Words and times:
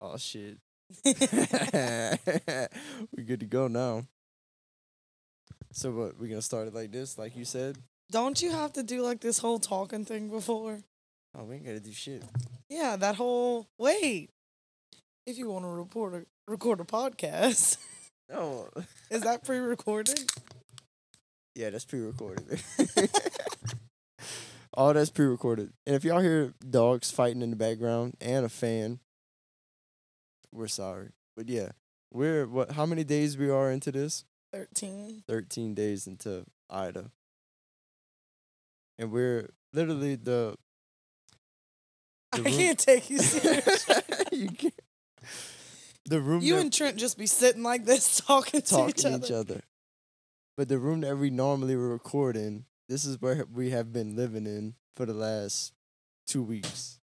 Oh 0.00 0.16
shit. 0.16 0.58
we 1.04 1.12
good 3.24 3.40
to 3.40 3.46
go 3.46 3.68
now. 3.68 4.06
So 5.72 5.90
what? 5.92 6.18
We 6.18 6.28
gonna 6.28 6.42
start 6.42 6.68
it 6.68 6.74
like 6.74 6.92
this, 6.92 7.18
like 7.18 7.36
you 7.36 7.44
said? 7.44 7.78
Don't 8.10 8.40
you 8.40 8.50
have 8.52 8.72
to 8.74 8.82
do 8.82 9.02
like 9.02 9.20
this 9.20 9.38
whole 9.38 9.58
talking 9.58 10.04
thing 10.04 10.30
before? 10.30 10.78
Oh, 11.36 11.44
we 11.44 11.56
ain't 11.56 11.66
gotta 11.66 11.80
do 11.80 11.92
shit. 11.92 12.22
Yeah, 12.70 12.96
that 12.96 13.16
whole 13.16 13.66
wait. 13.78 14.30
If 15.26 15.36
you 15.36 15.50
want 15.50 15.64
to 15.64 15.68
report 15.68 16.14
a 16.14 16.24
record 16.50 16.80
a 16.80 16.84
podcast, 16.84 17.76
No. 18.30 18.68
is 19.10 19.22
that 19.22 19.44
pre-recorded? 19.44 20.20
Yeah, 21.54 21.70
that's 21.70 21.84
pre-recorded. 21.84 22.62
All 24.74 24.94
that's 24.94 25.10
pre-recorded. 25.10 25.72
And 25.86 25.96
if 25.96 26.04
y'all 26.04 26.20
hear 26.20 26.54
dogs 26.70 27.10
fighting 27.10 27.42
in 27.42 27.50
the 27.50 27.56
background 27.56 28.14
and 28.20 28.46
a 28.46 28.48
fan, 28.48 29.00
we're 30.52 30.68
sorry. 30.68 31.10
But 31.36 31.48
yeah, 31.48 31.70
we're 32.12 32.46
what? 32.46 32.72
How 32.72 32.86
many 32.86 33.04
days 33.04 33.36
we 33.36 33.50
are 33.50 33.70
into 33.70 33.92
this? 33.92 34.24
Thirteen. 34.52 35.22
Thirteen 35.26 35.74
days 35.74 36.06
into 36.06 36.44
Ida, 36.70 37.10
and 38.98 39.10
we're 39.12 39.50
literally 39.72 40.16
the. 40.16 40.56
I 42.32 42.38
the 42.38 42.42
room- 42.44 42.52
can't 42.52 42.78
take 42.78 43.10
you 43.10 43.18
serious. 43.18 43.86
you 44.32 44.48
can't. 44.48 44.74
The 46.06 46.20
room 46.20 46.42
you 46.42 46.54
that 46.54 46.60
and 46.62 46.72
Trent 46.72 46.96
just 46.96 47.18
be 47.18 47.26
sitting 47.26 47.62
like 47.62 47.84
this 47.84 48.20
talking, 48.20 48.62
talking 48.62 48.94
to 48.94 49.16
each 49.16 49.30
other. 49.30 49.60
But 50.56 50.68
the 50.68 50.78
room 50.78 51.02
that 51.02 51.16
we 51.18 51.30
normally 51.30 51.76
record 51.76 52.36
in, 52.36 52.64
this 52.88 53.04
is 53.04 53.20
where 53.20 53.44
we 53.52 53.70
have 53.70 53.92
been 53.92 54.16
living 54.16 54.46
in 54.46 54.74
for 54.96 55.06
the 55.06 55.14
last 55.14 55.72
two 56.26 56.42
weeks. 56.42 56.97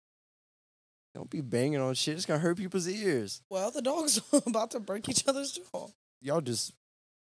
Don't 1.13 1.29
be 1.29 1.41
banging 1.41 1.81
on 1.81 1.93
shit. 1.93 2.15
It's 2.15 2.25
gonna 2.25 2.39
hurt 2.39 2.57
people's 2.57 2.87
ears. 2.87 3.41
Well, 3.49 3.71
the 3.71 3.81
dog's 3.81 4.21
are 4.33 4.41
about 4.45 4.71
to 4.71 4.79
break 4.79 5.09
each 5.09 5.27
other's 5.27 5.51
jaw. 5.51 5.87
Y'all 6.21 6.41
just 6.41 6.73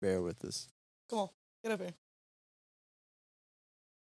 bear 0.02 0.22
with 0.22 0.44
us. 0.44 0.68
Come 1.10 1.20
on, 1.20 1.30
get 1.64 1.74
up 1.74 1.82
here. 1.82 1.94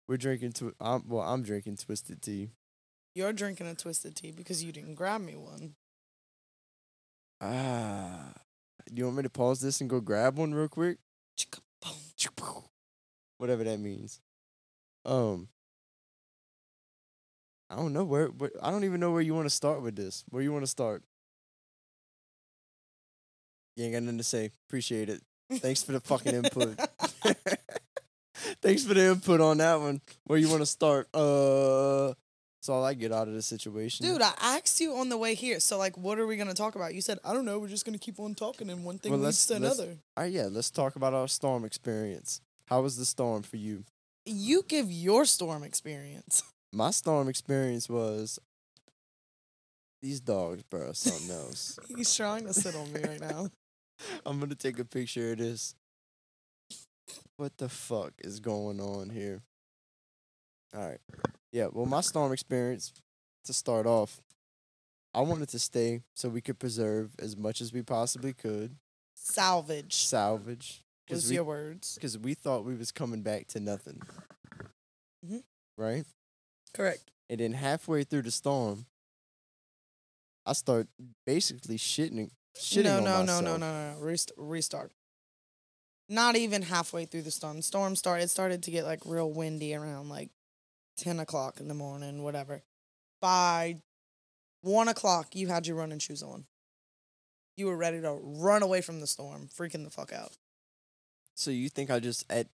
We're 0.08 0.18
drinking. 0.18 0.52
Twi- 0.54 0.74
I'm, 0.80 1.04
well, 1.08 1.24
I'm 1.24 1.42
drinking 1.42 1.78
twisted 1.78 2.22
tea. 2.22 2.50
You're 3.16 3.34
drinking 3.34 3.68
a 3.68 3.76
twisted 3.76 4.16
tea 4.16 4.32
because 4.32 4.64
you 4.64 4.72
didn't 4.72 4.96
grab 4.96 5.22
me 5.22 5.36
one. 5.36 5.76
Ah, 7.42 8.34
do 8.88 8.94
you 9.00 9.06
want 9.06 9.18
me 9.18 9.24
to 9.24 9.30
pause 9.30 9.62
this 9.62 9.82
and 9.82 9.90
go 9.90 10.00
grab 10.00 10.38
one 10.38 10.54
real 10.54 10.68
quick? 10.68 10.98
Whatever 13.38 13.64
that 13.64 13.80
means. 13.80 14.20
Um, 15.06 15.48
I 17.72 17.76
don't 17.78 17.94
know 17.94 18.04
where. 18.04 18.28
where 18.28 18.52
I 18.62 18.70
don't 18.70 18.84
even 18.84 19.00
know 19.00 19.12
where 19.12 19.22
you 19.22 19.34
want 19.34 19.46
to 19.46 19.50
start 19.56 19.82
with 19.82 19.96
this. 19.96 20.26
Where 20.30 20.44
you 20.44 20.52
want 20.52 20.64
to 20.64 20.68
start? 20.72 21.04
You 23.78 23.86
ain't 23.86 23.94
got 23.94 24.04
nothing 24.04 24.18
to 24.18 24.24
say. 24.24 24.52
Appreciate 24.68 25.10
it. 25.10 25.22
Thanks 25.54 25.82
for 25.82 25.94
the 25.94 26.02
fucking 26.02 26.34
input. 26.34 26.78
Thanks 28.62 28.84
for 28.84 28.94
the 28.94 29.12
input 29.12 29.40
on 29.40 29.58
that 29.60 29.80
one. 29.80 30.02
Where 30.26 30.38
you 30.38 30.50
want 30.50 30.62
to 30.62 30.66
start? 30.66 31.08
Uh, 31.14 32.14
that's 32.60 32.70
all 32.70 32.84
I 32.84 32.94
get 32.94 33.12
out 33.12 33.28
of 33.28 33.34
the 33.34 33.42
situation. 33.42 34.06
Dude, 34.06 34.22
I 34.22 34.34
asked 34.40 34.80
you 34.82 34.96
on 34.98 35.10
the 35.10 35.18
way 35.18 35.34
here. 35.34 35.60
So, 35.60 35.78
like, 35.78 35.98
what 35.98 36.20
are 36.20 36.28
we 36.28 36.36
gonna 36.38 36.54
talk 36.54 36.76
about? 36.76 36.94
You 36.94 37.02
said, 37.02 37.20
I 37.24 37.34
don't 37.34 37.46
know. 37.46 37.58
We're 37.60 37.68
just 37.70 37.86
gonna 37.86 37.98
keep 37.98 38.20
on 38.20 38.36
talking, 38.36 38.70
and 38.70 38.84
one 38.84 38.98
thing 38.98 39.14
Well, 39.14 39.22
leads 39.22 39.48
to 39.48 39.56
another. 39.56 39.98
all 40.18 40.24
right, 40.24 40.32
yeah. 40.32 40.48
Let's 40.52 40.70
talk 40.70 40.96
about 40.96 41.14
our 41.14 41.28
storm 41.28 41.64
experience. 41.66 42.42
How 42.66 42.82
was 42.82 42.98
the 42.98 43.06
storm 43.06 43.44
for 43.44 43.58
you? 43.58 43.86
You 44.26 44.64
give 44.68 44.92
your 44.92 45.26
storm 45.26 45.64
experience. 45.64 46.44
My 46.74 46.92
storm 46.92 47.28
experience 47.28 47.90
was 47.90 48.40
these 50.02 50.20
dogs, 50.20 50.64
bro. 50.64 50.94
Something 50.94 51.36
else. 51.36 51.78
He's 51.96 52.16
trying 52.16 52.46
to 52.48 52.54
sit 52.54 52.76
on 52.76 52.92
me 52.94 53.02
right 53.02 53.20
now. 53.20 53.50
I'm 54.26 54.40
gonna 54.40 54.56
take 54.56 54.80
a 54.80 54.86
picture 54.86 55.34
of 55.34 55.38
this. 55.40 55.76
What 57.38 57.58
the 57.58 57.70
fuck 57.70 58.14
is 58.20 58.40
going 58.40 58.80
on 58.80 59.10
here? 59.10 59.42
All 60.76 60.88
right. 60.88 61.00
Yeah, 61.52 61.68
well, 61.72 61.86
my 61.86 62.02
storm 62.02 62.32
experience 62.32 62.94
to 63.46 63.54
start 63.54 63.86
off, 63.86 64.22
I 65.14 65.22
wanted 65.22 65.50
to 65.50 65.60
stay 65.60 66.02
so 66.16 66.30
we 66.30 66.42
could 66.42 66.60
preserve 66.60 67.12
as 67.20 67.36
much 67.36 67.60
as 67.60 67.74
we 67.74 67.82
possibly 67.82 68.32
could, 68.34 68.76
Salvage 69.14 69.96
salvage, 69.96 70.82
was 71.10 71.28
we, 71.30 71.36
your 71.36 71.44
words. 71.44 71.96
because 71.96 72.18
we 72.18 72.34
thought 72.34 72.64
we 72.64 72.76
was 72.76 72.92
coming 72.92 73.22
back 73.22 73.48
to 73.48 73.60
nothing. 73.60 74.02
Mhm. 75.26 75.44
Right? 75.78 76.06
Correct. 76.74 77.12
And 77.30 77.40
then 77.40 77.54
halfway 77.54 78.04
through 78.04 78.24
the 78.24 78.32
storm, 78.32 78.86
I 80.46 80.54
start 80.54 80.88
basically 81.26 81.78
shitting, 81.78 82.32
shitting 82.58 82.84
no, 82.86 82.98
on 82.98 83.04
no, 83.04 83.12
no, 83.12 83.20
myself. 83.20 83.44
no, 83.44 83.58
no, 83.58 83.94
no. 83.94 84.00
Rest- 84.00 84.32
restart. 84.38 84.92
Not 86.10 86.36
even 86.36 86.64
halfway 86.64 87.06
through 87.06 87.22
the 87.22 87.32
storm. 87.32 87.62
Storm 87.62 87.96
started. 87.96 88.24
It 88.24 88.30
started 88.30 88.64
to 88.64 88.72
get 88.72 88.84
like 88.86 89.00
real 89.06 89.32
windy 89.32 89.74
around 89.74 90.10
like 90.10 90.30
ten 90.98 91.20
o'clock 91.20 91.60
in 91.60 91.68
the 91.68 91.74
morning, 91.74 92.24
whatever. 92.24 92.64
By 93.22 93.78
one 94.62 94.90
o'clock, 94.90 95.36
you 95.36 95.48
had 95.48 95.68
your 95.68 95.78
running 95.78 96.00
shoes 96.00 96.22
on. 96.22 96.46
You 97.56 97.68
were 97.68 97.78
ready 97.78 98.02
to 98.02 98.12
run 98.22 98.64
away 98.64 98.82
from 98.82 99.00
the 99.00 99.08
storm, 99.08 99.48
freaking 99.56 99.84
the 99.86 99.90
fuck 99.90 100.12
out. 100.12 100.32
So 101.36 101.50
you 101.52 101.70
think 101.70 101.90
I 101.90 102.00
just 102.00 102.26
at 102.30 102.48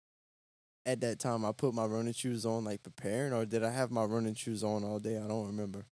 at 0.85 1.01
that 1.01 1.19
time 1.19 1.45
I 1.45 1.51
put 1.51 1.73
my 1.73 1.85
running 1.85 2.13
shoes 2.13 2.45
on 2.45 2.63
like 2.63 2.83
preparing, 2.83 3.33
or 3.33 3.45
did 3.45 3.63
I 3.63 3.71
have 3.71 3.91
my 3.91 4.03
running 4.03 4.35
shoes 4.35 4.63
on 4.63 4.83
all 4.83 4.99
day? 4.99 5.17
I 5.17 5.27
don't 5.27 5.47
remember. 5.47 5.85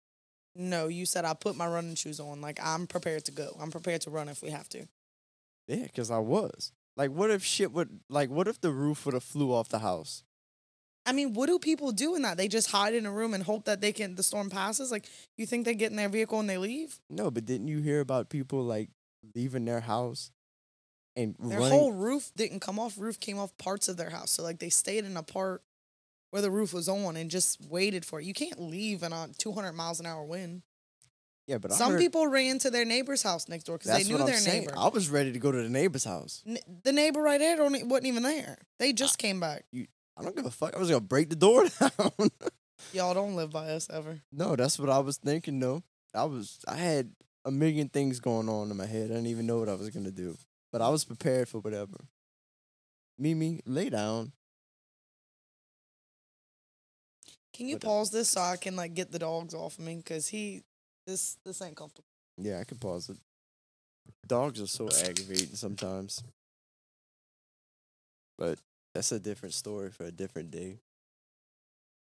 No, 0.55 0.87
you 0.87 1.05
said 1.05 1.25
I 1.25 1.33
put 1.33 1.55
my 1.55 1.67
running 1.67 1.95
shoes 1.95 2.19
on. 2.19 2.41
Like 2.41 2.59
I'm 2.63 2.87
prepared 2.87 3.25
to 3.25 3.31
go. 3.31 3.55
I'm 3.59 3.71
prepared 3.71 4.01
to 4.01 4.09
run 4.09 4.29
if 4.29 4.41
we 4.41 4.51
have 4.51 4.69
to. 4.69 4.85
Yeah, 5.67 5.83
because 5.83 6.11
I 6.11 6.19
was. 6.19 6.71
Like, 6.95 7.11
what 7.11 7.31
if 7.31 7.43
shit 7.43 7.71
would 7.71 8.01
like? 8.09 8.29
What 8.29 8.47
if 8.47 8.61
the 8.61 8.71
roof 8.71 9.05
would 9.05 9.15
have 9.15 9.23
flew 9.23 9.51
off 9.51 9.69
the 9.69 9.79
house? 9.79 10.23
I 11.05 11.11
mean, 11.11 11.33
what 11.33 11.47
do 11.47 11.59
people 11.59 11.91
do 11.91 12.15
in 12.15 12.21
that? 12.21 12.37
They 12.37 12.47
just 12.47 12.71
hide 12.71 12.93
in 12.93 13.05
a 13.05 13.11
room 13.11 13.33
and 13.33 13.43
hope 13.43 13.65
that 13.65 13.81
they 13.81 13.91
can 13.91 14.15
the 14.15 14.23
storm 14.23 14.49
passes. 14.49 14.91
Like 14.91 15.07
you 15.37 15.45
think 15.45 15.65
they 15.65 15.73
get 15.73 15.89
in 15.89 15.97
their 15.97 16.09
vehicle 16.09 16.39
and 16.39 16.49
they 16.49 16.57
leave? 16.57 16.99
No, 17.09 17.31
but 17.31 17.45
didn't 17.45 17.67
you 17.67 17.79
hear 17.79 17.99
about 17.99 18.29
people 18.29 18.63
like 18.63 18.89
leaving 19.35 19.65
their 19.65 19.81
house 19.81 20.31
and 21.15 21.35
Their 21.39 21.59
running? 21.59 21.71
whole 21.77 21.91
roof 21.91 22.31
didn't 22.35 22.59
come 22.61 22.79
off. 22.79 22.97
Roof 22.97 23.19
came 23.19 23.37
off 23.39 23.55
parts 23.57 23.87
of 23.89 23.97
their 23.97 24.09
house. 24.09 24.31
So 24.31 24.43
like 24.43 24.59
they 24.59 24.69
stayed 24.69 25.05
in 25.05 25.15
a 25.17 25.23
part 25.23 25.61
where 26.31 26.41
the 26.41 26.49
roof 26.51 26.73
was 26.73 26.89
on 26.89 27.15
and 27.15 27.29
just 27.29 27.59
waited 27.69 28.03
for 28.05 28.19
it. 28.19 28.25
You 28.25 28.33
can't 28.33 28.59
leave 28.59 29.03
in 29.03 29.13
a 29.13 29.27
200 29.37 29.73
miles 29.73 29.99
an 29.99 30.05
hour 30.07 30.23
wind. 30.23 30.63
yeah, 31.45 31.59
but 31.59 31.71
I 31.71 31.75
Some 31.75 31.91
heard- 31.91 31.99
people 31.99 32.25
ran 32.27 32.57
to 32.59 32.71
their 32.71 32.85
neighbor's 32.85 33.21
house 33.21 33.47
next 33.47 33.65
door 33.65 33.77
because 33.77 33.91
they 33.95 34.03
knew 34.05 34.13
what 34.15 34.21
I'm 34.21 34.27
their 34.27 34.37
saying. 34.37 34.61
neighbor. 34.61 34.73
I 34.77 34.87
was 34.87 35.09
ready 35.09 35.31
to 35.31 35.39
go 35.39 35.51
to 35.51 35.61
the 35.61 35.69
neighbor's 35.69 36.05
house. 36.05 36.41
N- 36.47 36.57
the 36.83 36.91
neighbor 36.91 37.21
right 37.21 37.39
there 37.39 37.55
don't, 37.57 37.87
wasn't 37.87 38.07
even 38.07 38.23
there. 38.23 38.57
They 38.79 38.93
just 38.93 39.17
came 39.19 39.39
back. 39.39 39.65
I 40.17 40.23
don't 40.23 40.35
give 40.35 40.45
a 40.45 40.51
fuck. 40.51 40.75
I 40.75 40.79
was 40.79 40.89
gonna 40.89 41.01
break 41.01 41.29
the 41.29 41.35
door 41.35 41.65
down. 41.79 42.29
Y'all 42.93 43.13
don't 43.13 43.35
live 43.35 43.51
by 43.51 43.69
us 43.69 43.87
ever. 43.91 44.19
no, 44.31 44.55
that's 44.55 44.77
what 44.79 44.89
I 44.89 44.99
was 44.99 45.17
thinking. 45.17 45.59
though. 45.59 45.83
I 46.15 46.23
was. 46.25 46.59
I 46.67 46.75
had 46.75 47.11
a 47.45 47.51
million 47.51 47.89
things 47.89 48.19
going 48.19 48.47
on 48.49 48.69
in 48.71 48.77
my 48.77 48.85
head. 48.85 49.05
I 49.11 49.15
didn't 49.15 49.27
even 49.27 49.45
know 49.47 49.59
what 49.59 49.69
I 49.69 49.73
was 49.75 49.89
gonna 49.89 50.11
do, 50.11 50.37
but 50.73 50.81
I 50.81 50.89
was 50.89 51.05
prepared 51.05 51.47
for 51.47 51.59
whatever. 51.59 51.97
Mimi, 53.17 53.61
lay 53.65 53.89
down. 53.89 54.33
Can 57.53 57.67
you 57.67 57.75
Whatever. 57.75 57.93
pause 57.93 58.09
this 58.09 58.29
so 58.29 58.41
I 58.41 58.57
can 58.57 58.75
like 58.75 58.95
get 58.95 59.11
the 59.11 59.19
dogs 59.19 59.53
off 59.53 59.77
of 59.77 59.85
me? 59.85 60.01
Cause 60.03 60.27
he, 60.27 60.63
this 61.05 61.37
this 61.45 61.61
ain't 61.61 61.75
comfortable. 61.77 62.07
Yeah, 62.37 62.59
I 62.59 62.63
can 62.63 62.79
pause 62.79 63.09
it. 63.09 63.17
Dogs 64.27 64.59
are 64.59 64.67
so 64.67 64.89
aggravating 65.05 65.55
sometimes. 65.55 66.23
But 68.39 68.57
that's 68.95 69.11
a 69.11 69.19
different 69.19 69.53
story 69.53 69.91
for 69.91 70.05
a 70.05 70.11
different 70.11 70.49
day. 70.49 70.79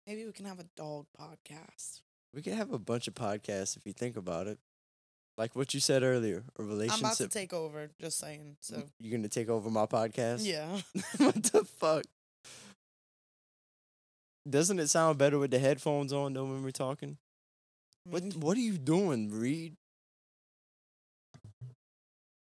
Maybe 0.08 0.26
we 0.26 0.32
can 0.32 0.46
have 0.46 0.60
a 0.62 0.66
dog 0.78 1.08
podcast. 1.20 2.00
We 2.34 2.42
can 2.42 2.54
have 2.54 2.72
a 2.72 2.80
bunch 2.80 3.10
of 3.10 3.16
podcasts 3.16 3.76
if 3.76 3.86
you 3.86 3.92
think 3.92 4.16
about 4.16 4.48
it. 4.48 4.60
Like 5.38 5.56
what 5.56 5.74
you 5.74 5.80
said 5.82 6.02
earlier, 6.04 6.44
a 6.58 6.62
I'm 6.62 6.66
about 6.70 6.78
to 6.80 6.86
relationship. 6.86 7.30
take 7.32 7.54
over. 7.54 7.90
Just 8.00 8.20
saying. 8.20 8.58
So 8.62 8.84
You're 9.00 9.18
gonna 9.18 9.28
take 9.28 9.50
over 9.50 9.70
my 9.70 9.86
podcast? 9.86 10.46
yeah. 10.46 10.80
what 11.18 11.44
the 11.44 11.66
fuck? 11.66 12.04
Doesn't 14.50 14.80
it 14.80 14.90
sound 14.90 15.18
better 15.18 15.38
with 15.40 15.52
the 15.52 15.60
headphones 15.60 16.14
on 16.14 16.34
though 16.34 16.46
when 16.46 16.64
we're 16.64 16.72
talking? 16.72 17.18
What 18.06 18.36
what 18.36 18.56
are 18.58 18.62
you 18.62 18.78
doing, 18.78 19.32
Reed? 19.32 19.76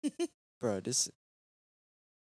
Bro, 0.61 0.81
this 0.81 1.09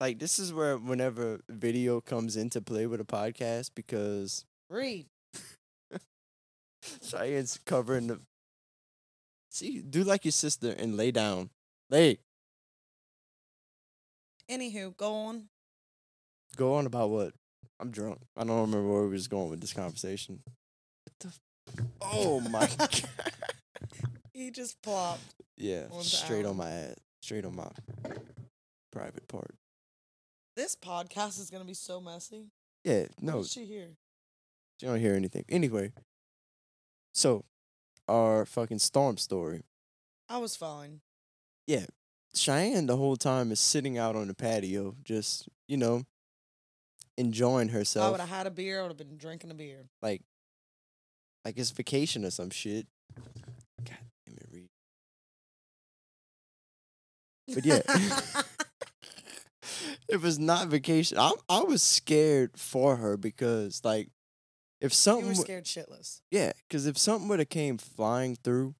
like 0.00 0.18
this 0.18 0.38
is 0.38 0.52
where 0.52 0.76
whenever 0.78 1.40
video 1.48 2.00
comes 2.00 2.36
into 2.36 2.60
play 2.62 2.86
with 2.86 3.00
a 3.00 3.04
podcast 3.04 3.70
because 3.74 4.44
Reed. 4.70 5.06
Cheyenne's 7.02 7.58
covering 7.66 8.06
the 8.06 8.20
See, 9.56 9.80
do 9.80 10.04
like 10.04 10.26
your 10.26 10.32
sister 10.32 10.70
and 10.76 10.98
lay 10.98 11.10
down. 11.10 11.48
Lay. 11.88 12.18
Anywho, 14.50 14.94
go 14.98 15.14
on. 15.14 15.48
Go 16.56 16.74
on 16.74 16.84
about 16.84 17.08
what? 17.08 17.32
I'm 17.80 17.90
drunk. 17.90 18.18
I 18.36 18.44
don't 18.44 18.60
remember 18.60 18.86
where 18.86 19.04
we 19.04 19.08
was 19.12 19.28
going 19.28 19.48
with 19.48 19.62
this 19.62 19.72
conversation. 19.72 20.40
What 20.44 21.14
the 21.20 21.28
f- 21.28 21.86
Oh 22.02 22.40
my 22.40 22.68
god. 22.78 23.00
he 24.34 24.50
just 24.50 24.82
plopped. 24.82 25.22
Yeah, 25.56 25.86
straight 26.02 26.44
on 26.44 26.58
my 26.58 26.70
ass, 26.70 26.96
straight 27.22 27.46
on 27.46 27.56
my 27.56 27.70
private 28.92 29.26
part. 29.26 29.54
This 30.54 30.76
podcast 30.76 31.40
is 31.40 31.48
gonna 31.48 31.64
be 31.64 31.72
so 31.72 31.98
messy. 31.98 32.50
Yeah, 32.84 33.06
No, 33.22 33.32
no, 33.32 33.36
what 33.38 33.42
did 33.44 33.52
she 33.52 33.64
hear? 33.64 33.88
you 34.82 34.88
don't 34.88 35.00
hear 35.00 35.14
anything. 35.14 35.46
Anyway, 35.48 35.92
so 37.14 37.46
our 38.08 38.44
fucking 38.44 38.78
storm 38.78 39.16
story. 39.16 39.62
I 40.28 40.38
was 40.38 40.56
fine. 40.56 41.00
Yeah. 41.66 41.86
Cheyenne 42.34 42.86
the 42.86 42.96
whole 42.96 43.16
time 43.16 43.50
is 43.50 43.60
sitting 43.60 43.96
out 43.96 44.14
on 44.14 44.28
the 44.28 44.34
patio, 44.34 44.94
just 45.02 45.48
you 45.68 45.76
know, 45.76 46.02
enjoying 47.16 47.70
herself. 47.70 48.06
I 48.06 48.10
would 48.10 48.20
have 48.20 48.28
had 48.28 48.46
a 48.46 48.50
beer. 48.50 48.80
I 48.80 48.82
would 48.82 48.90
have 48.90 48.98
been 48.98 49.16
drinking 49.16 49.50
a 49.50 49.54
beer. 49.54 49.88
like, 50.02 50.22
like 51.44 51.56
it's 51.56 51.70
vacation 51.70 52.24
or 52.24 52.30
some 52.30 52.50
shit. 52.50 52.86
God 53.84 53.96
damn 54.26 54.36
it, 54.36 54.46
Reed. 54.52 54.68
But 57.54 57.64
yeah. 57.64 57.80
it 60.08 60.20
was 60.20 60.38
not 60.38 60.68
vacation. 60.68 61.18
I 61.18 61.32
I 61.48 61.60
was 61.60 61.82
scared 61.82 62.58
for 62.58 62.96
her 62.96 63.16
because 63.16 63.80
like 63.84 64.08
if 64.80 64.92
something 64.92 65.24
you 65.26 65.38
were 65.38 65.42
scared 65.44 65.64
shitless. 65.64 66.20
yeah, 66.30 66.52
because 66.68 66.86
if 66.86 66.98
something 66.98 67.28
would 67.28 67.38
have 67.38 67.48
came 67.48 67.78
flying 67.78 68.36
through 68.36 68.74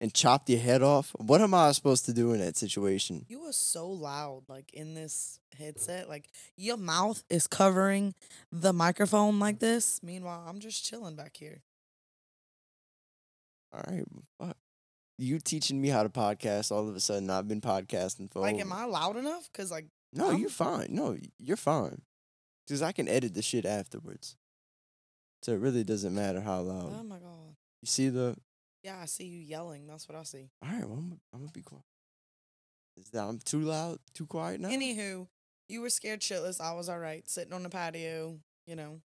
and 0.00 0.12
chopped 0.12 0.48
your 0.50 0.60
head 0.60 0.82
off, 0.82 1.12
what 1.18 1.40
am 1.40 1.54
I 1.54 1.72
supposed 1.72 2.04
to 2.06 2.12
do 2.12 2.32
in 2.32 2.40
that 2.40 2.56
situation? 2.56 3.24
You 3.28 3.40
were 3.42 3.52
so 3.52 3.88
loud, 3.88 4.42
like 4.48 4.72
in 4.74 4.94
this 4.94 5.40
headset. 5.58 6.08
Like 6.08 6.28
your 6.56 6.76
mouth 6.76 7.24
is 7.30 7.46
covering 7.46 8.14
the 8.52 8.72
microphone 8.72 9.38
like 9.38 9.58
this. 9.58 10.02
Meanwhile, 10.02 10.44
I'm 10.46 10.60
just 10.60 10.84
chilling 10.84 11.16
back 11.16 11.36
here. 11.36 11.62
All 13.72 13.82
right, 13.88 14.04
fuck. 14.38 14.56
You 15.18 15.38
teaching 15.38 15.80
me 15.80 15.88
how 15.88 16.02
to 16.02 16.08
podcast 16.10 16.70
all 16.70 16.88
of 16.88 16.94
a 16.94 17.00
sudden 17.00 17.30
I've 17.30 17.48
been 17.48 17.60
podcasting 17.62 18.30
for 18.30 18.40
Like, 18.40 18.54
over- 18.56 18.60
am 18.64 18.72
I 18.72 18.84
loud 18.84 19.16
enough? 19.16 19.48
Cause 19.54 19.70
like, 19.70 19.86
No, 20.12 20.28
I'm- 20.28 20.38
you're 20.38 20.50
fine. 20.50 20.88
No, 20.90 21.16
you're 21.38 21.56
fine. 21.56 22.02
Cause 22.68 22.82
I 22.82 22.92
can 22.92 23.08
edit 23.08 23.32
the 23.34 23.42
shit 23.42 23.64
afterwards. 23.64 24.36
So 25.42 25.52
it 25.52 25.60
really 25.60 25.84
doesn't 25.84 26.14
matter 26.14 26.40
how 26.40 26.60
loud. 26.60 26.92
oh 26.98 27.04
my 27.04 27.18
god. 27.18 27.54
you 27.82 27.86
see 27.86 28.08
the 28.08 28.36
Yeah, 28.82 28.98
I 29.00 29.06
see 29.06 29.26
you 29.26 29.40
yelling. 29.40 29.86
That's 29.86 30.08
what 30.08 30.18
I 30.18 30.22
see. 30.24 30.50
All 30.62 30.70
right, 30.70 30.88
well, 30.88 30.98
I'm, 30.98 31.20
I'm 31.32 31.40
gonna 31.40 31.52
be 31.52 31.62
quiet. 31.62 31.84
Is 32.96 33.10
that 33.10 33.24
I'm 33.24 33.38
too 33.38 33.60
loud, 33.60 33.98
too 34.14 34.26
quiet 34.26 34.60
now? 34.60 34.68
Anywho, 34.68 35.28
you 35.68 35.80
were 35.82 35.90
scared 35.90 36.20
shitless. 36.20 36.60
I 36.60 36.72
was 36.72 36.88
all 36.88 36.98
right, 36.98 37.28
sitting 37.28 37.52
on 37.52 37.62
the 37.62 37.68
patio. 37.68 38.38
You 38.66 38.76
know, 38.76 39.00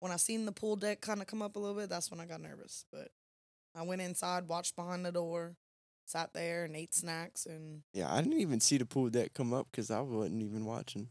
when 0.00 0.12
I 0.12 0.16
seen 0.16 0.44
the 0.44 0.52
pool 0.52 0.76
deck 0.76 1.00
kind 1.00 1.20
of 1.20 1.26
come 1.26 1.40
up 1.42 1.56
a 1.56 1.58
little 1.58 1.76
bit, 1.76 1.88
that's 1.88 2.10
when 2.10 2.20
I 2.20 2.26
got 2.26 2.40
nervous. 2.40 2.84
But 2.92 3.08
I 3.74 3.82
went 3.82 4.02
inside, 4.02 4.48
watched 4.48 4.76
behind 4.76 5.06
the 5.06 5.12
door, 5.12 5.54
sat 6.04 6.34
there 6.34 6.64
and 6.64 6.74
ate 6.76 6.94
snacks, 6.94 7.46
and 7.46 7.82
yeah, 7.94 8.12
I 8.12 8.20
didn't 8.20 8.40
even 8.40 8.60
see 8.60 8.76
the 8.76 8.84
pool 8.84 9.08
deck 9.08 9.32
come 9.34 9.54
up 9.54 9.68
because 9.70 9.90
I 9.90 10.00
wasn't 10.00 10.42
even 10.42 10.66
watching. 10.66 11.08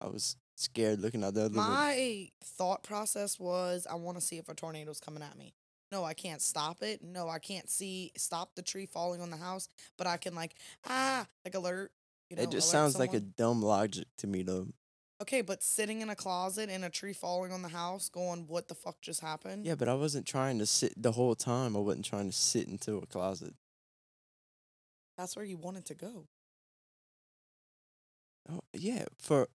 I 0.00 0.06
was 0.06 0.36
scared 0.58 1.00
looking 1.00 1.22
out 1.24 1.34
the 1.34 1.44
other 1.46 1.54
my 1.56 2.28
thought 2.42 2.82
process 2.82 3.38
was, 3.38 3.86
I 3.90 3.94
want 3.94 4.18
to 4.18 4.20
see 4.20 4.38
if 4.38 4.48
a 4.48 4.54
tornado's 4.54 5.00
coming 5.00 5.22
at 5.22 5.36
me. 5.38 5.54
No, 5.90 6.04
I 6.04 6.12
can't 6.14 6.42
stop 6.42 6.82
it. 6.82 7.02
No, 7.02 7.28
I 7.28 7.38
can't 7.38 7.68
see 7.70 8.12
stop 8.16 8.54
the 8.54 8.62
tree 8.62 8.84
falling 8.86 9.20
on 9.22 9.30
the 9.30 9.36
house, 9.38 9.68
but 9.96 10.06
I 10.06 10.16
can 10.18 10.34
like 10.34 10.54
ah 10.86 11.26
like 11.44 11.54
alert. 11.54 11.92
You 12.28 12.36
know, 12.36 12.42
It 12.42 12.50
just 12.50 12.70
sounds 12.70 12.98
like 12.98 13.14
a 13.14 13.20
dumb 13.20 13.62
logic 13.62 14.06
to 14.18 14.26
me, 14.26 14.42
though. 14.42 14.66
okay. 15.22 15.40
But 15.40 15.62
sitting 15.62 16.02
in 16.02 16.10
a 16.10 16.14
closet 16.14 16.68
and 16.68 16.84
a 16.84 16.90
tree 16.90 17.14
falling 17.14 17.52
on 17.52 17.62
the 17.62 17.70
house, 17.70 18.10
going, 18.10 18.46
"What 18.48 18.68
the 18.68 18.74
fuck 18.74 19.00
just 19.00 19.20
happened?" 19.22 19.64
Yeah, 19.64 19.76
but 19.76 19.88
I 19.88 19.94
wasn't 19.94 20.26
trying 20.26 20.58
to 20.58 20.66
sit 20.66 20.92
the 21.00 21.12
whole 21.12 21.34
time. 21.34 21.74
I 21.74 21.80
wasn't 21.80 22.04
trying 22.04 22.26
to 22.28 22.36
sit 22.36 22.68
into 22.68 22.98
a 22.98 23.06
closet. 23.06 23.54
That's 25.16 25.34
where 25.36 25.44
you 25.46 25.56
wanted 25.56 25.86
to 25.86 25.94
go. 25.94 26.26
Oh, 28.50 28.60
yeah, 28.72 29.04
for 29.18 29.48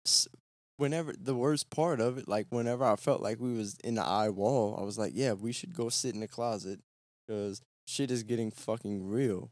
whenever 0.81 1.13
the 1.13 1.35
worst 1.35 1.69
part 1.69 2.01
of 2.01 2.17
it, 2.17 2.27
like 2.27 2.47
whenever 2.49 2.83
I 2.83 2.95
felt 2.95 3.21
like 3.21 3.39
we 3.39 3.53
was 3.53 3.77
in 3.83 3.95
the 3.95 4.03
eye 4.03 4.29
wall, 4.29 4.75
I 4.81 4.83
was 4.83 4.97
like, 4.97 5.11
yeah, 5.13 5.33
we 5.33 5.51
should 5.51 5.75
go 5.75 5.89
sit 5.89 6.15
in 6.15 6.21
the 6.21 6.27
closet 6.27 6.79
because 7.27 7.61
shit 7.85 8.09
is 8.09 8.23
getting 8.23 8.49
fucking 8.49 9.07
real. 9.07 9.51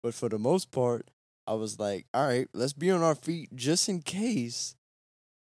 But 0.00 0.14
for 0.14 0.28
the 0.28 0.38
most 0.38 0.70
part, 0.70 1.10
I 1.48 1.54
was 1.54 1.80
like, 1.80 2.06
all 2.14 2.28
right, 2.28 2.46
let's 2.54 2.72
be 2.72 2.92
on 2.92 3.02
our 3.02 3.16
feet 3.16 3.48
just 3.56 3.88
in 3.88 4.02
case 4.02 4.76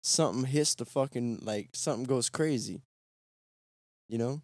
something 0.02 0.46
hits 0.46 0.74
the 0.74 0.86
fucking 0.86 1.42
like 1.44 1.70
something 1.74 2.06
goes 2.06 2.28
crazy. 2.28 2.82
You 4.10 4.18
know? 4.18 4.42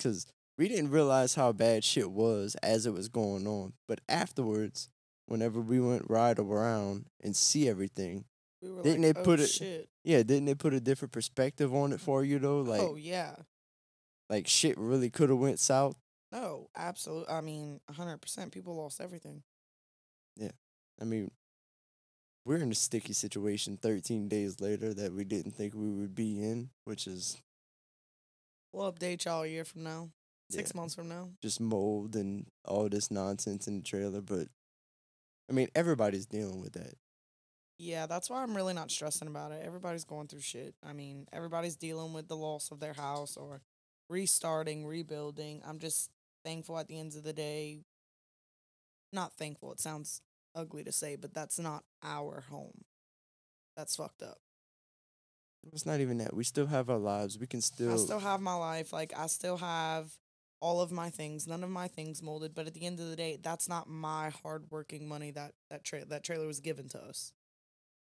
Cuz 0.00 0.26
we 0.56 0.68
didn't 0.68 0.92
realize 0.92 1.34
how 1.34 1.50
bad 1.50 1.82
shit 1.82 2.12
was 2.12 2.54
as 2.62 2.86
it 2.86 2.92
was 2.92 3.08
going 3.08 3.48
on, 3.48 3.72
but 3.88 4.00
afterwards, 4.08 4.90
whenever 5.26 5.60
we 5.60 5.80
went 5.80 6.08
ride 6.08 6.38
around 6.38 7.06
and 7.20 7.34
see 7.34 7.68
everything, 7.68 8.26
We 8.62 8.70
were 8.70 8.82
Didn't 8.82 9.02
like, 9.02 9.14
they 9.14 9.20
"Oh, 9.20 9.24
put 9.24 9.40
it- 9.40 9.48
Shit. 9.50 9.88
yeah, 10.04 10.22
didn't 10.22 10.48
it 10.48 10.58
put 10.58 10.72
a 10.74 10.80
different 10.80 11.12
perspective 11.12 11.74
on 11.74 11.92
it 11.92 12.00
for 12.00 12.24
you 12.24 12.38
though? 12.38 12.60
Like 12.62 12.80
oh 12.80 12.96
yeah. 12.96 13.36
like 14.30 14.48
shit 14.48 14.76
really 14.78 15.10
could 15.10 15.28
have 15.30 15.38
went 15.38 15.60
south. 15.60 15.96
No, 16.32 16.68
absolutely. 16.76 17.28
I 17.32 17.40
mean, 17.40 17.80
hundred 17.90 18.18
percent. 18.20 18.52
People 18.52 18.74
lost 18.76 19.00
everything. 19.00 19.42
Yeah, 20.36 20.50
I 21.00 21.04
mean, 21.04 21.30
we're 22.44 22.56
in 22.56 22.70
a 22.72 22.74
sticky 22.74 23.12
situation 23.12 23.76
13 23.76 24.28
days 24.28 24.60
later 24.60 24.92
that 24.94 25.12
we 25.12 25.24
didn't 25.24 25.52
think 25.52 25.74
we 25.74 25.90
would 25.90 26.14
be 26.14 26.42
in, 26.42 26.70
which 26.84 27.06
is 27.06 27.36
We'll 28.72 28.92
update 28.92 29.24
y'all 29.24 29.42
a 29.42 29.46
year 29.46 29.64
from 29.64 29.84
now, 29.84 30.10
six 30.50 30.72
Yeah. 30.74 30.80
months 30.80 30.94
from 30.94 31.08
now. 31.08 31.30
just 31.42 31.60
mold 31.60 32.14
and 32.16 32.46
all 32.64 32.88
this 32.88 33.10
nonsense 33.10 33.66
in 33.68 33.78
the 33.78 33.82
trailer. 33.82 34.20
But 34.20 34.48
I 35.48 35.52
mean, 35.52 35.68
everybody's 35.74 36.26
dealing 36.26 36.60
with 36.60 36.72
that. 36.72 36.94
Yeah, 37.78 38.06
that's 38.06 38.30
why 38.30 38.42
I'm 38.42 38.56
really 38.56 38.72
not 38.72 38.90
stressing 38.90 39.28
about 39.28 39.52
it. 39.52 39.62
Everybody's 39.64 40.04
going 40.04 40.28
through 40.28 40.40
shit. 40.40 40.74
I 40.82 40.92
mean, 40.92 41.26
everybody's 41.32 41.76
dealing 41.76 42.14
with 42.14 42.28
the 42.28 42.36
loss 42.36 42.70
of 42.70 42.80
their 42.80 42.94
house 42.94 43.36
or 43.36 43.60
restarting, 44.08 44.86
rebuilding. 44.86 45.62
I'm 45.66 45.78
just 45.78 46.10
thankful 46.44 46.78
at 46.78 46.88
the 46.88 46.98
end 46.98 47.14
of 47.16 47.22
the 47.22 47.34
day. 47.34 47.80
Not 49.12 49.34
thankful. 49.34 49.72
It 49.72 49.80
sounds 49.80 50.22
ugly 50.54 50.84
to 50.84 50.92
say, 50.92 51.16
but 51.16 51.34
that's 51.34 51.58
not 51.58 51.84
our 52.02 52.44
home. 52.48 52.84
That's 53.76 53.96
fucked 53.96 54.22
up. 54.22 54.38
It's 55.72 55.84
not 55.86 56.00
even 56.00 56.18
that. 56.18 56.34
We 56.34 56.44
still 56.44 56.66
have 56.66 56.88
our 56.88 56.98
lives. 56.98 57.38
We 57.38 57.46
can 57.46 57.60
still. 57.60 57.92
I 57.92 57.96
still 57.96 58.20
have 58.20 58.40
my 58.40 58.54
life. 58.54 58.92
Like 58.92 59.12
I 59.16 59.26
still 59.26 59.58
have 59.58 60.12
all 60.60 60.80
of 60.80 60.92
my 60.92 61.10
things. 61.10 61.46
None 61.46 61.64
of 61.64 61.70
my 61.70 61.88
things 61.88 62.22
molded. 62.22 62.54
But 62.54 62.66
at 62.66 62.74
the 62.74 62.86
end 62.86 63.00
of 63.00 63.10
the 63.10 63.16
day, 63.16 63.38
that's 63.42 63.68
not 63.68 63.88
my 63.88 64.30
hardworking 64.30 65.08
money 65.08 65.30
that 65.32 65.52
that 65.70 65.84
tra- 65.84 66.04
that 66.06 66.24
trailer 66.24 66.46
was 66.46 66.60
given 66.60 66.88
to 66.90 66.98
us. 67.02 67.32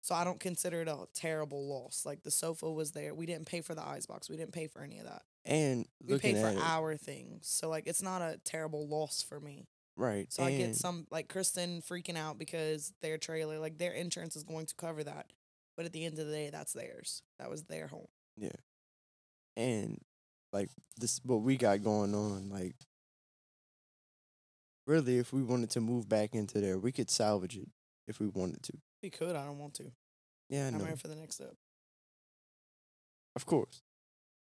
So 0.08 0.16
I 0.16 0.24
don't 0.24 0.40
consider 0.40 0.84
it 0.84 0.88
a 0.88 1.00
terrible 1.14 1.68
loss. 1.68 2.04
Like 2.06 2.24
the 2.24 2.32
sofa 2.32 2.72
was 2.72 2.94
there. 2.94 3.14
We 3.14 3.26
didn't 3.26 3.46
pay 3.46 3.60
for 3.60 3.76
the 3.76 3.86
ice 3.86 4.06
box. 4.06 4.30
We 4.30 4.38
didn't 4.38 4.54
pay 4.54 4.68
for 4.68 4.82
any 4.82 5.00
of 5.00 5.06
that. 5.06 5.24
and 5.44 5.86
We 6.02 6.18
paid 6.18 6.38
for 6.38 6.48
it, 6.48 6.58
our 6.64 6.96
things. 6.96 7.50
So 7.50 7.68
like 7.68 7.88
it's 7.88 8.02
not 8.02 8.22
a 8.22 8.40
terrible 8.46 8.88
loss 8.88 9.22
for 9.22 9.42
me. 9.42 9.68
right. 9.98 10.32
So 10.32 10.44
I 10.44 10.56
get 10.56 10.78
some 10.78 11.08
like 11.12 11.28
Kristen 11.28 11.82
freaking 11.82 12.16
out 12.16 12.40
because 12.40 12.94
their 13.02 13.18
trailer, 13.18 13.60
like 13.60 13.80
their 13.80 13.92
insurance 13.92 14.38
is 14.38 14.44
going 14.44 14.68
to 14.68 14.76
cover 14.76 15.04
that. 15.04 15.34
But 15.76 15.86
at 15.86 15.92
the 15.92 16.06
end 16.06 16.18
of 16.20 16.28
the 16.28 16.32
day, 16.32 16.52
that's 16.54 16.72
theirs. 16.72 17.22
That 17.38 17.50
was 17.50 17.64
their 17.64 17.88
home. 17.88 18.08
Yeah. 18.38 18.56
And 19.58 20.00
like 20.54 20.70
this 20.96 21.20
what 21.26 21.42
we 21.42 21.58
got 21.58 21.84
going 21.84 22.16
on 22.16 22.50
like 22.50 22.76
really 24.86 25.18
if 25.18 25.34
we 25.34 25.44
wanted 25.44 25.70
to 25.72 25.82
move 25.82 26.08
back 26.08 26.34
into 26.34 26.62
there 26.62 26.80
we 26.80 26.94
could 26.94 27.10
salvage 27.10 27.58
it 27.58 27.68
if 28.08 28.22
we 28.22 28.28
wanted 28.28 28.64
to 28.64 28.72
We 29.04 29.10
could. 29.10 29.36
I 29.36 29.46
don't 29.46 29.60
want 29.60 29.74
to. 29.75 29.92
yeah 30.50 30.66
I 30.66 30.68
I'm 30.70 30.80
ready 30.80 30.96
for 30.98 31.08
the 31.08 31.16
next 31.16 31.36
step. 31.36 31.54
of 33.36 33.46
course 33.46 33.82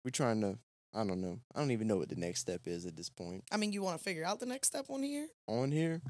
we're 0.03 0.11
trying 0.11 0.39
to 0.41 0.57
i 0.93 1.03
don't 1.03 1.19
know 1.21 1.39
i 1.53 1.59
don't 1.59 1.71
even 1.71 1.87
know 1.87 1.97
what 1.97 2.07
the 2.09 2.15
next 2.15 2.39
step 2.41 2.61
is 2.65 2.85
at 2.85 2.95
this 2.95 3.09
point 3.09 3.43
I 3.51 3.57
mean, 3.57 3.73
you 3.73 3.81
want 3.81 3.97
to 3.97 4.03
figure 4.03 4.23
out 4.25 4.39
the 4.39 4.45
next 4.45 4.67
step 4.67 4.85
on 4.89 5.03
here? 5.03 5.27
on 5.47 5.71
here 5.71 6.01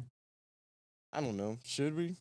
i 1.12 1.22
don't 1.22 1.38
know 1.38 1.58
should 1.64 1.96
we 1.96 2.18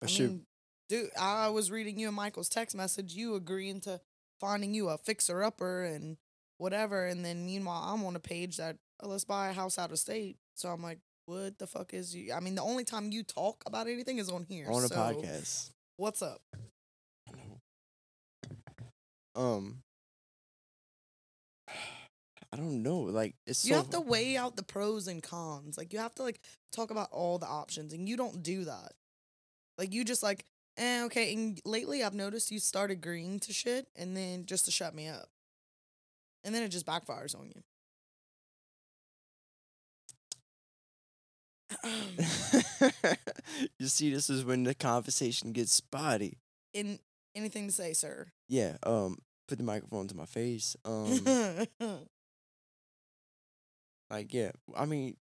or 0.00 0.04
I 0.04 0.06
should 0.06 0.30
mean, 0.30 0.46
dude, 0.88 1.10
I 1.20 1.48
was 1.50 1.70
reading 1.70 1.98
you 1.98 2.06
and 2.08 2.16
Michael's 2.16 2.48
text 2.48 2.74
message. 2.74 3.12
You 3.12 3.34
agreeing 3.34 3.80
to 3.82 4.00
finding 4.40 4.72
you 4.72 4.88
a 4.88 4.96
fixer 4.96 5.42
upper 5.44 5.82
and 5.84 6.16
whatever, 6.56 7.04
and 7.06 7.22
then 7.22 7.44
meanwhile 7.44 7.82
I'm 7.86 8.02
on 8.06 8.16
a 8.16 8.20
page 8.20 8.56
that 8.56 8.78
oh, 9.02 9.08
let's 9.08 9.26
buy 9.26 9.50
a 9.50 9.52
house 9.52 9.78
out 9.78 9.92
of 9.92 9.98
state. 9.98 10.38
So 10.54 10.70
I'm 10.70 10.82
like, 10.82 11.00
what 11.30 11.58
the 11.58 11.66
fuck 11.66 11.94
is 11.94 12.14
you? 12.14 12.32
I 12.32 12.40
mean, 12.40 12.56
the 12.56 12.62
only 12.62 12.84
time 12.84 13.12
you 13.12 13.22
talk 13.22 13.62
about 13.64 13.86
anything 13.86 14.18
is 14.18 14.28
on 14.28 14.44
here. 14.44 14.66
on 14.68 14.82
a 14.82 14.88
so 14.88 14.96
podcast 14.96 15.70
What's 15.96 16.22
up? 16.22 16.40
Um 19.36 19.82
i 22.52 22.56
don't 22.56 22.82
know 22.82 22.98
like 22.98 23.36
it's 23.46 23.64
you 23.64 23.74
so 23.74 23.76
have 23.76 23.90
to 23.90 24.00
weigh 24.00 24.36
out 24.36 24.56
the 24.56 24.62
pros 24.64 25.06
and 25.06 25.22
cons. 25.22 25.78
Like 25.78 25.92
you 25.92 26.00
have 26.00 26.14
to 26.16 26.22
like 26.22 26.40
talk 26.72 26.90
about 26.90 27.08
all 27.12 27.38
the 27.38 27.46
options, 27.46 27.92
and 27.92 28.08
you 28.08 28.16
don't 28.16 28.42
do 28.42 28.64
that. 28.64 28.92
Like 29.78 29.92
you 29.92 30.04
just 30.04 30.22
like, 30.22 30.44
eh, 30.76 31.04
okay. 31.04 31.32
And 31.32 31.60
lately, 31.64 32.02
I've 32.02 32.14
noticed 32.14 32.50
you 32.50 32.58
start 32.58 32.90
agreeing 32.90 33.38
to 33.40 33.52
shit, 33.52 33.86
and 33.94 34.16
then 34.16 34.46
just 34.46 34.64
to 34.64 34.72
shut 34.72 34.94
me 34.94 35.06
up, 35.06 35.28
and 36.42 36.52
then 36.52 36.64
it 36.64 36.70
just 36.70 36.86
backfires 36.86 37.38
on 37.38 37.52
you. 37.54 37.62
you 43.78 43.86
see, 43.86 44.12
this 44.12 44.30
is 44.30 44.44
when 44.44 44.64
the 44.64 44.74
conversation 44.74 45.52
gets 45.52 45.72
spotty. 45.72 46.38
In 46.74 46.98
anything 47.34 47.66
to 47.68 47.72
say, 47.72 47.92
sir? 47.92 48.32
Yeah. 48.48 48.76
Um. 48.82 49.18
Put 49.48 49.58
the 49.58 49.64
microphone 49.64 50.06
to 50.08 50.16
my 50.16 50.26
face. 50.26 50.76
Um. 50.84 51.20
like, 54.10 54.32
yeah. 54.32 54.52
I 54.76 54.84
mean, 54.86 55.16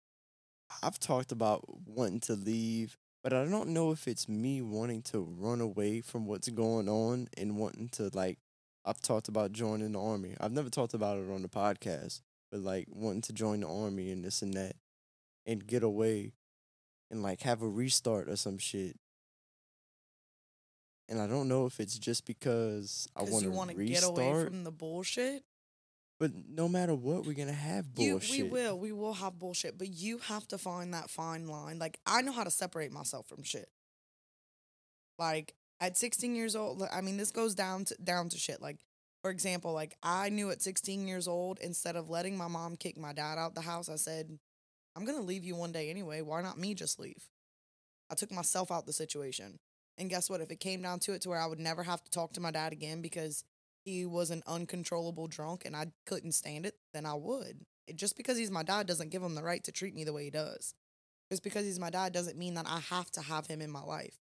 I've 0.84 1.00
talked 1.00 1.32
about 1.32 1.64
wanting 1.88 2.20
to 2.22 2.34
leave, 2.34 2.98
but 3.24 3.34
I 3.34 3.46
don't 3.46 3.70
know 3.70 3.92
if 3.92 4.08
it's 4.08 4.30
me 4.30 4.62
wanting 4.62 5.02
to 5.04 5.20
run 5.20 5.62
away 5.62 6.02
from 6.02 6.26
what's 6.26 6.50
going 6.50 6.88
on 6.88 7.28
and 7.38 7.58
wanting 7.58 7.90
to 7.90 8.10
like. 8.14 8.38
I've 8.86 9.02
talked 9.02 9.28
about 9.28 9.52
joining 9.52 9.92
the 9.92 10.02
army. 10.02 10.36
I've 10.40 10.54
never 10.54 10.70
talked 10.70 10.94
about 10.94 11.18
it 11.18 11.30
on 11.30 11.42
the 11.42 11.50
podcast, 11.50 12.22
but 12.52 12.62
like 12.62 12.88
wanting 12.90 13.22
to 13.24 13.34
join 13.34 13.60
the 13.60 13.68
army 13.68 14.12
and 14.12 14.24
this 14.24 14.42
and 14.42 14.54
that, 14.54 14.76
and 15.46 15.66
get 15.66 15.84
away, 15.84 16.34
and 17.12 17.22
like 17.24 17.42
have 17.42 17.62
a 17.62 17.68
restart 17.68 18.30
or 18.30 18.36
some 18.36 18.58
shit. 18.58 18.96
And 21.08 21.20
I 21.20 21.26
don't 21.28 21.48
know 21.48 21.66
if 21.66 21.80
it's 21.80 21.98
just 21.98 22.26
because 22.26 23.08
I 23.16 23.24
want 23.24 23.44
to 23.46 23.50
restart, 23.76 23.88
get 23.88 24.04
away 24.04 24.46
from 24.46 24.64
the 24.64 24.72
bullshit. 24.72 25.44
but 26.20 26.32
no 26.48 26.68
matter 26.70 26.94
what, 26.94 27.26
we're 27.26 27.34
gonna 27.34 27.52
have 27.54 27.88
You, 27.98 28.12
bullshit. 28.12 28.44
we 28.46 28.50
will, 28.50 28.78
we 28.78 28.92
will 28.92 29.14
have 29.14 29.40
bullshit, 29.40 29.78
but 29.78 29.88
you 29.90 30.20
have 30.20 30.48
to 30.50 30.58
find 30.60 30.94
that 30.94 31.10
fine 31.10 31.48
line. 31.48 31.80
Like 31.80 32.00
I 32.06 32.22
know 32.22 32.32
how 32.32 32.44
to 32.44 32.52
separate 32.52 32.92
myself 32.92 33.28
from 33.28 33.42
shit. 33.44 33.70
Like 35.18 35.56
at 35.80 35.98
16 35.98 36.36
years 36.36 36.56
old, 36.56 36.84
I 36.94 37.02
mean, 37.02 37.18
this 37.18 37.32
goes 37.32 37.56
down 37.56 37.86
to 37.86 37.96
down 38.04 38.30
to 38.30 38.38
shit. 38.38 38.62
Like 38.62 38.78
for 39.24 39.32
example, 39.32 39.74
like 39.74 39.98
I 40.04 40.30
knew 40.30 40.52
at 40.52 40.62
16 40.62 41.08
years 41.08 41.28
old, 41.28 41.58
instead 41.60 41.96
of 41.96 42.10
letting 42.10 42.38
my 42.38 42.48
mom 42.48 42.78
kick 42.78 42.98
my 42.98 43.14
dad 43.14 43.38
out 43.40 43.56
the 43.56 43.62
house, 43.62 43.90
I 43.90 43.96
said, 43.96 44.38
"I'm 45.00 45.06
gonna 45.06 45.22
leave 45.22 45.46
you 45.46 45.56
one 45.56 45.72
day 45.72 45.90
anyway. 45.90 46.22
Why 46.22 46.42
not 46.42 46.58
me 46.58 46.74
just 46.74 47.00
leave?" 47.00 47.30
I 48.10 48.16
took 48.16 48.32
myself 48.32 48.72
out 48.72 48.86
the 48.86 48.94
situation, 48.94 49.60
and 49.98 50.10
guess 50.10 50.30
what? 50.30 50.42
If 50.42 50.52
it 50.52 50.60
came 50.60 50.82
down 50.82 51.00
to 51.02 51.14
it, 51.14 51.22
to 51.22 51.30
where 51.30 51.40
I 51.40 51.46
would 51.46 51.60
never 51.60 51.84
have 51.84 52.04
to 52.04 52.12
talk 52.12 52.34
to 52.34 52.42
my 52.42 52.52
dad 52.52 52.74
again 52.74 53.02
because 53.02 53.44
he 53.86 54.06
was 54.06 54.30
an 54.30 54.44
uncontrollable 54.46 55.28
drunk 55.28 55.64
and 55.66 55.76
I 55.76 55.88
couldn't 56.06 56.34
stand 56.34 56.66
it, 56.66 56.76
then 56.94 57.06
I 57.06 57.14
would. 57.14 57.66
It, 57.88 57.96
just 57.96 58.18
because 58.18 58.38
he's 58.38 58.52
my 58.52 58.64
dad 58.64 58.88
doesn't 58.88 59.10
give 59.10 59.24
him 59.24 59.36
the 59.36 59.44
right 59.44 59.64
to 59.64 59.72
treat 59.72 59.96
me 59.96 60.04
the 60.04 60.14
way 60.14 60.26
he 60.26 60.30
does. 60.30 60.74
Just 61.32 61.44
because 61.44 61.66
he's 61.66 61.80
my 61.80 61.90
dad 61.90 62.14
doesn't 62.14 62.38
mean 62.38 62.56
that 62.56 62.68
I 62.68 62.80
have 62.80 63.12
to 63.12 63.22
have 63.22 63.48
him 63.48 63.62
in 63.62 63.70
my 63.70 63.84
life. 63.84 64.18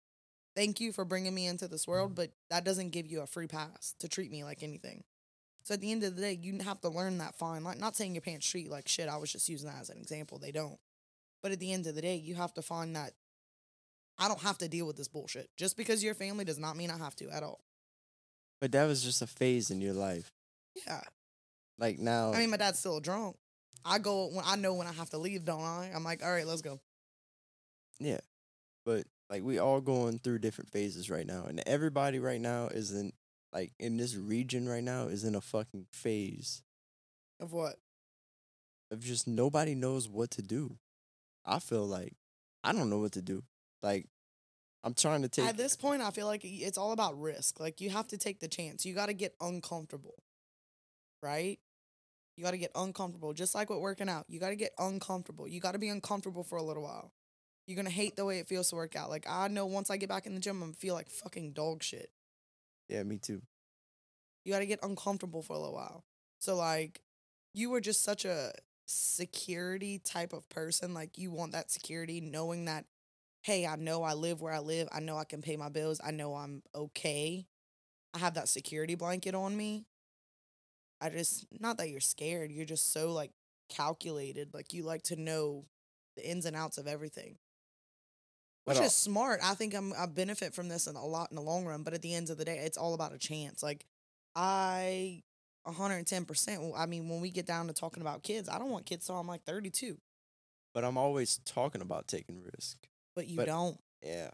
Thank 0.55 0.79
you 0.79 0.91
for 0.91 1.05
bringing 1.05 1.35
me 1.35 1.47
into 1.47 1.67
this 1.67 1.87
world, 1.87 2.13
mm. 2.13 2.15
but 2.15 2.31
that 2.49 2.63
doesn't 2.63 2.91
give 2.91 3.07
you 3.07 3.21
a 3.21 3.27
free 3.27 3.47
pass 3.47 3.93
to 3.99 4.07
treat 4.07 4.31
me 4.31 4.43
like 4.43 4.63
anything. 4.63 5.03
So 5.65 5.73
at 5.73 5.81
the 5.81 5.91
end 5.91 6.03
of 6.03 6.15
the 6.15 6.21
day, 6.21 6.39
you 6.39 6.59
have 6.59 6.79
to 6.81 6.89
learn 6.89 7.17
that 7.17 7.33
fine 7.33 7.63
line. 7.63 7.79
Not 7.79 7.95
saying 7.95 8.13
your 8.13 8.21
parents 8.21 8.47
treat 8.47 8.65
you 8.65 8.71
like 8.71 8.87
shit. 8.87 9.09
I 9.09 9.17
was 9.17 9.31
just 9.31 9.49
using 9.49 9.67
that 9.67 9.81
as 9.81 9.89
an 9.89 9.97
example. 9.97 10.37
They 10.37 10.51
don't. 10.51 10.77
But 11.41 11.53
at 11.53 11.59
the 11.59 11.73
end 11.73 11.87
of 11.87 11.95
the 11.95 12.03
day, 12.03 12.17
you 12.17 12.35
have 12.35 12.53
to 12.53 12.61
find 12.61 12.95
that 12.95 13.13
I 14.19 14.27
don't 14.27 14.41
have 14.41 14.59
to 14.59 14.67
deal 14.69 14.85
with 14.85 14.95
this 14.95 15.07
bullshit. 15.07 15.49
Just 15.57 15.75
because 15.75 16.03
you're 16.03 16.13
family 16.13 16.45
does 16.45 16.59
not 16.59 16.77
mean 16.77 16.91
I 16.91 16.99
have 16.99 17.15
to 17.15 17.29
at 17.31 17.41
all. 17.41 17.61
But 18.61 18.73
that 18.73 18.85
was 18.85 19.03
just 19.03 19.23
a 19.23 19.27
phase 19.27 19.71
in 19.71 19.81
your 19.81 19.93
life. 19.93 20.31
Yeah. 20.85 21.01
Like 21.79 21.97
now, 21.97 22.31
I 22.31 22.37
mean, 22.37 22.51
my 22.51 22.57
dad's 22.57 22.77
still 22.77 22.99
drunk. 22.99 23.35
I 23.83 23.97
go 23.97 24.27
when 24.27 24.45
I 24.45 24.55
know 24.55 24.75
when 24.75 24.85
I 24.85 24.93
have 24.93 25.09
to 25.09 25.17
leave, 25.17 25.45
don't 25.45 25.63
I? 25.63 25.91
I'm 25.95 26.03
like, 26.03 26.23
all 26.23 26.31
right, 26.31 26.45
let's 26.45 26.61
go. 26.61 26.79
yeah. 27.99 28.19
But 28.85 29.07
like 29.31 29.41
we 29.41 29.57
all 29.57 29.81
going 29.81 30.19
through 30.19 30.39
different 30.39 30.69
phases 30.69 31.09
right 31.09 31.25
now, 31.25 31.45
and 31.47 31.61
everybody 31.65 32.19
right 32.19 32.39
now 32.39 32.67
is 32.67 32.91
in 32.91 33.13
like 33.55 33.71
in 33.79 33.95
this 33.97 34.15
region 34.15 34.67
right 34.67 34.83
now 34.83 35.07
is 35.07 35.23
in 35.23 35.33
a 35.33 35.41
fucking 35.41 35.87
phase 35.91 36.61
Of 37.39 37.53
what? 37.53 37.77
of 38.91 38.99
just 38.99 39.27
nobody 39.27 39.73
knows 39.73 40.07
what 40.07 40.29
to 40.31 40.43
do. 40.43 40.77
I 41.45 41.59
feel 41.59 41.85
like 41.85 42.13
I 42.63 42.71
don't 42.73 42.89
know 42.89 42.99
what 42.99 43.13
to 43.13 43.21
do. 43.21 43.43
Like 43.81 44.07
I'm 44.83 44.93
trying 44.93 45.23
to 45.23 45.27
take 45.27 45.45
At 45.45 45.57
this 45.57 45.75
point, 45.75 46.01
I 46.01 46.11
feel 46.11 46.27
like 46.27 46.41
it's 46.43 46.77
all 46.77 46.91
about 46.91 47.19
risk. 47.19 47.59
Like 47.59 47.81
you 47.81 47.89
have 47.89 48.07
to 48.09 48.17
take 48.17 48.39
the 48.39 48.47
chance. 48.47 48.85
You 48.85 48.93
got 48.93 49.07
to 49.07 49.13
get 49.13 49.33
uncomfortable, 49.41 50.21
right? 51.23 51.59
You 52.37 52.43
got 52.43 52.51
to 52.51 52.57
get 52.57 52.71
uncomfortable, 52.75 53.33
just 53.33 53.55
like 53.55 53.69
with 53.69 53.79
working 53.79 54.09
out. 54.09 54.25
You 54.27 54.39
got 54.39 54.49
to 54.49 54.55
get 54.55 54.73
uncomfortable. 54.77 55.47
You 55.47 55.59
got 55.59 55.71
to 55.71 55.79
be 55.79 55.89
uncomfortable 55.89 56.43
for 56.43 56.57
a 56.57 56.63
little 56.63 56.83
while. 56.83 57.11
You're 57.67 57.77
gonna 57.77 57.89
hate 57.89 58.15
the 58.15 58.25
way 58.25 58.37
it 58.37 58.47
feels 58.47 58.69
to 58.69 58.75
work 58.75 58.95
out. 58.95 59.09
Like 59.09 59.25
I 59.27 59.47
know 59.47 59.65
once 59.65 59.89
I 59.89 59.97
get 59.97 60.09
back 60.09 60.27
in 60.27 60.35
the 60.35 60.39
gym, 60.39 60.57
I'm 60.57 60.69
gonna 60.69 60.73
feel 60.73 60.93
like 60.93 61.09
fucking 61.09 61.53
dog 61.53 61.81
shit. 61.81 62.11
Yeah, 62.89 63.03
me 63.03 63.17
too. 63.17 63.41
You 64.43 64.53
got 64.53 64.59
to 64.59 64.65
get 64.65 64.79
uncomfortable 64.83 65.41
for 65.41 65.53
a 65.53 65.59
little 65.59 65.73
while. 65.73 66.03
So 66.39 66.55
like 66.55 67.01
you 67.53 67.69
were 67.69 67.81
just 67.81 68.03
such 68.03 68.25
a 68.25 68.51
security 68.85 69.99
type 69.99 70.33
of 70.33 70.47
person. 70.49 70.93
Like 70.93 71.17
you 71.17 71.31
want 71.31 71.53
that 71.53 71.71
security 71.71 72.21
knowing 72.21 72.65
that 72.65 72.85
hey, 73.41 73.67
I 73.67 73.75
know 73.75 74.01
I 74.01 74.13
live 74.13 74.41
where 74.41 74.53
I 74.53 74.59
live. 74.59 74.87
I 74.91 74.99
know 74.99 75.17
I 75.17 75.23
can 75.23 75.43
pay 75.43 75.55
my 75.55 75.69
bills. 75.69 76.01
I 76.03 76.09
know 76.09 76.33
I'm 76.33 76.63
okay. 76.73 77.45
I 78.13 78.17
have 78.17 78.33
that 78.35 78.49
security 78.49 78.95
blanket 78.95 79.35
on 79.35 79.55
me. 79.55 79.85
I 80.99 81.09
just 81.09 81.45
not 81.59 81.77
that 81.77 81.89
you're 81.89 81.99
scared, 81.99 82.51
you're 82.51 82.65
just 82.65 82.91
so 82.91 83.11
like 83.11 83.31
calculated. 83.69 84.53
Like 84.53 84.73
you 84.73 84.83
like 84.83 85.03
to 85.03 85.15
know 85.15 85.65
the 86.15 86.27
ins 86.27 86.45
and 86.45 86.55
outs 86.55 86.77
of 86.77 86.87
everything. 86.87 87.37
Which 88.65 88.79
is 88.79 88.93
smart. 88.93 89.39
I 89.43 89.53
think 89.53 89.73
I'm 89.75 89.93
I 89.93 90.05
benefit 90.07 90.53
from 90.53 90.69
this 90.69 90.87
in 90.87 90.95
a 90.95 91.05
lot 91.05 91.29
in 91.31 91.35
the 91.35 91.41
long 91.41 91.65
run, 91.65 91.83
but 91.83 91.93
at 91.93 92.01
the 92.01 92.13
end 92.13 92.29
of 92.29 92.37
the 92.37 92.45
day, 92.45 92.57
it's 92.57 92.77
all 92.77 92.93
about 92.93 93.13
a 93.13 93.17
chance. 93.17 93.61
Like 93.61 93.85
I 94.35 95.23
110%. 95.67 96.73
I 96.77 96.85
mean, 96.85 97.09
when 97.09 97.21
we 97.21 97.29
get 97.29 97.45
down 97.45 97.67
to 97.67 97.73
talking 97.73 98.01
about 98.01 98.23
kids, 98.23 98.49
I 98.49 98.57
don't 98.59 98.69
want 98.71 98.85
kids 98.85 99.05
till 99.05 99.15
I'm 99.17 99.27
like 99.27 99.43
32, 99.43 99.97
But 100.73 100.83
I'm 100.83 100.97
always 100.97 101.39
talking 101.45 101.81
about 101.81 102.07
taking 102.07 102.41
risk. 102.55 102.77
but 103.15 103.27
you 103.27 103.37
But 103.37 103.45
don't. 103.45 103.79
Yeah. 104.03 104.29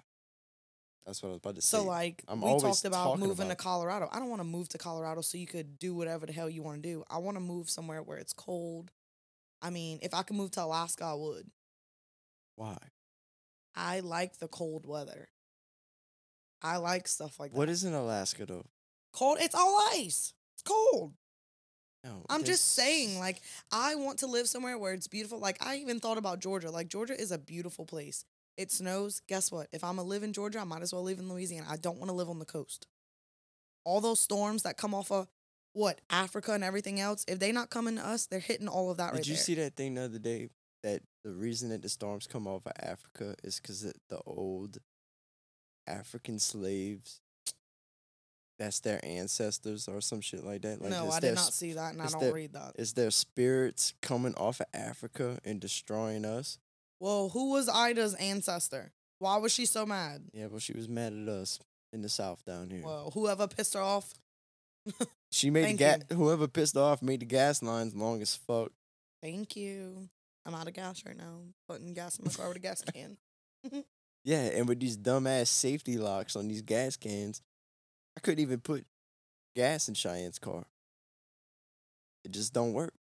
That's 1.05 1.21
what 1.23 1.29
I 1.29 1.31
was 1.31 1.38
about 1.39 1.55
to 1.55 1.61
say. 1.61 1.77
So 1.77 1.83
like 1.83 2.23
I'm 2.27 2.41
we 2.41 2.47
always 2.47 2.63
talked 2.63 2.85
about 2.85 3.17
moving 3.19 3.47
about 3.47 3.57
to 3.57 3.63
Colorado. 3.63 4.07
I 4.11 4.19
don't 4.19 4.29
want 4.29 4.41
to 4.41 4.45
move 4.47 4.69
to 4.69 4.77
Colorado 4.77 5.21
so 5.21 5.38
you 5.38 5.47
could 5.47 5.79
do 5.79 5.95
whatever 5.95 6.25
the 6.25 6.33
hell 6.33 6.50
you 6.50 6.61
want 6.63 6.81
to 6.83 6.88
do. 6.89 7.03
I 7.09 7.17
want 7.17 7.38
to 7.38 7.41
move 7.41 7.69
somewhere 7.69 8.03
where 8.03 8.17
it's 8.17 8.33
cold. 8.33 8.91
I 9.61 9.71
mean, 9.71 10.00
if 10.01 10.13
I 10.13 10.21
could 10.23 10.35
move 10.35 10.51
to 10.51 10.63
Alaska, 10.63 11.05
I 11.05 11.13
would. 11.13 11.50
why? 12.55 12.77
I 13.75 14.01
like 14.01 14.37
the 14.39 14.47
cold 14.47 14.85
weather. 14.85 15.29
I 16.61 16.77
like 16.77 17.07
stuff 17.07 17.39
like 17.39 17.51
that. 17.51 17.57
What 17.57 17.69
is 17.69 17.83
in 17.83 17.93
Alaska 17.93 18.45
though? 18.45 18.65
cold? 19.11 19.37
It's 19.41 19.55
all 19.55 19.79
ice. 19.93 20.33
It's 20.55 20.63
cold. 20.63 21.13
No, 22.03 22.25
I'm 22.29 22.43
just 22.43 22.73
saying, 22.73 23.19
like, 23.19 23.41
I 23.71 23.93
want 23.93 24.19
to 24.19 24.27
live 24.27 24.47
somewhere 24.47 24.75
where 24.77 24.93
it's 24.93 25.07
beautiful. 25.07 25.37
Like, 25.37 25.63
I 25.63 25.75
even 25.75 25.99
thought 25.99 26.17
about 26.17 26.39
Georgia. 26.39 26.71
Like, 26.71 26.87
Georgia 26.87 27.19
is 27.19 27.31
a 27.31 27.37
beautiful 27.37 27.85
place. 27.85 28.25
It 28.57 28.71
snows. 28.71 29.21
Guess 29.27 29.51
what? 29.51 29.67
If 29.71 29.83
I'm 29.83 29.97
gonna 29.97 30.07
live 30.07 30.23
in 30.23 30.33
Georgia, 30.33 30.59
I 30.59 30.63
might 30.63 30.81
as 30.81 30.93
well 30.93 31.03
live 31.03 31.19
in 31.19 31.29
Louisiana. 31.29 31.67
I 31.69 31.77
don't 31.77 31.97
want 31.97 32.09
to 32.09 32.15
live 32.15 32.29
on 32.29 32.39
the 32.39 32.45
coast. 32.45 32.87
All 33.85 34.01
those 34.01 34.19
storms 34.19 34.63
that 34.63 34.77
come 34.77 34.95
off 34.95 35.11
of 35.11 35.27
what 35.73 36.01
Africa 36.09 36.53
and 36.53 36.63
everything 36.63 36.99
else, 36.99 37.23
if 37.27 37.39
they're 37.39 37.53
not 37.53 37.69
coming 37.69 37.95
to 37.95 38.05
us, 38.05 38.25
they're 38.25 38.39
hitting 38.39 38.67
all 38.67 38.89
of 38.89 38.97
that 38.97 39.13
right. 39.13 39.13
Did 39.13 39.19
right 39.19 39.27
you 39.27 39.35
there. 39.35 39.43
see 39.43 39.55
that 39.55 39.75
thing 39.75 39.93
the 39.93 40.03
other 40.03 40.19
day? 40.19 40.49
That 40.83 41.03
the 41.23 41.31
reason 41.31 41.69
that 41.69 41.81
the 41.81 41.89
storms 41.89 42.27
come 42.27 42.47
off 42.47 42.65
of 42.65 42.73
Africa 42.81 43.35
is 43.43 43.59
because 43.59 43.81
the 43.81 44.19
old 44.25 44.77
African 45.87 46.39
slaves. 46.39 47.21
That's 48.59 48.79
their 48.79 49.03
ancestors 49.03 49.87
or 49.87 50.01
some 50.01 50.21
shit 50.21 50.43
like 50.43 50.61
that. 50.61 50.81
Like 50.81 50.91
no, 50.91 51.09
I 51.09 51.19
their 51.19 51.31
did 51.31 51.35
not 51.37 51.51
see 51.53 51.73
that, 51.73 51.93
and 51.93 52.01
I 52.01 52.07
don't 52.07 52.21
their- 52.21 52.33
read 52.33 52.53
that. 52.53 52.73
It's 52.75 52.93
their 52.93 53.09
spirits 53.09 53.93
coming 54.03 54.35
off 54.35 54.59
of 54.59 54.67
Africa 54.73 55.39
and 55.43 55.59
destroying 55.59 56.25
us. 56.25 56.59
Well, 56.99 57.29
who 57.29 57.49
was 57.51 57.67
Ida's 57.67 58.13
ancestor? 58.15 58.91
Why 59.17 59.37
was 59.37 59.51
she 59.51 59.65
so 59.65 59.85
mad? 59.87 60.25
Yeah, 60.33 60.45
well, 60.47 60.59
she 60.59 60.73
was 60.73 60.87
mad 60.87 61.13
at 61.13 61.27
us 61.27 61.59
in 61.91 62.03
the 62.03 62.09
south 62.09 62.45
down 62.45 62.69
here. 62.69 62.83
Well, 62.83 63.09
whoever 63.15 63.47
pissed 63.47 63.73
her 63.73 63.81
off. 63.81 64.13
she 65.31 65.49
made 65.49 65.65
the 65.69 65.73
gas. 65.73 66.01
Whoever 66.11 66.47
pissed 66.47 66.75
her 66.75 66.81
off 66.81 67.01
made 67.01 67.21
the 67.21 67.25
gas 67.25 67.63
lines 67.63 67.95
long 67.95 68.21
as 68.21 68.35
fuck. 68.35 68.71
Thank 69.23 69.55
you. 69.55 70.09
I'm 70.45 70.55
out 70.55 70.67
of 70.67 70.74
gas 70.74 71.03
right 71.05 71.15
now. 71.17 71.41
Putting 71.67 71.93
gas 71.93 72.17
in 72.17 72.25
my 72.25 72.31
car 72.31 72.48
with 72.48 72.57
a 72.57 72.60
gas 72.60 72.81
can. 72.93 73.17
Yeah, 74.24 74.41
and 74.53 74.67
with 74.67 74.79
these 74.79 74.98
dumbass 75.00 75.48
safety 75.48 75.98
locks 75.98 76.36
on 76.36 76.48
these 76.48 76.62
gas 76.62 76.95
cans, 76.95 77.41
I 78.15 78.19
couldn't 78.19 78.41
even 78.43 78.60
put 78.60 78.86
gas 79.55 79.88
in 79.88 79.95
Cheyenne's 79.95 80.38
car. 80.38 80.63
It 82.24 82.31
just 82.31 82.53
don't 82.53 82.74
work. 82.74 82.93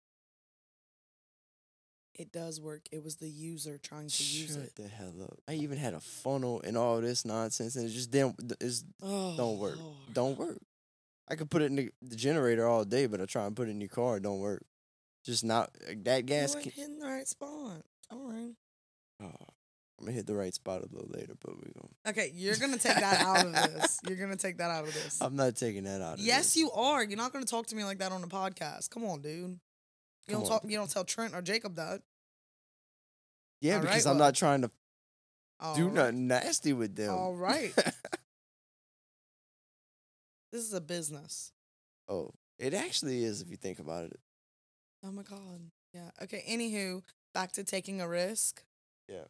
It 2.15 2.31
does 2.31 2.61
work. 2.61 2.83
It 2.93 3.03
was 3.03 3.17
the 3.17 3.29
user 3.29 3.79
trying 3.79 4.09
to 4.09 4.23
use 4.23 4.55
Shut 4.55 4.63
it. 4.65 4.77
the 4.77 4.87
hell 4.89 5.13
up! 5.23 5.39
I 5.49 5.55
even 5.55 5.77
had 5.79 5.95
a 5.95 6.01
funnel 6.01 6.61
and 6.65 6.77
all 6.79 7.01
this 7.01 7.25
nonsense, 7.25 7.75
and 7.75 7.87
it 7.87 7.91
just 7.93 8.13
didn't. 8.13 8.53
It's 8.61 8.85
Oh, 9.03 9.37
don't 9.37 9.59
work. 9.59 9.77
Oh, 9.81 9.83
Lord. 9.85 9.97
don't 10.13 10.39
work. 10.39 10.59
I 11.29 11.35
could 11.35 11.51
put 11.51 11.63
it 11.63 11.67
in 11.67 11.77
the, 11.77 11.91
the 12.01 12.15
generator 12.17 12.67
all 12.67 12.85
day, 12.85 13.07
but 13.07 13.21
I 13.21 13.27
try 13.27 13.45
and 13.45 13.55
put 13.57 13.67
it 13.69 13.73
in 13.73 13.81
your 13.81 13.89
car, 13.89 14.17
it 14.17 14.23
don't 14.23 14.39
work. 14.39 14.63
Just 15.25 15.45
not 15.45 15.71
uh, 15.89 15.93
that 16.05 16.27
gas. 16.27 16.55
ain't 16.55 16.63
Can, 16.65 16.73
hitting 16.73 16.99
the 16.99 17.07
right 17.07 17.27
spot. 17.29 17.83
All 18.11 18.29
right. 18.31 18.55
oh, 19.23 19.27
I'm 19.99 20.05
gonna 20.07 20.13
hit 20.13 20.27
the 20.27 20.35
right 20.35 20.55
spot 20.55 20.81
a 20.83 20.87
little 20.95 21.11
later, 21.11 21.35
but 21.45 21.57
we 21.57 21.73
going 21.73 21.95
Okay, 22.07 22.31
you're 22.35 22.57
gonna 22.57 22.79
take 22.79 22.95
that 22.97 23.21
out 23.21 23.45
of 23.45 23.53
this. 23.53 23.99
You're 24.09 24.17
gonna 24.17 24.37
take 24.37 24.59
that 24.59 24.71
out 24.71 24.87
of 24.87 24.95
this. 24.95 25.19
I'm 25.21 25.37
not 25.37 25.57
taking 25.57 25.85
that 25.85 26.01
out. 26.01 26.13
Of 26.15 26.19
this. 26.19 26.27
yes, 26.27 26.45
this. 26.45 26.57
you 26.57 26.71
are. 26.71 27.03
You're 27.05 27.19
not 27.19 27.33
gonna 27.33 27.45
talk 27.45 27.67
to 27.67 27.77
me 27.77 27.85
like 27.85 27.99
that 27.99 28.13
on 28.13 28.21
the 28.23 28.29
podcast. 28.29 28.91
Come 28.91 29.05
on, 29.05 29.21
dude. 29.21 29.33
You 29.33 29.59
Come 30.29 30.35
don't 30.35 30.43
on. 30.45 30.49
talk. 30.49 30.63
You 30.71 30.77
don't 30.79 30.91
tell 30.91 31.05
Trent 31.05 31.35
or 31.35 31.43
Jacob 31.43 31.75
that. 31.77 32.01
Yeah, 33.61 33.75
All 33.75 33.81
because 33.81 34.07
right, 34.07 34.11
I'm 34.13 34.19
well- 34.19 34.29
not 34.29 34.35
trying 34.37 34.63
to 34.63 34.69
do 34.69 34.75
All 35.61 35.75
right. 35.75 35.93
nothing 35.95 36.27
nasty 36.29 36.73
with 36.73 36.95
them. 36.95 37.13
All 37.13 37.35
right. 37.35 37.73
This 40.53 40.63
is 40.63 40.73
a 40.73 40.81
business. 40.81 41.53
oh, 42.09 42.31
it 42.59 42.73
actually 42.75 43.23
is 43.23 43.43
if 43.43 43.51
you 43.51 43.57
think 43.57 43.79
about 43.81 44.05
it. 44.07 44.19
Oh 45.19 45.23
my 45.31 45.37
god. 45.37 45.61
Yeah. 45.93 46.11
Okay. 46.23 46.45
Anywho, 46.49 47.03
back 47.35 47.53
to 47.53 47.65
taking 47.65 48.01
a 48.01 48.09
risk. 48.09 48.63
Yeah. 49.09 49.25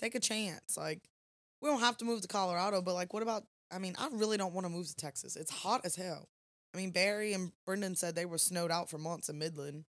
Take 0.00 0.14
a 0.14 0.20
chance. 0.20 0.76
Like, 0.76 1.00
we 1.60 1.68
don't 1.68 1.80
have 1.80 1.96
to 1.98 2.04
move 2.04 2.22
to 2.22 2.28
Colorado, 2.28 2.80
but 2.80 2.94
like, 2.94 3.12
what 3.12 3.22
about? 3.22 3.44
I 3.70 3.78
mean, 3.78 3.94
I 3.98 4.08
really 4.12 4.36
don't 4.36 4.54
want 4.54 4.64
to 4.64 4.70
move 4.70 4.86
to 4.88 4.96
Texas. 4.96 5.36
It's 5.36 5.50
hot 5.50 5.82
as 5.84 5.96
hell. 5.96 6.28
I 6.74 6.78
mean, 6.78 6.90
Barry 6.90 7.32
and 7.32 7.52
Brendan 7.64 7.96
said 7.96 8.14
they 8.14 8.26
were 8.26 8.38
snowed 8.38 8.70
out 8.70 8.88
for 8.88 8.98
months 8.98 9.28
in 9.28 9.38
Midland. 9.38 9.84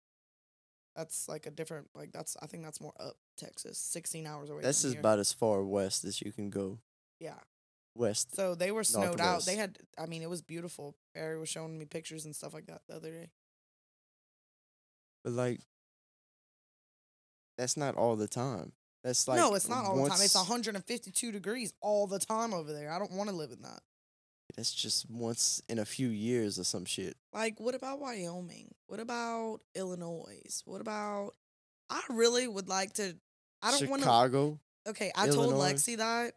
That's 0.95 1.27
like 1.27 1.45
a 1.45 1.51
different. 1.51 1.89
Like, 1.95 2.11
that's. 2.11 2.37
I 2.41 2.47
think 2.47 2.63
that's 2.63 2.79
more 2.79 2.93
up 2.99 3.15
Texas, 3.37 3.77
sixteen 3.77 4.27
hours 4.27 4.49
away. 4.49 4.61
This 4.61 4.83
just 4.83 4.93
here. 4.93 4.99
about 4.99 5.19
as 5.19 5.33
far 5.33 5.63
west 5.63 6.05
as 6.05 6.21
you 6.21 6.31
can 6.31 6.49
go. 6.49 6.79
Yeah. 7.19 7.39
West. 7.95 8.35
So 8.35 8.55
they 8.55 8.71
were 8.71 8.83
snowed 8.83 9.19
out. 9.19 9.45
They 9.45 9.55
had. 9.55 9.79
I 9.97 10.05
mean, 10.05 10.21
it 10.21 10.29
was 10.29 10.41
beautiful. 10.41 10.95
Barry 11.15 11.39
was 11.39 11.49
showing 11.49 11.77
me 11.77 11.85
pictures 11.85 12.25
and 12.25 12.35
stuff 12.35 12.53
like 12.53 12.67
that 12.67 12.81
the 12.87 12.95
other 12.95 13.11
day. 13.11 13.29
But 15.23 15.33
like 15.33 15.61
that's 17.57 17.77
not 17.77 17.95
all 17.95 18.15
the 18.15 18.27
time. 18.27 18.71
That's 19.03 19.27
like 19.27 19.37
no, 19.37 19.53
it's 19.55 19.67
not 19.67 19.85
all 19.85 20.03
the 20.03 20.09
time. 20.09 20.19
It's 20.21 20.35
152 20.35 21.31
degrees 21.31 21.73
all 21.81 22.07
the 22.07 22.19
time 22.19 22.53
over 22.53 22.71
there. 22.71 22.91
I 22.91 22.99
don't 22.99 23.11
want 23.11 23.29
to 23.29 23.35
live 23.35 23.51
in 23.51 23.61
that. 23.61 23.81
That's 24.55 24.73
just 24.73 25.09
once 25.09 25.61
in 25.67 25.79
a 25.79 25.85
few 25.85 26.09
years 26.09 26.59
or 26.59 26.63
some 26.63 26.85
shit. 26.85 27.17
Like, 27.33 27.59
what 27.59 27.75
about 27.75 27.99
Wyoming? 27.99 28.73
What 28.87 28.99
about 28.99 29.59
Illinois? 29.75 30.61
What 30.65 30.79
about? 30.79 31.31
I 31.89 32.01
really 32.09 32.47
would 32.47 32.69
like 32.69 32.93
to. 32.93 33.15
I 33.61 33.71
don't 33.71 33.89
want 33.89 34.01
to. 34.01 34.05
Chicago. 34.05 34.59
Okay, 34.87 35.11
I 35.15 35.27
told 35.27 35.53
Lexi 35.53 35.97
that. 35.97 36.33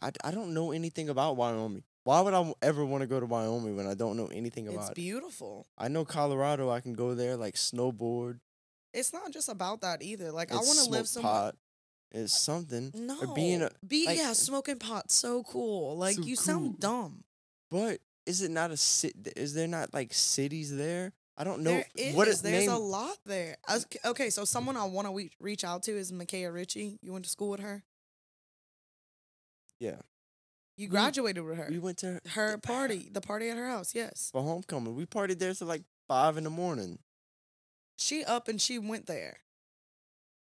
I, 0.00 0.10
I 0.24 0.30
don't 0.32 0.54
know 0.54 0.72
anything 0.72 1.08
about 1.08 1.36
Wyoming. 1.36 1.84
Why 2.04 2.20
would 2.20 2.34
I 2.34 2.52
ever 2.62 2.84
want 2.84 3.02
to 3.02 3.06
go 3.06 3.20
to 3.20 3.26
Wyoming 3.26 3.76
when 3.76 3.86
I 3.86 3.94
don't 3.94 4.16
know 4.16 4.26
anything 4.26 4.66
about 4.68 4.78
it? 4.80 4.82
It's 4.82 4.90
beautiful. 4.94 5.66
I 5.78 5.88
know 5.88 6.04
Colorado. 6.04 6.68
I 6.70 6.80
can 6.80 6.94
go 6.94 7.14
there 7.14 7.36
like 7.36 7.54
snowboard. 7.54 8.40
It's 8.92 9.12
not 9.12 9.32
just 9.32 9.48
about 9.48 9.80
that 9.82 10.02
either. 10.02 10.32
Like, 10.32 10.52
I 10.52 10.56
want 10.56 10.78
to 10.84 10.90
live 10.90 11.06
somewhere. 11.08 11.32
pot. 11.32 11.56
It's 12.10 12.38
something. 12.38 12.90
No, 12.94 13.18
Or 13.22 13.34
being 13.34 13.62
a- 13.62 13.70
be 13.86 14.04
like- 14.06 14.18
yeah, 14.18 14.32
smoking 14.34 14.78
pot, 14.78 15.10
so 15.10 15.42
cool. 15.44 15.96
Like 15.96 16.16
So 16.16 16.22
you 16.22 16.36
cool. 16.36 16.44
sound 16.44 16.80
dumb. 16.80 17.24
But 17.70 18.00
is 18.26 18.42
it 18.42 18.50
not 18.50 18.70
a 18.70 18.76
city? 18.76 19.18
Is 19.36 19.54
there 19.54 19.66
not 19.68 19.94
like 19.94 20.12
cities 20.12 20.74
there? 20.76 21.12
I 21.38 21.44
don't 21.44 21.62
know. 21.62 21.70
There 21.70 21.86
is. 21.94 22.14
what 22.14 22.28
is 22.28 22.42
There's 22.42 22.66
name? 22.66 22.74
a 22.74 22.78
lot 22.78 23.16
there. 23.24 23.56
Was- 23.66 23.86
Okay, 24.04 24.28
so 24.28 24.44
someone 24.44 24.76
I 24.76 24.84
want 24.84 25.08
to 25.08 25.28
reach 25.40 25.64
out 25.64 25.84
to 25.84 25.92
is 25.96 26.12
Micaiah 26.12 26.52
Ritchie. 26.52 26.98
You 27.00 27.12
went 27.12 27.24
to 27.24 27.30
school 27.30 27.48
with 27.48 27.60
her. 27.60 27.82
Yeah, 29.78 29.96
You 30.76 30.86
We- 30.88 30.90
graduated 30.90 31.44
with 31.44 31.58
her. 31.58 31.68
we 31.70 31.78
went 31.78 31.98
to 31.98 32.20
her 32.30 32.56
party, 32.58 33.08
the 33.10 33.20
party 33.20 33.48
at 33.50 33.56
her 33.56 33.68
house. 33.68 33.94
Yes, 33.94 34.30
for 34.32 34.42
homecoming. 34.42 34.94
We 34.94 35.06
partied 35.06 35.38
there 35.38 35.54
till 35.54 35.66
like 35.66 35.84
five 36.08 36.36
in 36.36 36.44
the 36.44 36.50
morning. 36.50 36.98
she 37.98 38.24
up 38.24 38.48
and 38.48 38.60
she 38.60 38.78
went 38.78 39.06
there. 39.06 39.38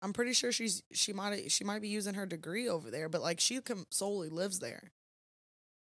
I'm 0.03 0.13
pretty 0.13 0.35
sure 0.35 0.53
she's 0.53 0.83
she 0.93 1.13
might 1.13 1.51
she 1.51 1.65
might 1.65 1.81
be 1.81 1.89
using 1.89 2.15
her 2.15 2.27
degree 2.27 2.69
over 2.69 2.91
there, 2.91 3.09
but 3.09 3.23
like 3.23 3.41
she 3.41 3.61
com- 3.61 3.87
solely 3.91 4.29
lives 4.29 4.59
there. 4.59 4.93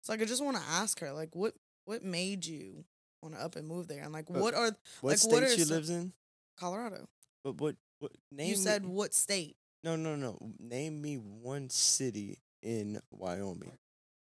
So 0.04 0.12
like 0.14 0.22
I 0.22 0.26
just 0.26 0.44
want 0.44 0.58
to 0.58 0.64
ask 0.64 1.00
her 1.00 1.14
like 1.14 1.36
what 1.36 1.54
what 1.86 2.04
made 2.04 2.46
you 2.46 2.84
want 3.22 3.36
to 3.36 3.42
up 3.42 3.56
and 3.56 3.68
move 3.68 3.88
there 3.88 4.04
and 4.04 4.12
like 4.12 4.30
what 4.30 4.54
are 4.54 4.72
What 5.02 5.12
Like, 5.12 5.18
state 5.20 5.32
what 5.32 5.44
are 5.44 5.50
she 5.50 5.62
some- 5.64 5.76
lives 5.76 5.90
in? 5.90 6.14
Colorado? 6.58 7.08
But 7.44 7.62
what 7.62 7.76
what 8.00 8.12
name? 8.32 8.50
you 8.50 8.56
me- 8.58 8.62
said 8.62 8.86
what 8.86 9.14
state? 9.14 9.56
no, 9.84 9.96
no, 9.96 10.16
no. 10.16 10.38
Name 10.60 11.02
me 11.02 11.16
one 11.16 11.70
city 11.70 12.40
in 12.62 13.00
Wyoming. 13.12 13.78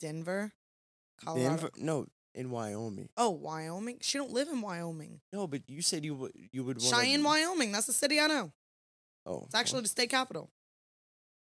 Denver, 0.01 0.53
Colorado. 1.25 1.49
Denver? 1.49 1.71
No, 1.77 2.07
in 2.35 2.51
Wyoming. 2.51 3.09
Oh, 3.17 3.31
Wyoming. 3.31 3.99
She 4.01 4.19
don't 4.19 4.33
live 4.33 4.49
in 4.49 4.61
Wyoming. 4.61 5.21
No, 5.33 5.47
but 5.47 5.63
you 5.69 5.83
said 5.83 6.05
you 6.05 6.15
would 6.15 6.33
you 6.53 6.65
would 6.65 6.79
want 6.83 6.95
Cheyenne, 6.95 7.23
Wyoming. 7.23 7.73
That's 7.73 7.87
the 7.87 7.93
city 7.93 8.21
I 8.21 8.27
know. 8.27 8.53
Oh, 9.27 9.43
It's 9.45 9.55
actually 9.55 9.83
the 9.83 9.89
state 9.89 10.11
capital. 10.11 10.51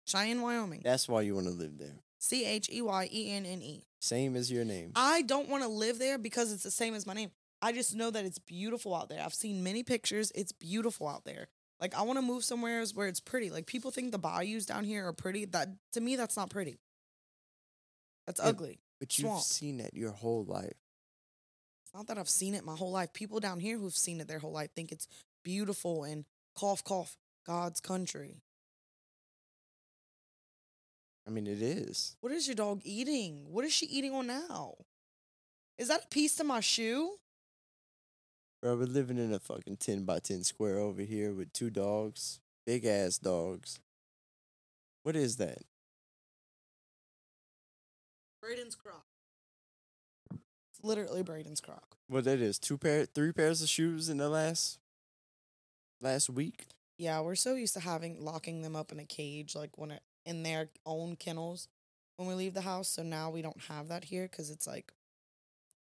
Cheyenne, 0.06 0.40
Wyoming. 0.40 0.80
that's 0.82 1.08
why 1.08 1.20
you 1.20 1.34
want 1.34 1.46
to 1.46 1.52
live 1.52 1.78
there. 1.78 1.96
C 2.18 2.44
H 2.44 2.68
E 2.72 2.80
Y 2.82 3.08
E 3.12 3.30
N 3.30 3.44
N 3.46 3.62
E. 3.62 3.84
Same 4.00 4.36
as 4.36 4.50
your 4.50 4.64
name. 4.64 4.92
I 4.96 5.22
don't 5.22 5.48
want 5.48 5.62
to 5.64 5.68
live 5.68 5.98
there 5.98 6.18
because 6.18 6.52
it's 6.52 6.62
the 6.62 6.70
same 6.70 6.94
as 6.94 7.06
my 7.06 7.14
name. 7.14 7.30
I 7.60 7.72
just 7.72 7.94
know 7.94 8.10
that 8.10 8.24
it's 8.24 8.38
beautiful 8.38 8.94
out 8.94 9.08
there. 9.08 9.22
I've 9.22 9.34
seen 9.34 9.62
many 9.64 9.82
pictures. 9.82 10.30
It's 10.34 10.52
beautiful 10.52 11.08
out 11.08 11.24
there. 11.24 11.48
Like 11.80 11.94
I 11.94 12.02
want 12.02 12.18
to 12.18 12.22
move 12.22 12.44
somewhere 12.44 12.84
where 12.94 13.08
it's 13.08 13.20
pretty. 13.20 13.50
Like 13.50 13.66
people 13.66 13.90
think 13.90 14.12
the 14.12 14.18
bayous 14.18 14.66
down 14.66 14.84
here 14.84 15.06
are 15.06 15.12
pretty. 15.12 15.44
That 15.44 15.68
to 15.92 16.00
me, 16.00 16.16
that's 16.16 16.36
not 16.36 16.50
pretty. 16.50 16.78
That's 18.28 18.40
Yeah. 18.40 18.48
ugly. 18.48 18.78
but 19.00 19.16
you've 19.16 19.26
swamp. 19.28 19.42
seen 19.44 19.80
it 19.80 19.94
your 19.94 20.10
whole 20.12 20.44
life. 20.44 20.76
It's 21.84 21.94
not 21.94 22.08
that 22.08 22.18
I've 22.18 22.28
seen 22.28 22.54
it 22.54 22.62
my 22.64 22.76
whole 22.76 22.90
life. 22.90 23.12
People 23.14 23.40
down 23.40 23.58
here 23.60 23.78
who've 23.78 23.96
seen 23.96 24.20
it 24.20 24.26
their 24.28 24.40
whole 24.40 24.52
life 24.52 24.72
think 24.74 24.92
it's 24.92 25.06
beautiful 25.44 26.04
and 26.04 26.26
cough 26.54 26.84
cough 26.84 27.16
God's 27.46 27.80
country. 27.80 28.42
I 31.26 31.30
mean, 31.30 31.46
it 31.46 31.62
is. 31.62 32.16
What 32.20 32.32
is 32.32 32.46
your 32.48 32.54
dog 32.56 32.80
eating? 32.84 33.50
What 33.52 33.64
is 33.64 33.72
she 33.72 33.86
eating 33.86 34.12
on 34.14 34.26
now? 34.26 34.74
Is 35.78 35.88
that 35.88 36.04
a 36.04 36.08
piece 36.08 36.34
to 36.36 36.44
my 36.44 36.60
shoe? 36.60 37.18
Bro, 38.60 38.76
we're 38.76 38.84
living 38.86 39.18
in 39.18 39.32
a 39.32 39.38
fucking 39.38 39.76
10 39.76 40.04
by 40.04 40.18
10 40.18 40.42
square 40.44 40.78
over 40.78 41.02
here 41.02 41.32
with 41.32 41.52
two 41.52 41.70
dogs, 41.70 42.40
big 42.66 42.84
ass 42.84 43.18
dogs. 43.18 43.78
What 45.04 45.14
is 45.16 45.36
that? 45.36 45.62
Braden's 48.48 48.76
croc. 48.76 49.04
It's 50.32 50.82
literally 50.82 51.22
Braden's 51.22 51.60
croc. 51.60 51.96
What 52.06 52.24
that 52.24 52.40
is? 52.40 52.58
Two 52.58 52.78
pair, 52.78 53.04
three 53.04 53.30
pairs 53.30 53.60
of 53.60 53.68
shoes 53.68 54.08
in 54.08 54.16
the 54.16 54.30
last 54.30 54.78
last 56.00 56.30
week. 56.30 56.68
Yeah, 56.96 57.20
we're 57.20 57.34
so 57.34 57.56
used 57.56 57.74
to 57.74 57.80
having 57.80 58.24
locking 58.24 58.62
them 58.62 58.74
up 58.74 58.90
in 58.90 58.98
a 59.00 59.04
cage, 59.04 59.54
like 59.54 59.76
when 59.76 59.90
it 59.90 60.02
in 60.24 60.44
their 60.44 60.70
own 60.86 61.16
kennels 61.16 61.68
when 62.16 62.26
we 62.26 62.32
leave 62.32 62.54
the 62.54 62.62
house. 62.62 62.88
So 62.88 63.02
now 63.02 63.28
we 63.28 63.42
don't 63.42 63.60
have 63.68 63.88
that 63.88 64.04
here 64.04 64.26
because 64.30 64.48
it's 64.48 64.66
like, 64.66 64.94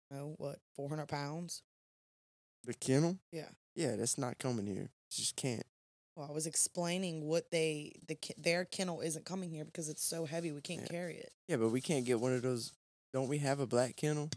you 0.09 0.17
know 0.17 0.35
what, 0.39 0.61
four 0.77 0.89
hundred 0.89 1.09
pounds. 1.09 1.63
The 2.65 2.75
kennel? 2.75 3.19
Yeah. 3.33 3.49
Yeah, 3.75 3.97
that's 3.97 4.17
not 4.17 4.39
coming 4.39 4.67
here. 4.67 4.91
Just 5.11 5.35
can't. 5.35 5.67
Well, 6.17 6.27
I 6.29 6.33
was 6.33 6.47
explaining 6.47 7.27
what 7.27 7.51
they 7.51 7.93
the 8.07 8.17
their 8.39 8.65
kennel 8.65 9.01
isn't 9.01 9.25
coming 9.25 9.51
here 9.51 9.65
because 9.65 9.89
it's 9.89 10.05
so 10.05 10.25
heavy 10.27 10.53
we 10.53 10.61
can't 10.61 10.83
Yeah. 10.83 10.87
carry 10.89 11.17
it. 11.17 11.33
Yeah, 11.49 11.57
but 11.57 11.71
we 11.71 11.81
can't 11.81 12.05
get 12.05 12.21
one 12.21 12.33
of 12.33 12.43
those. 12.43 12.73
Don't 13.13 13.29
we 13.29 13.39
have 13.39 13.61
a 13.61 13.67
black 13.67 13.97
kennel? 13.97 14.31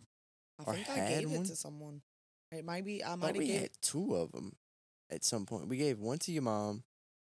I 0.60 0.63
Or 0.63 0.74
think 0.74 0.90
I 0.90 1.08
gave 1.10 1.30
one? 1.32 1.42
it 1.44 1.48
to 1.48 1.56
someone. 1.56 2.02
It 2.52 2.66
might 2.66 2.86
be. 2.86 3.04
I 3.04 3.13
oh, 3.13 3.18
might 3.18 3.28
have 3.28 3.38
we 3.38 3.48
gave. 3.48 3.62
had 3.62 3.70
two 3.82 4.16
of 4.16 4.32
them 4.32 4.56
at 5.12 5.24
some 5.24 5.46
point. 5.46 5.68
We 5.68 5.78
gave 5.78 6.00
one 6.00 6.18
to 6.20 6.32
your 6.32 6.44
mom, 6.44 6.84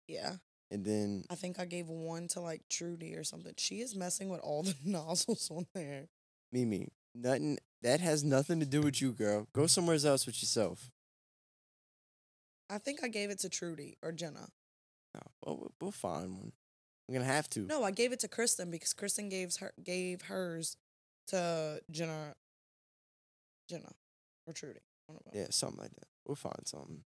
Yeah, 0.08 0.36
and 0.70 0.84
then 0.84 1.24
I 1.30 1.34
think 1.36 1.58
I 1.60 1.64
gave 1.66 1.88
one 1.88 2.26
to 2.28 2.40
like 2.40 2.62
Trudy 2.68 3.14
or 3.14 3.22
something. 3.24 3.54
She 3.58 3.80
is 3.80 3.94
messing 3.94 4.28
with 4.28 4.40
all 4.40 4.62
the 4.64 4.74
nozzles 4.84 5.50
on 5.50 5.66
there. 5.74 6.08
Mimi. 6.50 6.88
Nothing. 7.14 7.58
That 7.82 8.00
has 8.00 8.24
nothing 8.24 8.58
to 8.60 8.66
do 8.66 8.80
with 8.80 9.00
you, 9.02 9.12
girl. 9.12 9.46
Go 9.52 9.66
somewhere 9.66 9.96
else 10.04 10.24
with 10.26 10.40
yourself. 10.42 10.90
I 12.72 12.78
think 12.78 13.04
I 13.04 13.08
gave 13.08 13.28
it 13.30 13.38
to 13.40 13.50
Trudy 13.50 13.98
or 14.02 14.12
Jenna. 14.12 14.48
No, 15.14 15.20
well, 15.44 15.72
we'll- 15.80 15.90
find 15.90 16.38
one. 16.38 16.52
I'm 17.08 17.14
gonna 17.14 17.26
have 17.26 17.50
to. 17.50 17.60
No, 17.60 17.82
I 17.82 17.90
gave 17.90 18.12
it 18.12 18.20
to 18.20 18.28
Kristen 18.28 18.70
because 18.70 18.94
Kristen 18.94 19.28
gave 19.28 19.54
her 19.56 19.74
gave 19.82 20.22
hers 20.22 20.76
to 21.26 21.82
Jenna. 21.90 22.34
Jenna 23.68 23.92
or 24.46 24.52
Trudy. 24.54 24.80
One 25.06 25.18
of 25.18 25.24
them. 25.24 25.32
Yeah, 25.34 25.48
something 25.50 25.80
like 25.82 25.94
that. 25.94 26.06
We'll 26.26 26.36
find 26.36 26.66
something. 26.66 27.04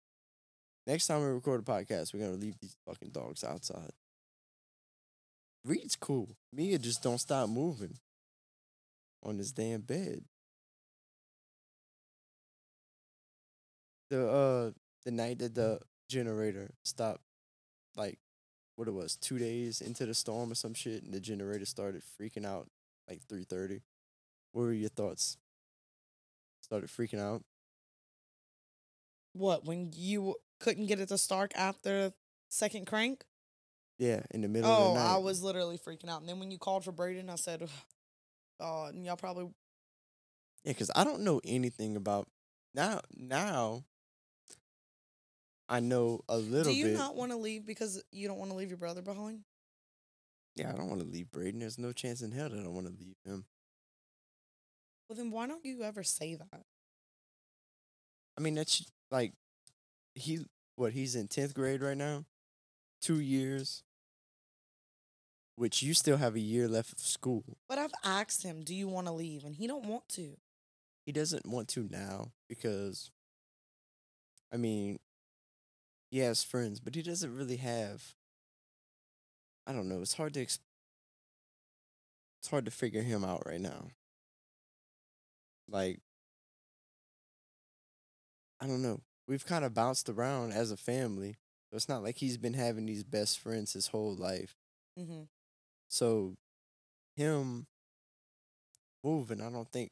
Next 0.85 1.07
time 1.07 1.21
we 1.21 1.27
record 1.27 1.61
a 1.61 1.63
podcast, 1.63 2.13
we're 2.13 2.19
gonna 2.19 2.33
leave 2.33 2.59
these 2.59 2.75
fucking 2.85 3.09
dogs 3.09 3.43
outside. 3.43 3.91
Reed's 5.63 5.95
cool. 5.95 6.35
Mia 6.53 6.77
just 6.77 7.01
don't 7.01 7.17
stop 7.17 7.49
moving 7.49 7.97
on 9.23 9.37
this 9.37 9.51
damn 9.51 9.81
bed. 9.81 10.25
The 14.11 14.27
uh 14.29 14.71
the 15.05 15.11
night 15.11 15.39
that 15.39 15.55
the 15.55 15.79
generator 16.09 16.71
stopped, 16.83 17.21
like 17.95 18.19
what 18.75 18.87
it 18.87 18.93
was, 18.93 19.15
two 19.15 19.37
days 19.39 19.81
into 19.81 20.05
the 20.05 20.13
storm 20.13 20.51
or 20.51 20.55
some 20.55 20.73
shit, 20.73 21.03
and 21.03 21.13
the 21.13 21.19
generator 21.19 21.65
started 21.65 22.03
freaking 22.19 22.45
out 22.45 22.67
like 23.07 23.21
three 23.27 23.43
thirty. 23.45 23.81
What 24.51 24.63
were 24.63 24.73
your 24.73 24.89
thoughts? 24.89 25.37
Started 26.61 26.89
freaking 26.89 27.19
out. 27.19 27.43
What 29.33 29.65
when 29.65 29.91
you 29.95 30.35
couldn't 30.59 30.87
get 30.87 30.99
it 30.99 31.09
to 31.09 31.17
start 31.17 31.51
after 31.55 32.13
second 32.49 32.87
crank? 32.87 33.25
Yeah, 33.97 34.21
in 34.31 34.41
the 34.41 34.47
middle 34.47 34.69
Oh, 34.69 34.73
of 34.73 34.79
the 34.95 34.99
oh, 34.99 35.03
night. 35.03 35.13
I 35.15 35.17
was 35.17 35.43
literally 35.43 35.77
freaking 35.77 36.09
out. 36.09 36.21
And 36.21 36.29
then 36.29 36.39
when 36.39 36.51
you 36.51 36.57
called 36.57 36.83
for 36.83 36.91
Braden, 36.91 37.29
I 37.29 37.35
said, 37.35 37.67
"Oh, 38.59 38.85
and 38.85 39.05
y'all 39.05 39.15
probably 39.17 39.45
Yeah, 40.63 40.71
because 40.71 40.91
I 40.95 41.03
don't 41.03 41.21
know 41.21 41.41
anything 41.43 41.95
about 41.95 42.27
now. 42.73 43.01
Now, 43.15 43.83
I 45.67 45.79
know 45.79 46.21
a 46.29 46.37
little 46.37 46.71
do 46.71 46.77
you 46.77 46.85
bit. 46.85 46.93
not 46.93 47.15
want 47.15 47.31
to 47.31 47.37
leave 47.37 47.65
because 47.65 48.01
you 48.11 48.27
don't 48.27 48.37
want 48.37 48.51
to 48.51 48.57
leave 48.57 48.69
your 48.69 48.77
brother 48.77 49.01
behind? 49.01 49.41
Yeah, 50.55 50.69
I 50.69 50.73
don't 50.75 50.89
want 50.89 51.01
to 51.01 51.07
leave 51.07 51.31
Braden. 51.31 51.59
There's 51.59 51.77
no 51.79 51.91
chance 51.91 52.21
in 52.21 52.31
hell 52.31 52.49
that 52.49 52.59
I 52.59 52.63
don't 52.63 52.73
want 52.73 52.87
to 52.87 52.93
leave 52.93 53.15
him. 53.25 53.45
Well, 55.09 55.17
then 55.17 55.31
why 55.31 55.47
don't 55.47 55.65
you 55.65 55.83
ever 55.83 56.03
say 56.03 56.35
that? 56.35 56.63
I 58.37 58.41
mean, 58.41 58.55
that's 58.55 58.85
like 59.11 59.33
he 60.13 60.45
what 60.75 60.93
he's 60.93 61.15
in 61.15 61.27
tenth 61.27 61.53
grade 61.53 61.81
right 61.81 61.97
now, 61.97 62.25
two 63.01 63.19
years. 63.19 63.83
Which 65.57 65.81
you 65.81 65.93
still 65.93 66.17
have 66.17 66.35
a 66.35 66.39
year 66.41 66.67
left 66.67 66.91
of 66.93 66.99
school. 66.99 67.57
But 67.69 67.77
I've 67.77 67.93
asked 68.03 68.43
him, 68.43 68.63
"Do 68.63 68.75
you 68.75 68.89
want 68.89 69.07
to 69.07 69.13
leave?" 69.13 69.45
and 69.45 69.55
he 69.55 69.67
don't 69.67 69.85
want 69.85 70.09
to. 70.09 70.37
He 71.05 71.13
doesn't 71.13 71.45
want 71.45 71.69
to 71.69 71.87
now 71.89 72.33
because, 72.49 73.09
I 74.51 74.57
mean, 74.57 74.99
he 76.15 76.21
has 76.21 76.45
friends, 76.45 76.79
but 76.79 76.95
he 76.95 77.01
doesn't 77.01 77.35
really 77.35 77.57
have. 77.57 78.15
I 79.67 79.73
don't 79.73 79.89
know. 79.89 79.99
It's 79.99 80.13
hard 80.13 80.33
to. 80.35 80.45
Exp- 80.45 80.59
it's 82.39 82.49
hard 82.49 82.63
to 82.63 82.71
figure 82.71 83.01
him 83.01 83.25
out 83.25 83.43
right 83.45 83.59
now. 83.59 83.89
Like, 85.67 85.99
I 88.61 88.67
don't 88.67 88.81
know. 88.81 89.01
We've 89.27 89.45
kind 89.45 89.65
of 89.65 89.73
bounced 89.73 90.07
around 90.07 90.53
as 90.53 90.71
a 90.71 90.77
family, 90.77 91.35
so 91.69 91.75
it's 91.75 91.89
not 91.89 92.01
like 92.01 92.19
he's 92.19 92.37
been 92.37 92.53
having 92.53 92.85
these 92.85 93.03
best 93.03 93.37
friends 93.37 93.73
his 93.73 93.87
whole 93.87 94.15
life. 94.15 94.55
Mm-hmm. 94.97 95.23
So, 95.89 96.35
him 97.17 97.67
moving, 99.03 99.41
I 99.41 99.49
don't 99.49 99.69
think. 99.69 99.91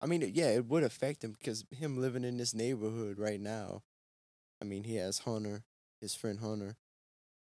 I 0.00 0.06
mean, 0.06 0.30
yeah, 0.32 0.48
it 0.48 0.64
would 0.64 0.82
affect 0.82 1.22
him 1.22 1.36
because 1.38 1.66
him 1.70 2.00
living 2.00 2.24
in 2.24 2.38
this 2.38 2.54
neighborhood 2.54 3.18
right 3.18 3.40
now. 3.40 3.82
I 4.60 4.64
mean, 4.64 4.84
he 4.84 4.96
has 4.96 5.20
Hunter, 5.20 5.64
his 6.00 6.14
friend 6.14 6.40
Hunter, 6.40 6.76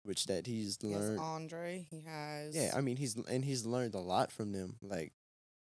which 0.04 0.25
that 0.25 0.47
he's 0.47 0.78
He 0.82 0.91
has 0.91 1.01
learned. 1.01 1.19
Andre. 1.19 1.86
He 1.89 2.01
has. 2.01 2.56
Yeah, 2.56 2.71
I 2.75 2.82
mean, 2.82 2.97
he's 2.97 3.15
and 3.15 3.43
he's 3.45 3.65
learned 3.65 3.95
a 3.95 3.99
lot 3.99 4.32
from 4.32 4.51
them, 4.51 4.78
like 4.82 5.13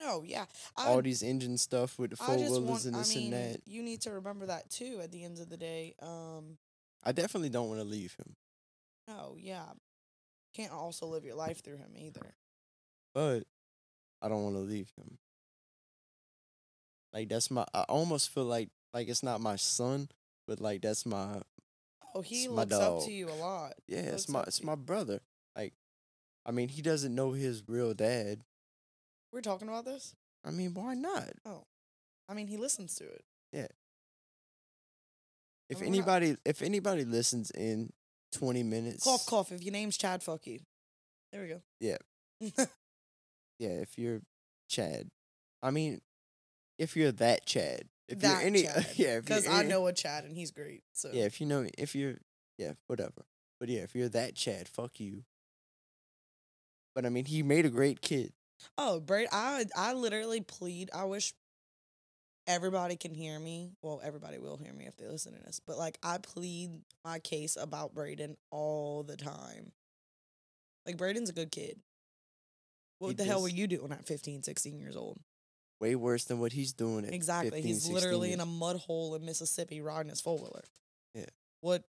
no, 0.00 0.22
yeah. 0.24 0.46
I, 0.76 0.88
all 0.88 1.02
these 1.02 1.22
engine 1.22 1.58
stuff 1.58 1.98
with 1.98 2.10
the 2.10 2.16
four 2.16 2.36
wheelers 2.36 2.86
and 2.86 2.96
I 2.96 3.00
this 3.00 3.14
mean, 3.14 3.32
and 3.32 3.54
that. 3.54 3.60
you 3.66 3.82
need 3.82 4.00
to 4.02 4.12
remember 4.12 4.46
that 4.46 4.70
too. 4.70 5.00
At 5.02 5.12
the 5.12 5.24
end 5.24 5.38
of 5.38 5.48
the 5.50 5.56
day, 5.58 5.94
um, 6.00 6.56
I 7.04 7.12
definitely 7.12 7.50
don't 7.50 7.68
want 7.68 7.80
to 7.80 7.86
leave 7.86 8.14
him, 8.14 8.36
no, 9.08 9.36
yeah, 9.38 9.66
can't 10.54 10.72
also 10.72 11.06
live 11.06 11.24
your 11.24 11.34
life 11.36 11.62
through 11.62 11.78
him 11.78 11.92
either. 11.96 12.34
but 13.14 13.40
I 14.22 14.28
don't 14.28 14.42
want 14.44 14.56
to 14.56 14.60
leave 14.62 14.90
him. 14.96 15.18
Like 17.12 17.28
that's 17.28 17.50
my. 17.50 17.64
I 17.74 17.82
almost 17.82 18.30
feel 18.30 18.44
like 18.44 18.68
like 18.94 19.08
it's 19.08 19.22
not 19.22 19.40
my 19.40 19.56
son, 19.56 20.08
but 20.50 20.60
like 20.60 20.82
that's 20.82 21.06
my 21.06 21.42
Oh, 22.12 22.22
he 22.22 22.48
looks 22.48 22.74
up 22.74 23.04
to 23.04 23.12
you 23.12 23.28
a 23.28 23.38
lot. 23.38 23.74
Yeah, 23.86 24.00
it's 24.00 24.28
my 24.28 24.42
it's 24.42 24.64
my 24.64 24.74
brother. 24.74 25.20
Like, 25.56 25.74
I 26.44 26.50
mean, 26.50 26.68
he 26.68 26.82
doesn't 26.82 27.14
know 27.14 27.30
his 27.30 27.62
real 27.68 27.94
dad. 27.94 28.40
We're 29.32 29.42
talking 29.42 29.68
about 29.68 29.84
this. 29.84 30.16
I 30.44 30.50
mean, 30.50 30.74
why 30.74 30.94
not? 30.94 31.30
Oh, 31.46 31.62
I 32.28 32.34
mean, 32.34 32.48
he 32.48 32.56
listens 32.56 32.96
to 32.96 33.04
it. 33.04 33.22
Yeah. 33.52 33.68
If 35.68 35.80
mean, 35.82 35.90
anybody 35.94 36.36
if 36.44 36.62
anybody 36.62 37.04
listens 37.04 37.52
in 37.52 37.92
twenty 38.32 38.64
minutes, 38.64 39.04
Cough, 39.04 39.24
cough. 39.26 39.52
If 39.52 39.62
your 39.62 39.72
name's 39.72 39.96
Chad, 39.96 40.24
fuck 40.24 40.48
you. 40.48 40.58
There 41.32 41.42
we 41.42 41.48
go. 41.48 41.62
Yeah. 41.78 41.98
Yeah, 43.60 43.82
if 43.82 43.98
you're 43.98 44.22
Chad, 44.70 45.10
I 45.62 45.70
mean, 45.70 46.00
if 46.78 46.96
you're 46.96 47.12
that 47.12 47.44
Chad, 47.44 47.82
if 48.10 48.20
that 48.20 48.38
you're 48.38 48.46
any, 48.46 48.62
Chad. 48.64 48.86
yeah, 48.96 49.20
because 49.20 49.48
I 49.48 49.62
know 49.62 49.86
a 49.86 49.92
Chad 49.92 50.24
and 50.24 50.36
he's 50.36 50.50
great. 50.50 50.82
So 50.92 51.10
yeah, 51.12 51.24
if 51.24 51.40
you 51.40 51.46
know, 51.46 51.66
if 51.78 51.94
you're, 51.94 52.16
yeah, 52.58 52.72
whatever. 52.86 53.24
But 53.58 53.68
yeah, 53.68 53.80
if 53.80 53.94
you're 53.94 54.08
that 54.10 54.34
Chad, 54.34 54.68
fuck 54.68 55.00
you. 55.00 55.24
But 56.94 57.06
I 57.06 57.08
mean, 57.08 57.24
he 57.24 57.42
made 57.42 57.64
a 57.66 57.70
great 57.70 58.00
kid. 58.00 58.32
Oh, 58.76 59.00
Braid, 59.00 59.28
I 59.32 59.64
I 59.76 59.94
literally 59.94 60.40
plead. 60.40 60.90
I 60.92 61.04
wish 61.04 61.32
everybody 62.46 62.96
can 62.96 63.14
hear 63.14 63.38
me. 63.38 63.70
Well, 63.82 64.00
everybody 64.02 64.38
will 64.38 64.56
hear 64.56 64.72
me 64.72 64.86
if 64.86 64.96
they 64.96 65.06
listen 65.06 65.32
to 65.34 65.38
this. 65.40 65.60
But 65.64 65.78
like 65.78 65.98
I 66.02 66.18
plead 66.18 66.70
my 67.04 67.18
case 67.20 67.56
about 67.56 67.94
Braden 67.94 68.36
all 68.50 69.02
the 69.02 69.16
time. 69.16 69.72
Like 70.86 70.96
Braden's 70.96 71.30
a 71.30 71.34
good 71.34 71.52
kid. 71.52 71.80
What 72.98 73.10
He 73.10 73.14
the 73.14 73.24
hell 73.24 73.40
were 73.42 73.48
you 73.48 73.66
doing 73.66 73.92
at 73.92 74.06
15, 74.06 74.42
16 74.42 74.78
years 74.78 74.96
old? 74.96 75.18
Way 75.80 75.94
worse 75.94 76.24
than 76.24 76.40
what 76.40 76.52
he's 76.52 76.72
doing. 76.72 77.06
At 77.06 77.14
Exactly. 77.14 77.50
15, 77.50 77.66
He's 77.66 77.82
16 77.84 77.94
literally 77.94 78.32
in 78.32 78.40
a 78.40 78.46
mud 78.46 78.76
hole 78.76 79.14
in 79.14 79.24
Mississippi 79.24 79.80
riding 79.80 80.10
his 80.10 80.20
four 80.20 80.36
wheeler. 80.36 80.64
Yeah. 81.14 81.26
What 81.62 81.84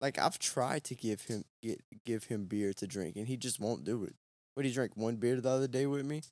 like 0.00 0.18
I've 0.18 0.38
tried 0.38 0.84
to 0.84 0.94
give 0.94 1.22
him 1.22 1.44
get 1.62 1.80
give 2.04 2.24
him 2.24 2.44
beer 2.44 2.72
to 2.74 2.86
drink, 2.86 3.16
and 3.16 3.26
he 3.28 3.36
just 3.36 3.60
won't 3.60 3.84
do 3.84 4.04
it. 4.04 4.14
What 4.54 4.66
he 4.66 4.72
drank 4.72 4.96
one 4.96 5.16
beer 5.16 5.40
the 5.40 5.48
other 5.48 5.68
day 5.68 5.86
with 5.86 6.04
me, 6.04 6.22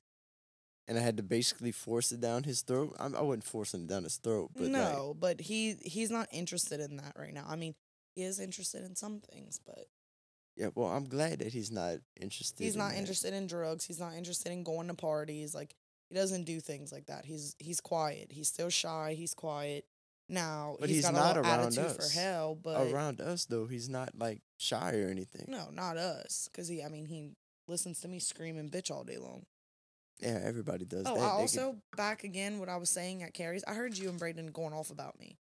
and 0.87 0.99
I 0.99 1.01
had 1.01 1.17
to 1.17 1.23
basically 1.23 1.71
force 1.71 2.11
it 2.11 2.21
down 2.21 2.43
his 2.43 2.61
throat. 2.61 2.95
I'm, 2.99 3.15
I 3.15 3.21
wasn't 3.21 3.45
forcing 3.45 3.83
it 3.83 3.87
down 3.87 4.03
his 4.03 4.17
throat, 4.17 4.51
but 4.53 4.63
like, 4.63 4.71
no, 4.71 5.15
but 5.19 5.41
he 5.41 5.77
he's 5.81 6.11
not 6.11 6.27
interested 6.31 6.79
in 6.79 6.97
that 6.97 7.13
right 7.17 7.33
now. 7.33 7.45
I 7.47 7.55
mean, 7.55 7.73
he 8.13 8.23
is 8.23 8.39
interested 8.39 8.83
in 8.83 8.95
some 8.95 9.21
things, 9.21 9.59
but 9.65 9.87
yeah. 10.57 10.69
Well, 10.75 10.89
I'm 10.89 11.05
glad 11.05 11.39
that 11.39 11.53
he's 11.53 11.71
not 11.71 11.95
interested. 12.19 12.63
he's 12.63 12.75
in 12.75 12.79
not 12.79 12.91
that. 12.91 12.99
interested 12.99 13.33
in 13.33 13.47
drugs. 13.47 13.85
He's 13.85 13.99
not 13.99 14.13
interested 14.13 14.51
in 14.51 14.63
going 14.63 14.89
to 14.89 14.93
parties. 14.93 15.55
Like 15.55 15.73
he 16.11 16.17
doesn't 16.17 16.43
do 16.43 16.59
things 16.59 16.91
like 16.91 17.05
that. 17.05 17.23
He's 17.25 17.55
he's 17.57 17.79
quiet. 17.79 18.27
He's 18.31 18.49
still 18.49 18.69
shy. 18.69 19.15
He's 19.17 19.33
quiet. 19.33 19.85
Now 20.27 20.75
But 20.79 20.89
he's 20.89 21.09
not 21.09 21.37
around 21.37 21.59
attitude 21.77 21.91
for 21.95 22.01
us. 22.03 22.13
hell, 22.13 22.55
but 22.61 22.91
Around 22.91 23.21
us 23.21 23.45
though, 23.45 23.65
he's 23.67 23.87
not 23.89 24.11
like 24.17 24.41
shy 24.57 24.95
or 24.99 25.09
anything. 25.09 25.45
no, 25.47 25.69
not 25.71 25.97
us. 25.97 26.49
Cause 26.53 26.67
he, 26.67 26.83
I 26.83 26.87
mean, 26.89 27.05
he 27.05 27.31
listens 27.67 27.99
to 28.01 28.07
me 28.07 28.19
screaming 28.19 28.69
bitch 28.69 28.91
all 28.91 29.03
day 29.03 29.17
long. 29.17 29.45
Yeah, 30.19 30.39
everybody 30.43 30.85
does 30.85 31.03
Oh, 31.05 31.15
that. 31.15 31.21
I 31.21 31.29
also 31.29 31.77
back 31.97 32.23
again 32.23 32.59
what 32.59 32.69
I 32.69 32.77
was 32.77 32.89
saying 32.89 33.23
at 33.23 33.33
Carrie's. 33.33 33.63
I 33.67 33.73
heard 33.73 33.97
you 33.97 34.09
and 34.09 34.19
Braden 34.19 34.47
going 34.47 34.73
off 34.73 34.89
about 34.89 35.19
me. 35.19 35.37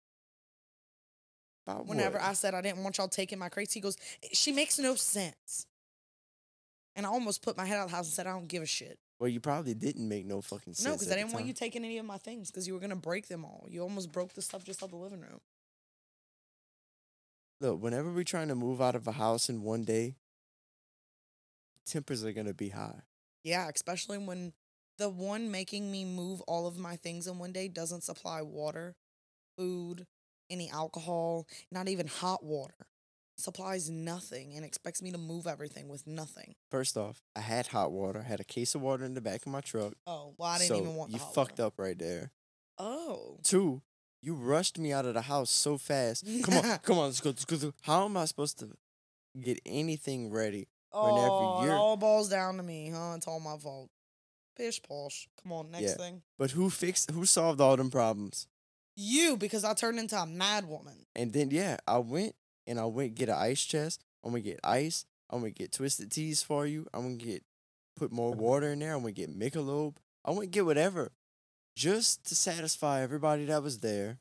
about 1.66 1.86
Whenever 1.88 2.18
what? 2.18 2.28
I 2.28 2.34
said 2.34 2.54
I 2.54 2.62
didn't 2.62 2.84
want 2.84 2.98
y'all 2.98 3.08
taking 3.08 3.40
my 3.40 3.50
crates, 3.50 3.74
he 3.74 3.80
goes, 3.82 3.98
"She 4.34 4.52
makes 4.52 4.78
no 4.80 4.96
sense." 4.96 5.66
And 6.96 7.06
I 7.06 7.10
almost 7.10 7.42
put 7.42 7.58
my 7.58 7.66
head 7.66 7.78
out 7.78 7.86
of 7.86 7.90
the 7.92 7.96
house 7.96 8.06
and 8.08 8.14
said, 8.14 8.28
"I 8.28 8.32
don't 8.32 8.48
give 8.48 8.64
a 8.64 8.68
shit." 8.68 9.00
Well, 9.20 9.30
you 9.30 9.40
probably 9.40 9.74
didn't 9.74 10.08
make 10.08 10.26
no 10.26 10.42
fucking 10.42 10.74
sense. 10.74 10.86
No, 10.86 10.94
because 10.94 11.12
I 11.12 11.16
didn't 11.16 11.34
want 11.34 11.46
you 11.46 11.54
taking 11.54 11.84
any 11.84 11.98
of 11.98 12.06
my 12.06 12.18
things 12.18 12.52
because 12.52 12.68
you 12.68 12.74
were 12.74 12.80
gonna 12.80 12.96
break 12.96 13.28
them 13.28 13.44
all. 13.44 13.66
You 13.70 13.82
almost 13.82 14.12
broke 14.12 14.34
the 14.34 14.42
stuff 14.42 14.64
just 14.64 14.84
out 14.84 14.88
of 14.88 14.92
the 14.92 14.98
living 14.98 15.22
room. 15.22 15.40
Look, 17.60 17.82
whenever 17.82 18.12
we're 18.12 18.24
trying 18.24 18.50
to 18.50 18.56
move 18.56 18.82
out 18.82 18.96
of 18.96 19.08
a 19.08 19.14
house 19.14 19.50
in 19.50 19.64
one 19.64 19.84
day, 19.84 20.16
tempers 21.86 22.24
are 22.24 22.32
gonna 22.32 22.54
be 22.54 22.70
high. 22.70 23.02
Yeah, 23.44 23.70
especially 23.74 24.20
when 24.20 24.54
the 24.98 25.10
one 25.10 25.50
making 25.50 25.92
me 25.92 26.06
move 26.06 26.42
all 26.42 26.68
of 26.68 26.78
my 26.78 26.96
things 26.96 27.26
in 27.26 27.40
one 27.40 27.52
day 27.52 27.68
doesn't 27.68 28.04
supply 28.04 28.42
water, 28.44 28.96
food, 29.58 30.06
any 30.50 30.70
alcohol, 30.70 31.48
not 31.72 31.88
even 31.88 32.08
hot 32.08 32.44
water. 32.44 32.88
Supplies 33.40 33.90
nothing 33.90 34.56
and 34.56 34.66
expects 34.66 35.02
me 35.02 35.12
to 35.12 35.18
move 35.18 35.46
everything 35.46 35.88
with 35.90 36.08
nothing. 36.08 36.56
First 36.72 36.98
off, 36.98 37.22
I 37.36 37.42
had 37.42 37.68
hot 37.68 37.92
water, 37.92 38.24
had 38.24 38.40
a 38.40 38.44
case 38.44 38.74
of 38.74 38.82
water 38.82 39.06
in 39.06 39.14
the 39.14 39.22
back 39.22 39.46
of 39.46 39.52
my 39.52 39.62
truck. 39.62 39.94
Oh, 40.08 40.34
well, 40.38 40.50
I 40.50 40.58
didn't 40.58 40.70
so 40.70 40.82
even 40.82 40.96
want 40.96 41.12
you 41.12 41.20
fucked 41.20 41.60
water. 41.60 41.64
up 41.68 41.74
right 41.78 41.98
there. 41.98 42.32
Oh. 42.80 43.40
Two, 43.44 43.84
you 44.24 44.34
rushed 44.34 44.80
me 44.80 44.92
out 44.92 45.06
of 45.06 45.14
the 45.14 45.22
house 45.22 45.52
so 45.52 45.78
fast. 45.78 46.26
Come 46.44 46.56
on, 46.56 46.78
come 46.84 46.98
on, 46.98 47.06
let's 47.06 47.22
go, 47.22 47.30
let's 47.30 47.46
go. 47.46 47.74
How 47.84 48.06
am 48.06 48.18
I 48.18 48.26
supposed 48.26 48.58
to 48.60 48.70
get 49.40 49.60
anything 49.68 50.32
ready? 50.32 50.68
Whenever 50.92 51.28
Oh, 51.30 51.62
it 51.62 51.66
you're- 51.66 51.76
all 51.78 51.96
balls 51.96 52.30
down 52.30 52.58
to 52.58 52.64
me, 52.64 52.90
huh? 52.90 53.14
It's 53.18 53.28
all 53.28 53.40
my 53.40 53.58
fault. 53.58 53.92
Pish 54.58 54.82
posh. 54.82 55.28
Come 55.44 55.52
on, 55.52 55.70
next 55.70 55.84
Yeah. 55.84 55.96
thing. 55.96 56.24
But 56.40 56.52
who 56.52 56.72
fixed? 56.72 57.12
Who 57.12 57.26
solved 57.28 57.62
all 57.62 57.78
them 57.78 57.92
problems? 57.92 58.48
You, 58.96 59.38
because 59.38 59.64
I 59.64 59.76
turned 59.76 60.00
into 60.00 60.20
a 60.20 60.26
mad 60.26 60.66
woman. 60.68 61.06
And 61.16 61.34
then 61.34 61.52
yeah, 61.52 61.78
I 61.88 62.00
went 62.00 62.34
and 62.68 62.80
I 62.80 62.86
went 62.86 63.16
get 63.16 63.30
an 63.30 63.36
ice 63.36 63.64
chest. 63.64 64.04
I'm 64.24 64.32
gonna 64.32 64.42
get 64.42 64.60
ice. 64.64 65.06
I'm 65.30 65.40
gonna 65.40 65.52
get 65.52 65.72
twisted 65.72 66.12
teas 66.12 66.44
for 66.44 66.66
you. 66.68 66.86
I'm 66.94 67.04
gonna 67.04 67.16
get 67.16 67.44
put 67.96 68.12
more 68.12 68.32
mm-hmm. 68.32 68.42
water 68.42 68.72
in 68.74 68.80
there. 68.80 68.94
I'm 68.94 69.02
gonna 69.02 69.12
get 69.14 69.38
Michelob. 69.38 69.96
I 70.26 70.32
went 70.32 70.52
get 70.52 70.66
whatever, 70.66 71.12
just 71.76 72.26
to 72.28 72.36
satisfy 72.36 73.02
everybody 73.02 73.46
that 73.46 73.64
was 73.64 73.80
there. 73.80 74.20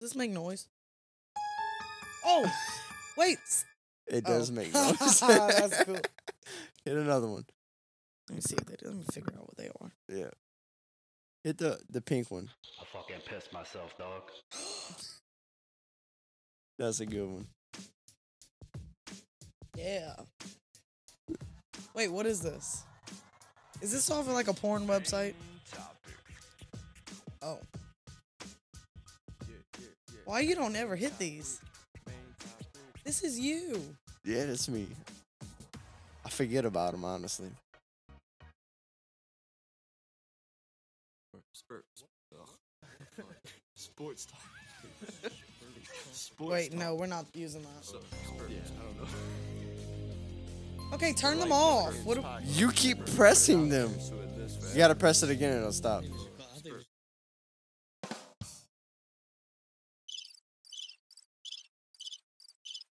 Does 0.00 0.10
this 0.10 0.16
make 0.16 0.30
noise? 0.30 0.68
Oh, 2.24 2.50
wait. 3.16 3.38
s- 3.38 3.64
It 4.06 4.24
Oh. 4.26 4.38
does 4.38 4.50
make 4.50 4.72
noise. 4.74 5.20
That's 5.20 5.84
cool. 5.84 6.00
Hit 6.84 6.96
another 6.96 7.26
one. 7.28 7.46
Let 8.28 8.36
me 8.36 8.40
see 8.42 8.56
if 8.56 8.64
they 8.66 8.76
do. 8.76 8.86
Let 8.86 8.96
me 8.96 9.04
figure 9.12 9.32
out 9.34 9.46
what 9.46 9.56
they 9.56 9.68
are. 9.80 9.92
Yeah. 10.08 10.30
Hit 11.44 11.58
the 11.58 11.80
the 11.88 12.00
pink 12.00 12.30
one. 12.30 12.50
I 12.80 12.84
fucking 12.92 13.20
pissed 13.26 13.52
myself, 13.52 13.96
dog. 13.96 14.22
That's 16.78 17.00
a 17.00 17.06
good 17.06 17.26
one. 17.26 17.46
yeah. 19.76 20.14
Wait, 21.92 22.08
what 22.08 22.24
is 22.24 22.40
this? 22.40 22.84
Is 23.80 23.90
this 23.90 24.08
off 24.10 24.28
of 24.28 24.34
like 24.34 24.46
a 24.46 24.54
porn 24.54 24.86
website? 24.86 25.34
Oh. 27.42 27.58
Why 30.24 30.40
you 30.40 30.54
don't 30.54 30.76
ever 30.76 30.94
hit 30.94 31.18
these? 31.18 31.60
This 33.04 33.24
is 33.24 33.40
you. 33.40 33.82
Yeah, 34.24 34.44
that's 34.46 34.68
me. 34.68 34.86
I 36.24 36.28
forget 36.28 36.64
about 36.64 36.92
them 36.92 37.04
honestly. 37.04 37.48
Sports. 41.52 42.04
Sports 43.74 44.26
talk. 44.26 45.32
Sports 46.38 46.52
Wait, 46.52 46.70
talk. 46.70 46.78
no, 46.80 46.94
we're 46.94 47.06
not 47.06 47.26
using 47.34 47.62
that. 47.62 47.84
So, 47.84 47.98
Yeah, 48.48 48.58
I 48.80 48.84
don't 48.84 48.96
know. 48.98 49.08
Okay, 50.94 51.12
turn 51.12 51.38
them 51.38 51.52
off. 51.52 51.92
What? 52.04 52.14
Do, 52.14 52.24
You 52.44 52.70
keep 52.72 53.04
pressing 53.14 53.68
them. 53.68 53.92
You 54.70 54.76
gotta 54.78 54.94
press 54.94 55.22
it 55.22 55.28
again 55.28 55.50
and 55.50 55.58
it'll 55.60 55.72
stop. 55.72 56.02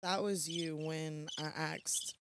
that 0.02 0.22
was 0.22 0.48
you 0.48 0.76
when 0.76 1.28
I 1.38 1.46
asked 1.56 2.14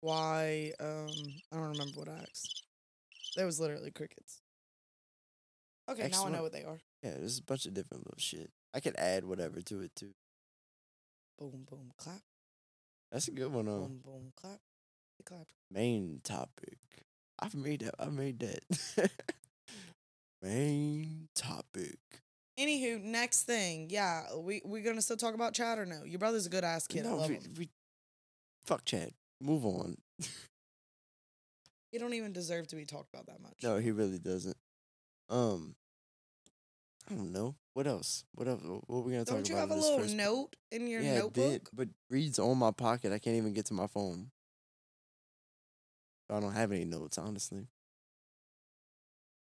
why. 0.00 0.72
Um, 0.80 1.08
I 1.52 1.56
don't 1.56 1.70
remember 1.70 1.92
what 1.96 2.08
I 2.08 2.24
asked. 2.28 2.64
There 3.36 3.46
was 3.46 3.60
literally 3.60 3.90
crickets. 3.90 4.40
Okay, 5.88 6.00
now 6.02 6.04
I 6.04 6.06
Excellent. 6.08 6.36
know 6.36 6.42
what 6.42 6.52
they 6.52 6.64
are. 6.64 6.78
Yeah, 7.02 7.14
there's 7.18 7.38
a 7.38 7.42
bunch 7.42 7.66
of 7.66 7.74
different 7.74 8.06
little 8.06 8.18
shit. 8.18 8.50
I 8.74 8.80
could 8.80 8.96
add 8.96 9.24
whatever 9.24 9.60
to 9.60 9.80
it 9.80 9.94
too. 9.96 10.14
Boom, 11.38 11.66
boom, 11.68 11.92
clap. 11.96 12.20
That's 13.10 13.28
a 13.28 13.32
good 13.32 13.52
one. 13.52 13.64
Boom, 13.64 14.00
boom, 14.04 14.32
clap. 14.36 14.60
Clapped. 15.24 15.52
main 15.70 16.20
topic. 16.24 16.78
I've 17.38 17.54
made 17.54 17.80
that. 17.80 17.94
I 17.98 18.06
made 18.06 18.40
that. 18.40 19.10
main 20.42 21.28
topic. 21.34 21.98
Anywho, 22.58 23.02
next 23.02 23.42
thing. 23.42 23.88
Yeah, 23.90 24.22
we 24.36 24.62
we 24.64 24.80
gonna 24.80 25.02
still 25.02 25.16
talk 25.18 25.34
about 25.34 25.52
Chad 25.52 25.78
or 25.78 25.84
no? 25.84 26.04
Your 26.04 26.18
brother's 26.18 26.46
a 26.46 26.50
good 26.50 26.64
ass 26.64 26.86
kid. 26.86 27.04
I 27.06 27.10
no, 27.10 27.16
love 27.16 27.28
we, 27.28 27.34
him. 27.34 27.54
we 27.58 27.68
fuck 28.64 28.84
Chad. 28.84 29.12
Move 29.40 29.64
on. 29.66 29.96
He 31.92 31.98
don't 31.98 32.14
even 32.14 32.32
deserve 32.32 32.68
to 32.68 32.76
be 32.76 32.84
talked 32.84 33.12
about 33.12 33.26
that 33.26 33.42
much. 33.42 33.56
No, 33.62 33.78
he 33.78 33.90
really 33.90 34.18
doesn't. 34.18 34.56
Um, 35.28 35.74
I 37.10 37.14
don't 37.14 37.32
know. 37.32 37.56
What 37.74 37.86
else? 37.86 38.24
What 38.34 38.48
else? 38.48 38.62
What 38.62 38.88
what 38.88 39.04
we 39.04 39.12
gonna 39.12 39.24
talk 39.24 39.34
about? 39.34 39.44
Don't 39.44 39.48
you 39.48 39.56
have 39.56 39.70
a 39.70 39.74
little 39.74 40.00
first- 40.00 40.14
note 40.14 40.56
in 40.70 40.86
your 40.86 41.00
yeah, 41.00 41.18
notebook? 41.18 41.44
it 41.44 41.50
did, 41.50 41.68
but 41.72 41.88
Reed's 42.08 42.38
on 42.38 42.58
my 42.58 42.72
pocket. 42.72 43.12
I 43.12 43.18
can't 43.18 43.36
even 43.36 43.52
get 43.52 43.66
to 43.66 43.74
my 43.74 43.86
phone. 43.86 44.30
I 46.28 46.40
don't 46.40 46.52
have 46.52 46.72
any 46.72 46.84
notes, 46.84 47.18
honestly. 47.18 47.66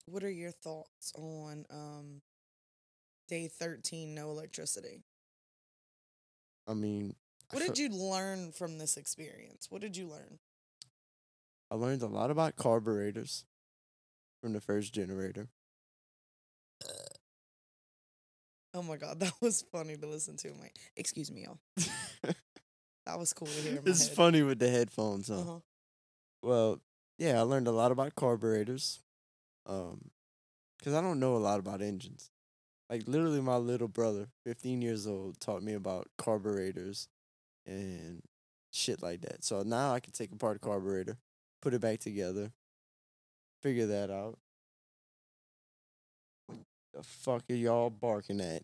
What 0.05 0.23
are 0.23 0.31
your 0.31 0.51
thoughts 0.51 1.13
on 1.15 1.65
um 1.69 2.21
day 3.27 3.47
13 3.47 4.13
no 4.13 4.29
electricity? 4.29 5.03
I 6.67 6.73
mean, 6.73 7.15
What 7.51 7.63
did 7.63 7.77
you 7.77 7.89
learn 7.89 8.51
from 8.51 8.77
this 8.77 8.97
experience? 8.97 9.67
What 9.69 9.81
did 9.81 9.97
you 9.97 10.07
learn? 10.07 10.39
I 11.69 11.75
learned 11.75 12.01
a 12.01 12.07
lot 12.07 12.31
about 12.31 12.55
carburetors 12.55 13.45
from 14.41 14.53
the 14.53 14.61
first 14.61 14.93
generator. 14.93 15.49
Oh 18.73 18.83
my 18.83 18.97
god, 18.97 19.19
that 19.21 19.33
was 19.41 19.63
funny 19.71 19.97
to 19.97 20.07
listen 20.07 20.37
to. 20.37 20.49
My 20.49 20.69
excuse 20.95 21.31
me, 21.31 21.45
y'all. 21.45 21.59
That 23.07 23.17
was 23.17 23.33
cool 23.33 23.47
to 23.47 23.53
hear. 23.53 23.81
It's 23.85 24.07
head. 24.07 24.15
funny 24.15 24.43
with 24.43 24.59
the 24.59 24.69
headphones, 24.69 25.27
huh? 25.27 25.41
Uh-huh. 25.41 25.59
Well, 26.43 26.81
yeah, 27.17 27.39
I 27.39 27.41
learned 27.41 27.67
a 27.67 27.71
lot 27.71 27.91
about 27.91 28.15
carburetors. 28.15 28.99
Um, 29.65 30.11
because 30.77 30.93
I 30.93 31.01
don't 31.01 31.19
know 31.19 31.35
a 31.35 31.37
lot 31.37 31.59
about 31.59 31.81
engines. 31.81 32.31
Like 32.89 33.07
literally, 33.07 33.41
my 33.41 33.57
little 33.57 33.87
brother, 33.87 34.27
fifteen 34.43 34.81
years 34.81 35.07
old, 35.07 35.39
taught 35.39 35.63
me 35.63 35.73
about 35.73 36.07
carburetors 36.17 37.07
and 37.65 38.21
shit 38.71 39.01
like 39.01 39.21
that. 39.21 39.43
So 39.43 39.61
now 39.63 39.93
I 39.93 39.99
can 39.99 40.11
take 40.11 40.31
apart 40.31 40.57
a 40.57 40.59
carburetor, 40.59 41.17
put 41.61 41.73
it 41.73 41.81
back 41.81 41.99
together, 41.99 42.51
figure 43.61 43.87
that 43.87 44.09
out. 44.09 44.37
The 46.93 47.03
fuck 47.03 47.43
are 47.49 47.55
y'all 47.55 47.89
barking 47.89 48.41
at? 48.41 48.63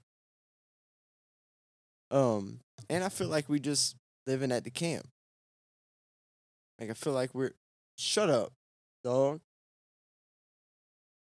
Um, 2.12 2.60
and 2.90 3.04
I 3.04 3.10
feel 3.10 3.28
like 3.28 3.50
we 3.50 3.60
just 3.60 3.96
living 4.26 4.52
at 4.52 4.64
the 4.64 4.70
camp. 4.70 5.08
Like 6.80 6.90
I 6.90 6.94
feel 6.94 7.14
like 7.14 7.34
we're 7.34 7.54
shut 7.98 8.30
up, 8.30 8.54
dog. 9.04 9.42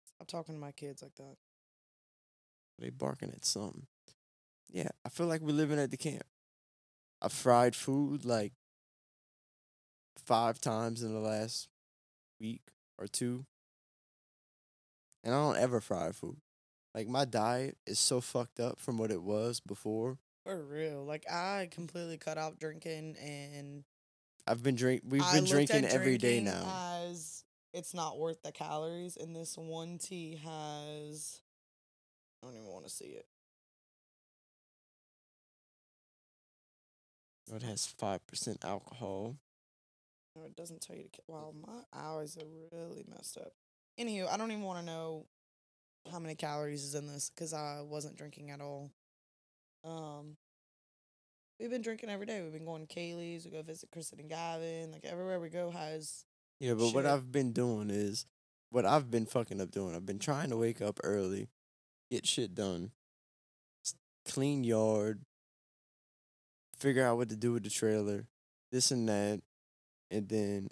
Stop 0.05 0.27
talking 0.27 0.55
to 0.55 0.61
my 0.61 0.71
kids 0.71 1.01
like 1.01 1.15
that. 1.15 1.37
They 2.77 2.89
barking 2.89 3.29
at 3.29 3.45
something. 3.45 3.87
Yeah, 4.69 4.89
I 5.05 5.09
feel 5.09 5.27
like 5.27 5.41
we're 5.41 5.51
living 5.51 5.79
at 5.79 5.91
the 5.91 5.97
camp. 5.97 6.23
I 7.21 7.27
fried 7.27 7.75
food 7.75 8.25
like 8.25 8.53
five 10.25 10.61
times 10.61 11.03
in 11.03 11.13
the 11.13 11.19
last 11.19 11.67
week 12.39 12.61
or 12.97 13.07
two. 13.07 13.45
And 15.23 15.33
I 15.33 15.37
don't 15.37 15.57
ever 15.57 15.81
fry 15.81 16.11
food. 16.11 16.37
Like 16.95 17.07
my 17.07 17.25
diet 17.25 17.77
is 17.85 17.99
so 17.99 18.21
fucked 18.21 18.59
up 18.59 18.79
from 18.79 18.97
what 18.97 19.11
it 19.11 19.21
was 19.21 19.59
before. 19.59 20.17
For 20.45 20.61
real. 20.63 21.05
Like 21.05 21.29
I 21.31 21.69
completely 21.71 22.17
cut 22.17 22.37
out 22.37 22.59
drinking 22.59 23.15
and 23.23 23.83
I've 24.47 24.63
been 24.63 24.75
drink 24.75 25.03
we've 25.07 25.21
I 25.21 25.35
been 25.35 25.45
drinking 25.45 25.85
every 25.85 26.17
day 26.17 26.41
now. 26.41 26.63
As 27.05 27.43
it's 27.73 27.93
not 27.93 28.17
worth 28.17 28.41
the 28.41 28.51
calories, 28.51 29.15
and 29.15 29.35
this 29.35 29.57
one 29.57 29.99
tea 29.99 30.39
has. 30.43 31.41
I 32.41 32.47
don't 32.47 32.55
even 32.55 32.67
want 32.67 32.85
to 32.85 32.91
see 32.91 33.05
it. 33.05 33.25
Oh, 37.51 37.57
it 37.57 37.63
has 37.63 37.85
five 37.85 38.25
percent 38.25 38.63
alcohol. 38.63 39.35
No, 40.35 40.45
it 40.45 40.55
doesn't 40.55 40.81
tell 40.81 40.95
you 40.95 41.09
to. 41.13 41.21
Wow, 41.27 41.53
my 41.65 41.81
eyes 41.93 42.37
are 42.37 42.75
really 42.75 43.05
messed 43.07 43.37
up. 43.37 43.53
Anywho, 43.99 44.31
I 44.31 44.37
don't 44.37 44.51
even 44.51 44.63
want 44.63 44.79
to 44.79 44.85
know 44.85 45.25
how 46.11 46.19
many 46.19 46.35
calories 46.35 46.83
is 46.83 46.95
in 46.95 47.07
this 47.07 47.31
because 47.33 47.53
I 47.53 47.81
wasn't 47.81 48.17
drinking 48.17 48.51
at 48.51 48.61
all. 48.61 48.91
Um, 49.83 50.37
we've 51.59 51.69
been 51.69 51.81
drinking 51.81 52.09
every 52.09 52.25
day. 52.25 52.41
We've 52.41 52.53
been 52.53 52.65
going 52.65 52.85
to 52.85 52.93
Kaylee's. 52.93 53.45
We 53.45 53.51
go 53.51 53.61
visit 53.61 53.91
Kristen 53.91 54.19
and 54.19 54.29
Gavin. 54.29 54.91
Like 54.91 55.05
everywhere 55.05 55.39
we 55.39 55.49
go 55.49 55.71
has. 55.71 56.25
Yeah, 56.59 56.73
but 56.73 56.93
what 56.93 57.05
I've 57.05 57.31
been 57.31 57.53
doing 57.53 57.89
is 57.89 58.25
what 58.71 58.85
I've 58.85 59.09
been 59.09 59.25
fucking 59.25 59.61
up 59.61 59.71
doing. 59.71 59.95
I've 59.95 60.05
been 60.05 60.19
trying 60.19 60.49
to 60.49 60.57
wake 60.57 60.81
up 60.81 60.99
early, 61.03 61.47
get 62.11 62.27
shit 62.27 62.53
done, 62.53 62.91
clean 64.27 64.63
yard, 64.63 65.21
figure 66.77 67.05
out 67.05 67.17
what 67.17 67.29
to 67.29 67.35
do 67.35 67.53
with 67.53 67.63
the 67.63 67.69
trailer, 67.69 68.27
this 68.71 68.91
and 68.91 69.07
that, 69.07 69.41
and 70.11 70.27
then 70.27 70.67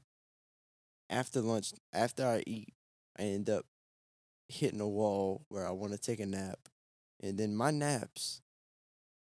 after 1.09 1.41
lunch, 1.41 1.73
after 1.93 2.25
I 2.25 2.43
eat, 2.45 2.73
I 3.17 3.23
end 3.23 3.49
up 3.49 3.65
hitting 4.49 4.81
a 4.81 4.87
wall 4.87 5.45
where 5.49 5.67
I 5.67 5.71
want 5.71 5.93
to 5.93 5.99
take 5.99 6.19
a 6.19 6.25
nap, 6.25 6.59
and 7.21 7.37
then 7.37 7.55
my 7.55 7.71
naps 7.71 8.41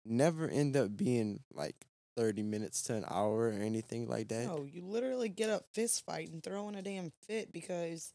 never 0.06 0.48
end 0.48 0.76
up 0.76 0.96
being 0.98 1.42
like 1.54 1.76
thirty 2.18 2.44
minutes 2.44 2.82
to 2.84 2.96
an 2.96 3.06
hour 3.10 3.50
or 3.50 3.52
anything 3.52 4.08
like 4.08 4.28
that. 4.30 4.46
No, 4.46 4.64
you 4.64 4.84
literally 4.84 5.30
get 5.30 5.50
up 5.50 5.66
fist 5.74 6.04
fighting, 6.06 6.42
throwing 6.42 6.76
a 6.76 6.82
damn 6.82 7.12
fit 7.28 7.54
because 7.54 8.14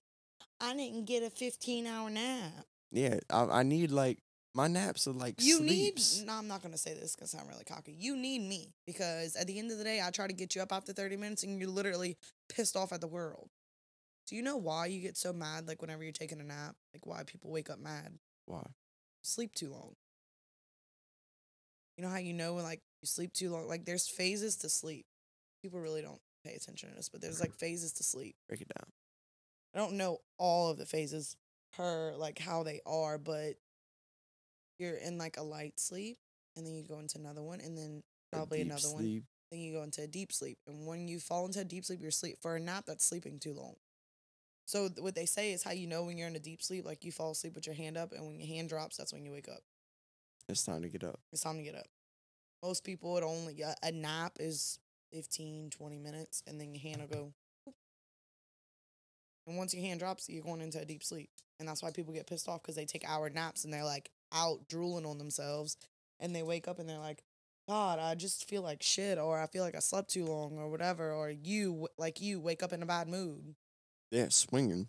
I 0.60 0.74
didn't 0.74 1.04
get 1.06 1.22
a 1.22 1.30
15 1.30 1.86
hour 1.86 2.08
nap. 2.10 2.52
Yeah, 2.90 3.18
I, 3.30 3.44
I 3.44 3.62
need 3.62 3.90
like 3.90 4.18
my 4.54 4.68
naps 4.68 5.06
are 5.06 5.12
like 5.12 5.34
You 5.38 5.58
sleeps. 5.58 6.18
need. 6.20 6.26
No, 6.26 6.34
I'm 6.34 6.48
not 6.48 6.62
gonna 6.62 6.78
say 6.78 6.94
this 6.94 7.14
because 7.14 7.34
I'm 7.34 7.46
really 7.48 7.64
cocky. 7.64 7.94
You 7.98 8.16
need 8.16 8.40
me 8.40 8.72
because 8.86 9.36
at 9.36 9.46
the 9.46 9.58
end 9.58 9.70
of 9.70 9.78
the 9.78 9.84
day, 9.84 10.00
I 10.02 10.10
try 10.10 10.26
to 10.26 10.32
get 10.32 10.54
you 10.54 10.62
up 10.62 10.72
after 10.72 10.92
30 10.92 11.16
minutes, 11.16 11.42
and 11.42 11.60
you're 11.60 11.68
literally 11.68 12.16
pissed 12.48 12.76
off 12.76 12.92
at 12.92 13.00
the 13.00 13.06
world. 13.06 13.48
Do 14.26 14.34
you 14.34 14.42
know 14.42 14.56
why 14.56 14.86
you 14.86 15.00
get 15.00 15.16
so 15.16 15.32
mad? 15.32 15.68
Like 15.68 15.80
whenever 15.80 16.02
you're 16.02 16.12
taking 16.12 16.40
a 16.40 16.44
nap, 16.44 16.74
like 16.92 17.06
why 17.06 17.22
people 17.24 17.50
wake 17.50 17.70
up 17.70 17.78
mad? 17.78 18.18
Why? 18.46 18.64
Sleep 19.22 19.54
too 19.54 19.70
long. 19.70 19.94
You 21.96 22.04
know 22.04 22.10
how 22.10 22.18
you 22.18 22.32
know 22.32 22.54
when 22.54 22.64
like 22.64 22.82
you 23.02 23.06
sleep 23.06 23.32
too 23.32 23.50
long? 23.50 23.68
Like 23.68 23.84
there's 23.84 24.08
phases 24.08 24.56
to 24.58 24.68
sleep. 24.68 25.06
People 25.62 25.80
really 25.80 26.02
don't 26.02 26.20
pay 26.44 26.54
attention 26.54 26.90
to 26.90 26.96
this, 26.96 27.08
but 27.08 27.20
there's 27.20 27.40
like 27.40 27.54
phases 27.54 27.92
to 27.94 28.02
sleep. 28.02 28.36
Break 28.48 28.60
it 28.60 28.68
down. 28.76 28.90
I 29.74 29.78
don't 29.78 29.96
know 29.96 30.18
all 30.38 30.70
of 30.70 30.78
the 30.78 30.86
phases 30.86 31.36
per 31.76 32.14
like 32.16 32.38
how 32.38 32.62
they 32.62 32.80
are, 32.86 33.18
but 33.18 33.54
you're 34.78 34.96
in 34.96 35.18
like 35.18 35.36
a 35.36 35.42
light 35.42 35.78
sleep 35.78 36.18
and 36.56 36.66
then 36.66 36.74
you 36.74 36.82
go 36.82 36.98
into 36.98 37.18
another 37.18 37.42
one 37.42 37.60
and 37.60 37.76
then 37.76 38.02
probably 38.32 38.60
another 38.60 38.90
one. 38.90 39.22
Then 39.50 39.60
you 39.60 39.72
go 39.72 39.82
into 39.82 40.02
a 40.02 40.06
deep 40.06 40.32
sleep. 40.32 40.58
And 40.66 40.86
when 40.86 41.06
you 41.06 41.20
fall 41.20 41.46
into 41.46 41.60
a 41.60 41.64
deep 41.64 41.84
sleep, 41.84 42.00
you're 42.02 42.10
sleep 42.10 42.38
for 42.42 42.56
a 42.56 42.60
nap 42.60 42.84
that's 42.86 43.06
sleeping 43.06 43.38
too 43.38 43.54
long. 43.54 43.76
So 44.66 44.88
what 44.98 45.14
they 45.14 45.26
say 45.26 45.52
is 45.52 45.62
how 45.62 45.70
you 45.70 45.86
know 45.86 46.04
when 46.04 46.18
you're 46.18 46.28
in 46.28 46.36
a 46.36 46.40
deep 46.40 46.62
sleep, 46.62 46.84
like 46.84 47.04
you 47.04 47.12
fall 47.12 47.30
asleep 47.30 47.54
with 47.54 47.66
your 47.66 47.74
hand 47.74 47.96
up 47.96 48.12
and 48.12 48.26
when 48.26 48.38
your 48.38 48.48
hand 48.48 48.68
drops, 48.68 48.96
that's 48.96 49.12
when 49.12 49.24
you 49.24 49.32
wake 49.32 49.48
up. 49.48 49.60
It's 50.48 50.64
time 50.64 50.82
to 50.82 50.88
get 50.88 51.04
up. 51.04 51.18
It's 51.32 51.42
time 51.42 51.56
to 51.56 51.62
get 51.62 51.74
up. 51.74 51.86
Most 52.62 52.84
people 52.84 53.16
it 53.16 53.24
only 53.24 53.60
a, 53.62 53.74
a 53.82 53.92
nap 53.92 54.32
is 54.40 54.78
15, 55.12 55.70
20 55.70 55.98
minutes 55.98 56.42
and 56.46 56.60
then 56.60 56.74
your 56.74 56.82
hand 56.82 57.00
will 57.00 57.08
go 57.08 57.32
and 59.46 59.56
once 59.56 59.72
your 59.72 59.84
hand 59.84 60.00
drops, 60.00 60.28
you're 60.28 60.42
going 60.42 60.60
into 60.60 60.80
a 60.80 60.84
deep 60.84 61.04
sleep. 61.04 61.30
And 61.58 61.68
that's 61.68 61.82
why 61.82 61.90
people 61.90 62.12
get 62.12 62.26
pissed 62.26 62.48
off 62.48 62.62
because 62.62 62.74
they 62.74 62.84
take 62.84 63.08
hour 63.08 63.30
naps 63.30 63.64
and 63.64 63.72
they're 63.72 63.84
like 63.84 64.10
out 64.32 64.68
drooling 64.68 65.06
on 65.06 65.18
themselves 65.18 65.76
and 66.20 66.34
they 66.34 66.42
wake 66.42 66.68
up 66.68 66.78
and 66.78 66.88
they're 66.88 66.98
like, 66.98 67.22
God, 67.68 67.98
I 67.98 68.14
just 68.14 68.48
feel 68.48 68.62
like 68.62 68.82
shit, 68.82 69.18
or 69.18 69.40
I 69.40 69.46
feel 69.46 69.64
like 69.64 69.74
I 69.74 69.80
slept 69.80 70.10
too 70.10 70.24
long, 70.24 70.56
or 70.56 70.70
whatever, 70.70 71.10
or 71.12 71.30
you, 71.30 71.88
like 71.98 72.20
you, 72.20 72.38
wake 72.38 72.62
up 72.62 72.72
in 72.72 72.80
a 72.80 72.86
bad 72.86 73.08
mood. 73.08 73.56
Yeah, 74.10 74.28
swinging. 74.30 74.88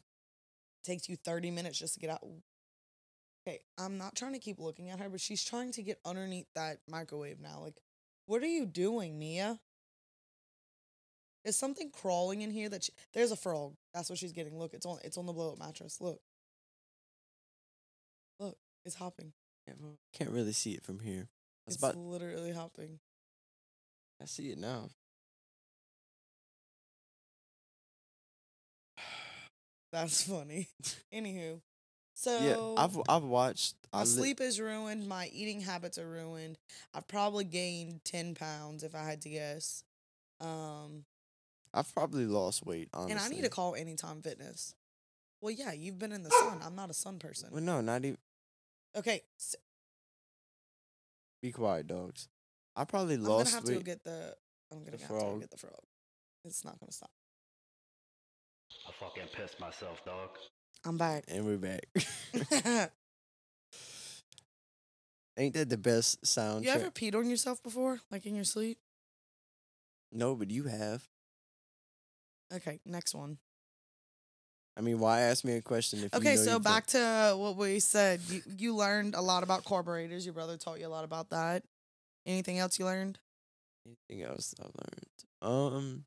takes 0.83 1.09
you 1.09 1.15
30 1.17 1.51
minutes 1.51 1.79
just 1.79 1.95
to 1.95 1.99
get 1.99 2.09
out. 2.09 2.23
Okay, 3.47 3.59
I'm 3.77 3.97
not 3.97 4.15
trying 4.15 4.33
to 4.33 4.39
keep 4.39 4.59
looking 4.59 4.89
at 4.89 4.99
her, 4.99 5.09
but 5.09 5.21
she's 5.21 5.43
trying 5.43 5.71
to 5.73 5.81
get 5.83 5.99
underneath 6.05 6.47
that 6.55 6.79
microwave 6.89 7.39
now. 7.39 7.59
Like, 7.61 7.79
what 8.25 8.41
are 8.43 8.47
you 8.47 8.65
doing, 8.65 9.17
Mia? 9.17 9.59
Is 11.45 11.57
something 11.57 11.91
crawling 11.91 12.41
in 12.41 12.51
here 12.51 12.67
that 12.67 12.83
she, 12.83 12.91
there's 13.13 13.31
a 13.31 13.37
frog. 13.37 13.75
That's 13.93 14.09
what 14.09 14.19
she's 14.19 14.33
getting. 14.33 14.59
Look, 14.59 14.73
it's 14.73 14.85
on 14.85 14.99
it's 15.03 15.17
on 15.17 15.25
the 15.25 15.31
blow 15.33 15.53
up 15.53 15.59
mattress. 15.59 16.01
Look. 16.01 16.19
Look, 18.39 18.57
it's 18.85 18.95
hopping. 18.95 19.31
Well, 19.79 19.97
can't 20.13 20.29
really 20.31 20.51
see 20.53 20.71
it 20.73 20.83
from 20.83 20.99
here. 20.99 21.27
I 21.65 21.67
It's 21.67 21.77
about. 21.77 21.95
literally 21.97 22.51
hopping. 22.51 22.99
I 24.21 24.25
see 24.25 24.49
it 24.49 24.57
now. 24.57 24.89
That's 29.91 30.23
funny. 30.23 30.67
Anywho, 31.13 31.61
so 32.13 32.39
yeah, 32.39 32.83
I've 32.83 32.97
I've 33.07 33.23
watched. 33.23 33.75
My 33.93 33.99
I 33.99 34.01
li- 34.03 34.07
sleep 34.07 34.41
is 34.41 34.59
ruined. 34.59 35.07
My 35.07 35.29
eating 35.33 35.61
habits 35.61 35.97
are 35.97 36.07
ruined. 36.07 36.57
I've 36.93 37.07
probably 37.07 37.45
gained 37.45 38.03
ten 38.03 38.35
pounds 38.35 38.83
if 38.83 38.93
I 38.95 39.03
had 39.03 39.21
to 39.21 39.29
guess. 39.29 39.83
Um, 40.41 41.05
I've 41.73 41.93
probably 41.93 42.25
lost 42.25 42.65
weight. 42.65 42.89
Honestly, 42.93 43.11
and 43.13 43.21
I 43.21 43.27
need 43.29 43.43
to 43.43 43.49
call 43.49 43.75
Anytime 43.75 44.21
Fitness. 44.21 44.75
Well, 45.41 45.51
yeah, 45.51 45.71
you've 45.71 45.99
been 45.99 46.11
in 46.11 46.23
the 46.23 46.31
sun. 46.31 46.59
I'm 46.65 46.75
not 46.75 46.89
a 46.89 46.93
sun 46.93 47.19
person. 47.19 47.49
Well, 47.51 47.61
no, 47.63 47.81
not 47.81 48.03
even. 48.03 48.17
Okay, 48.95 49.21
s 49.39 49.55
Be 51.41 51.51
quiet, 51.51 51.87
dogs. 51.87 52.27
I 52.75 52.83
probably 52.85 53.17
lost. 53.17 53.29
I'm 53.29 53.37
gonna 53.45 53.55
have 53.55 53.63
to 53.65 53.71
weight. 53.71 53.77
go 53.79 53.83
get 53.83 54.03
the. 54.03 54.35
I'm 54.71 54.79
gonna 54.83 54.97
The 54.97 55.03
have 55.03 55.19
to 55.19 55.25
go 55.25 55.37
get 55.37 55.51
the 55.51 55.57
frog. 55.57 55.81
It's 56.43 56.65
not 56.65 56.79
gonna 56.79 56.91
stop. 56.91 57.11
I 58.87 58.91
fucking 58.99 59.27
pissed 59.33 59.59
myself, 59.59 60.03
dog. 60.05 60.29
I'm 60.85 60.97
back. 60.97 61.25
and 61.27 61.45
we're 61.45 61.57
back. 61.57 61.87
Ain't 65.37 65.53
that 65.53 65.69
the 65.69 65.77
best 65.77 66.25
sound? 66.25 66.65
you 66.65 66.71
ever 66.71 66.89
peed 66.89 67.15
on 67.15 67.29
yourself 67.29 67.61
before, 67.61 67.99
like 68.11 68.25
in 68.25 68.33
your 68.35 68.43
sleep? 68.43 68.79
No, 70.11 70.35
but 70.35 70.49
you 70.49 70.63
have. 70.63 71.07
Okay, 72.53 72.79
next 72.85 73.13
one. 73.13 73.37
I 74.77 74.81
mean, 74.81 74.99
why 74.99 75.21
ask 75.21 75.43
me 75.43 75.53
a 75.53 75.61
question 75.61 75.99
if 75.99 76.13
you 76.13 76.19
Okay, 76.19 76.35
know 76.35 76.41
so 76.41 76.53
you've 76.53 76.63
back 76.63 76.85
to 76.87 77.33
what 77.37 77.55
we 77.55 77.79
said. 77.79 78.21
You 78.29 78.41
you 78.57 78.75
learned 78.75 79.15
a 79.15 79.21
lot 79.21 79.43
about 79.43 79.63
carburetors. 79.65 80.25
Your 80.25 80.33
brother 80.33 80.55
taught 80.57 80.79
you 80.79 80.87
a 80.87 80.89
lot 80.89 81.03
about 81.03 81.29
that. 81.31 81.63
Anything 82.25 82.59
else 82.59 82.77
you 82.79 82.85
learned? 82.85 83.19
Anything 83.85 84.23
else 84.25 84.53
I 84.59 84.63
learned? 84.65 85.25
Um, 85.41 86.05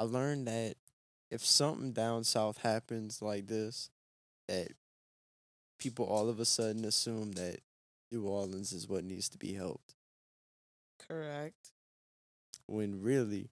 I 0.00 0.04
learned 0.04 0.48
that 0.48 0.76
if 1.30 1.44
something 1.44 1.92
down 1.92 2.24
south 2.24 2.56
happens 2.62 3.20
like 3.20 3.48
this, 3.48 3.90
that 4.48 4.68
people 5.78 6.06
all 6.06 6.30
of 6.30 6.40
a 6.40 6.46
sudden 6.46 6.86
assume 6.86 7.32
that 7.32 7.58
New 8.10 8.24
Orleans 8.26 8.72
is 8.72 8.88
what 8.88 9.04
needs 9.04 9.28
to 9.28 9.36
be 9.38 9.52
helped, 9.52 9.94
Correct. 11.06 11.72
when 12.64 13.02
really, 13.02 13.50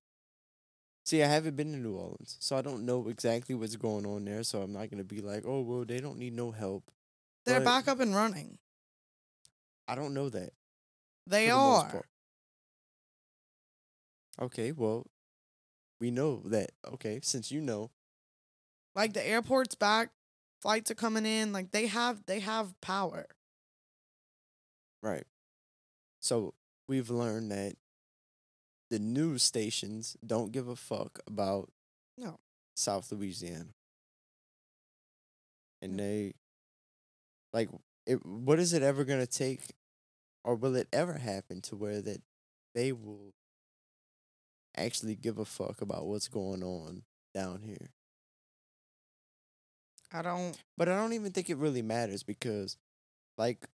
see, 1.05 1.23
I 1.23 1.27
haven't 1.27 1.55
been 1.57 1.73
to 1.73 1.79
New 1.79 1.97
Orleans, 1.97 2.39
so 2.41 2.57
I 2.57 2.63
don't 2.63 2.87
know 2.87 3.09
exactly 3.09 3.55
what's 3.55 3.77
going 3.77 4.07
on 4.07 4.25
there. 4.25 4.43
So 4.43 4.63
I'm 4.63 4.73
not 4.73 4.91
gonna 4.91 5.05
be 5.05 5.21
like, 5.21 5.45
oh 5.47 5.61
well, 5.61 5.85
they 5.85 6.01
don't 6.01 6.19
need 6.19 6.33
no 6.33 6.51
help. 6.51 6.91
They're 7.45 7.61
But- 7.61 7.65
back 7.67 7.89
up 7.89 8.01
and 8.01 8.15
running. 8.15 8.59
I 9.87 9.95
don't 9.97 10.15
know 10.15 10.31
that. 10.31 10.55
They 11.27 11.49
the 11.49 11.53
are. 11.53 12.05
Okay, 14.41 14.73
well, 14.73 15.07
we 16.01 16.11
know 16.11 16.43
that. 16.47 16.71
Okay, 16.87 17.21
since 17.23 17.51
you 17.51 17.61
know, 17.61 17.91
Like 18.95 19.13
the 19.13 19.27
airport's 19.27 19.75
back, 19.75 20.11
flights 20.61 20.91
are 20.91 20.95
coming 20.95 21.27
in. 21.27 21.53
Like 21.53 21.71
they 21.73 21.87
have 21.87 22.25
they 22.27 22.41
have 22.41 22.79
power. 22.81 23.27
right? 25.03 25.25
So 26.21 26.55
we've 26.89 27.11
learned 27.11 27.51
that 27.53 27.75
the 28.91 28.99
news 28.99 29.43
stations 29.43 30.17
don't 30.25 30.53
give 30.53 30.69
a 30.69 30.77
fuck 30.77 31.21
about 31.27 31.71
No. 32.17 32.39
South 32.75 33.11
Louisiana, 33.13 33.75
and 35.83 35.99
they 35.99 36.35
like 37.53 37.69
it. 38.07 38.25
What 38.25 38.59
is 38.59 38.73
it 38.73 38.83
ever 38.83 39.05
gonna 39.05 39.27
take, 39.27 39.61
or 40.45 40.55
will 40.55 40.77
it 40.77 40.89
ever 40.93 41.15
happen 41.15 41.61
to 41.63 41.77
where 41.77 42.01
that 42.03 42.23
they 42.75 42.93
will 42.93 43.33
actually 44.79 45.15
give 45.15 45.39
a 45.39 45.45
fuck 45.45 45.81
about 45.81 46.07
what's 46.07 46.29
going 46.29 46.63
on 46.63 47.03
down 47.35 47.63
here? 47.63 47.91
I 50.13 50.23
don't 50.23 50.57
But 50.77 50.89
I 50.89 50.97
don't 50.97 51.13
even 51.13 51.33
think 51.33 51.51
it 51.51 51.57
really 51.59 51.83
matters 51.83 52.23
because, 52.23 52.77
like 53.37 53.69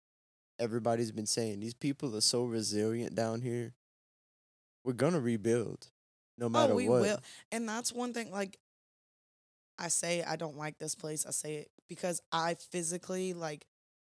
everybody's 0.59 1.11
been 1.11 1.25
saying, 1.25 1.59
these 1.59 1.73
people 1.73 2.15
are 2.15 2.21
so 2.21 2.43
resilient 2.45 3.15
down 3.15 3.41
here. 3.41 3.73
We're 4.83 4.93
gonna 4.93 5.19
rebuild, 5.19 5.87
no 6.37 6.47
oh, 6.47 6.49
matter 6.49 6.73
Oh, 6.73 6.75
we 6.75 6.89
what. 6.89 7.01
will. 7.01 7.19
And 7.51 7.67
that's 7.67 7.93
one 7.93 8.13
thing 8.13 8.31
like 8.31 8.59
I 9.77 9.87
say 9.87 10.23
I 10.23 10.35
don't 10.35 10.57
like 10.57 10.77
this 10.79 10.95
place. 10.95 11.25
I 11.25 11.31
say 11.31 11.55
it 11.55 11.71
because 11.87 12.21
I 12.31 12.55
physically 12.55 13.33
like 13.33 13.65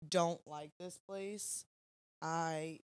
don't 0.07 0.41
like 0.47 0.71
this 0.79 0.99
place. 1.07 1.65
I 2.21 2.79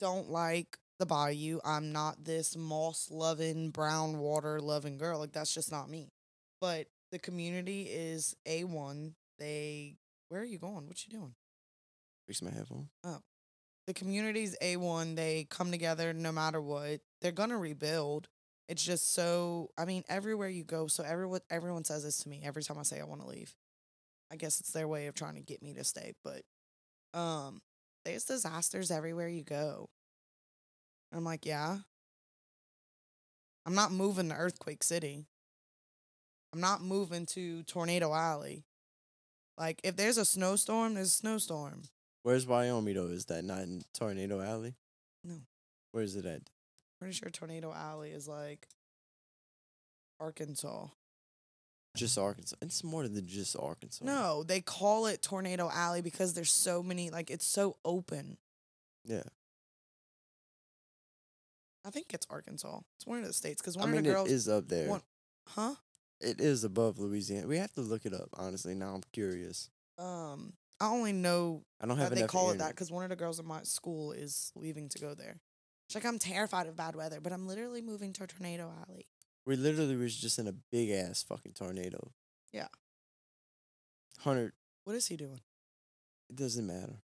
don't 0.00 0.30
like 0.30 0.78
the 1.00 1.06
bayou. 1.06 1.58
I'm 1.64 1.92
not 1.92 2.24
this 2.24 2.56
moss 2.56 3.08
loving, 3.10 3.70
brown 3.70 4.18
water 4.18 4.60
loving 4.60 4.98
girl. 4.98 5.18
Like 5.18 5.32
that's 5.32 5.52
just 5.52 5.72
not 5.72 5.90
me. 5.90 6.12
But 6.60 6.86
the 7.10 7.18
community 7.18 7.84
is 7.84 8.36
A1. 8.46 9.14
They 9.38 9.96
where 10.28 10.42
are 10.42 10.44
you 10.44 10.58
going? 10.58 10.86
What 10.86 11.04
you 11.04 11.18
doing? 11.18 11.34
Fix 12.28 12.42
my 12.42 12.50
headphone. 12.50 12.90
Oh, 13.02 13.18
the 13.86 13.94
community's 13.94 14.56
A1. 14.62 15.16
They 15.16 15.46
come 15.50 15.72
together 15.72 16.12
no 16.12 16.30
matter 16.30 16.60
what. 16.60 17.00
They're 17.22 17.32
gonna 17.32 17.58
rebuild. 17.58 18.28
It's 18.68 18.84
just 18.84 19.14
so 19.14 19.70
I 19.78 19.86
mean, 19.86 20.04
everywhere 20.08 20.50
you 20.50 20.64
go, 20.64 20.86
so 20.86 21.02
everyone 21.02 21.40
everyone 21.50 21.84
says 21.84 22.04
this 22.04 22.18
to 22.18 22.28
me 22.28 22.42
every 22.44 22.62
time 22.62 22.78
I 22.78 22.82
say 22.82 23.00
I 23.00 23.04
want 23.04 23.22
to 23.22 23.26
leave. 23.26 23.54
I 24.30 24.36
guess 24.36 24.60
it's 24.60 24.72
their 24.72 24.86
way 24.86 25.06
of 25.06 25.14
trying 25.14 25.34
to 25.34 25.40
get 25.40 25.62
me 25.62 25.72
to 25.74 25.82
stay, 25.82 26.12
but 26.22 26.42
um 27.18 27.62
there's 28.04 28.24
disasters 28.24 28.90
everywhere 28.90 29.28
you 29.28 29.42
go. 29.42 29.88
I'm 31.12 31.24
like, 31.24 31.44
yeah. 31.44 31.78
I'm 33.66 33.74
not 33.74 33.92
moving 33.92 34.28
to 34.28 34.34
Earthquake 34.34 34.82
City. 34.82 35.26
I'm 36.52 36.60
not 36.60 36.82
moving 36.82 37.26
to 37.26 37.62
Tornado 37.64 38.12
Alley. 38.12 38.64
Like 39.58 39.80
if 39.84 39.96
there's 39.96 40.18
a 40.18 40.24
snowstorm, 40.24 40.94
there's 40.94 41.08
a 41.08 41.10
snowstorm. 41.10 41.82
Where's 42.22 42.46
Wyoming 42.46 42.94
though? 42.94 43.06
Is 43.06 43.26
that 43.26 43.44
not 43.44 43.60
in 43.60 43.82
Tornado 43.94 44.40
Alley? 44.40 44.74
No. 45.24 45.36
Where 45.92 46.04
is 46.04 46.16
it 46.16 46.26
at? 46.26 46.42
Pretty 47.00 47.14
sure 47.14 47.30
Tornado 47.30 47.72
Alley 47.72 48.10
is 48.10 48.26
like 48.26 48.66
Arkansas. 50.18 50.86
Just 51.96 52.18
Arkansas. 52.18 52.56
It's 52.62 52.84
more 52.84 53.08
than 53.08 53.26
just 53.26 53.56
Arkansas. 53.58 54.04
No, 54.04 54.44
they 54.44 54.60
call 54.60 55.06
it 55.06 55.22
Tornado 55.22 55.68
Alley 55.72 56.02
because 56.02 56.34
there's 56.34 56.52
so 56.52 56.82
many, 56.82 57.10
like, 57.10 57.30
it's 57.30 57.46
so 57.46 57.76
open. 57.84 58.36
Yeah. 59.04 59.24
I 61.84 61.90
think 61.90 62.12
it's 62.12 62.26
Arkansas. 62.30 62.80
It's 62.96 63.06
one 63.06 63.18
of 63.18 63.24
the 63.26 63.32
states 63.32 63.60
because 63.62 63.76
I 63.76 63.80
one 63.80 63.90
mean, 63.92 63.98
of 64.00 64.04
the 64.04 64.10
girls. 64.12 64.28
it 64.28 64.34
is 64.34 64.48
up 64.48 64.68
there. 64.68 64.88
one- 64.88 65.02
huh? 65.48 65.74
It 66.20 66.40
is 66.40 66.64
above 66.64 66.98
Louisiana. 66.98 67.46
We 67.46 67.56
have 67.56 67.72
to 67.72 67.80
look 67.80 68.04
it 68.04 68.12
up. 68.12 68.28
Honestly, 68.34 68.74
now 68.74 68.94
I'm 68.94 69.02
curious. 69.12 69.70
Um, 69.98 70.52
I 70.78 70.88
only 70.88 71.12
know 71.12 71.62
I 71.80 71.86
don't 71.86 71.96
that 71.96 72.02
have 72.04 72.10
they 72.14 72.20
enough 72.20 72.30
call 72.30 72.50
it 72.50 72.58
that 72.58 72.70
because 72.70 72.90
one 72.90 73.04
of 73.04 73.10
the 73.10 73.16
girls 73.16 73.38
in 73.40 73.46
my 73.46 73.62
school 73.62 74.12
is 74.12 74.52
leaving 74.54 74.88
to 74.90 74.98
go 74.98 75.14
there. 75.14 75.40
She's 75.88 75.94
like, 75.96 76.04
I'm 76.04 76.18
terrified 76.18 76.66
of 76.66 76.76
bad 76.76 76.94
weather, 76.94 77.20
but 77.20 77.32
I'm 77.32 77.46
literally 77.46 77.80
moving 77.82 78.12
to 78.14 78.26
Tornado 78.26 78.70
Alley. 78.86 79.06
We 79.46 79.56
literally 79.56 79.96
was 79.96 80.14
just 80.14 80.38
in 80.38 80.46
a 80.46 80.52
big 80.52 80.90
ass 80.90 81.22
fucking 81.22 81.52
tornado. 81.52 82.12
Yeah. 82.52 82.68
Hundred. 84.18 84.52
What 84.84 84.96
is 84.96 85.06
he 85.08 85.16
doing? 85.16 85.40
It 86.28 86.36
doesn't 86.36 86.66
matter. 86.66 87.00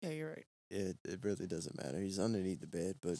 Yeah, 0.00 0.10
you're 0.10 0.28
right. 0.30 0.46
It 0.70 0.96
it 1.04 1.20
really 1.24 1.46
doesn't 1.46 1.76
matter. 1.82 2.00
He's 2.00 2.18
underneath 2.18 2.60
the 2.60 2.66
bed, 2.66 2.96
but 3.00 3.18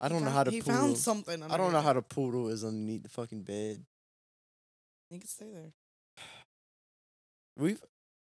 I 0.00 0.08
don't 0.08 0.24
know 0.24 0.30
how 0.30 0.44
to 0.44 0.50
He 0.50 0.60
poodle. 0.60 0.74
found 0.76 0.98
something. 0.98 1.42
I 1.42 1.56
don't 1.56 1.72
know 1.72 1.80
how 1.80 1.92
to 1.92 2.02
poodle 2.02 2.48
is 2.48 2.64
underneath 2.64 3.02
the 3.02 3.08
fucking 3.08 3.42
bed. 3.42 3.84
He 5.10 5.18
can 5.18 5.28
stay 5.28 5.50
there. 5.52 5.72
We've 7.56 7.82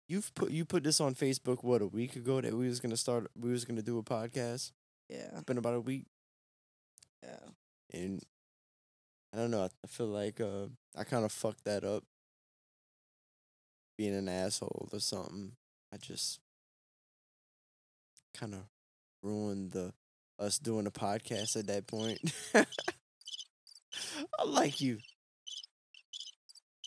you've 0.08 0.34
put 0.34 0.50
you 0.50 0.64
put 0.64 0.84
this 0.84 1.00
on 1.00 1.14
Facebook 1.14 1.62
what 1.64 1.82
a 1.82 1.86
week 1.86 2.16
ago 2.16 2.40
that 2.40 2.54
we 2.54 2.68
was 2.68 2.80
gonna 2.80 2.96
start 2.96 3.30
we 3.38 3.50
was 3.50 3.64
gonna 3.64 3.82
do 3.82 3.98
a 3.98 4.02
podcast. 4.02 4.72
Yeah, 5.08 5.28
It's 5.32 5.44
been 5.44 5.58
about 5.58 5.74
a 5.74 5.80
week, 5.80 6.06
yeah. 7.22 7.48
and 7.92 8.22
I 9.32 9.38
don't 9.38 9.50
know. 9.50 9.62
I, 9.62 9.68
I 9.84 9.86
feel 9.88 10.06
like 10.06 10.40
uh 10.40 10.66
I 10.96 11.04
kind 11.04 11.24
of 11.24 11.32
fucked 11.32 11.64
that 11.64 11.84
up. 11.84 12.04
Being 13.96 14.14
an 14.14 14.28
asshole 14.28 14.88
or 14.92 15.00
something. 15.00 15.52
I 15.92 15.96
just 15.98 16.40
kind 18.34 18.54
of 18.54 18.60
ruined 19.22 19.72
the 19.72 19.92
us 20.38 20.58
doing 20.58 20.86
a 20.86 20.90
podcast 20.90 21.56
at 21.56 21.66
that 21.66 21.86
point. 21.86 22.18
I 22.54 22.64
like 24.46 24.80
you. 24.80 24.98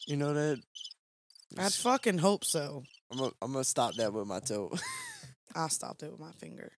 You 0.08 0.18
know 0.18 0.34
that? 0.34 0.60
I 1.58 1.70
fucking 1.70 2.18
hope 2.18 2.44
so. 2.46 2.84
I'm 3.12 3.18
gonna 3.20 3.32
I'm 3.42 3.52
gonna 3.52 3.64
stop 3.64 3.96
that 3.96 4.12
with 4.14 4.28
my 4.28 4.40
toe. 4.40 4.72
I 5.56 5.68
stopped 5.68 6.04
it 6.04 6.12
with 6.12 6.20
my 6.20 6.32
finger. 6.32 6.72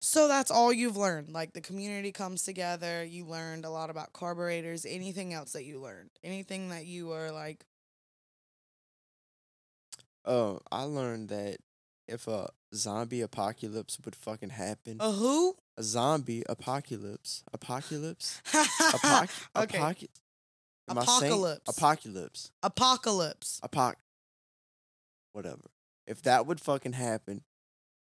So 0.00 0.28
that's 0.28 0.50
all 0.50 0.72
you've 0.72 0.98
learned. 0.98 1.32
Like 1.32 1.54
the 1.54 1.62
community 1.62 2.12
comes 2.12 2.42
together. 2.44 3.02
You 3.02 3.24
learned 3.24 3.64
a 3.64 3.70
lot 3.70 3.90
about 3.90 4.12
carburetors. 4.12 4.84
Anything 4.86 5.32
else 5.32 5.52
that 5.52 5.64
you 5.64 5.80
learned? 5.80 6.10
Anything 6.22 6.68
that 6.68 6.84
you 6.84 7.06
were 7.06 7.30
like, 7.30 7.64
uh, 10.26 10.56
I 10.70 10.82
learned 10.82 11.30
that 11.30 11.56
if 12.08 12.26
a 12.26 12.50
zombie 12.74 13.20
apocalypse 13.20 13.98
would 14.04 14.14
fucking 14.16 14.50
happen, 14.50 14.98
a 15.00 15.10
who? 15.12 15.56
a 15.76 15.82
zombie 15.82 16.42
apocalypse, 16.48 17.42
apocalypse, 17.52 18.40
Apoc- 18.52 19.46
okay. 19.56 19.78
apoc- 19.78 20.08
Apocalypse. 20.86 21.68
apocalypse, 21.68 22.50
Apocalypse. 22.62 23.60
apoc, 23.64 23.94
whatever. 25.32 25.70
If 26.06 26.20
that 26.22 26.46
would 26.46 26.60
fucking 26.60 26.92
happen, 26.92 27.42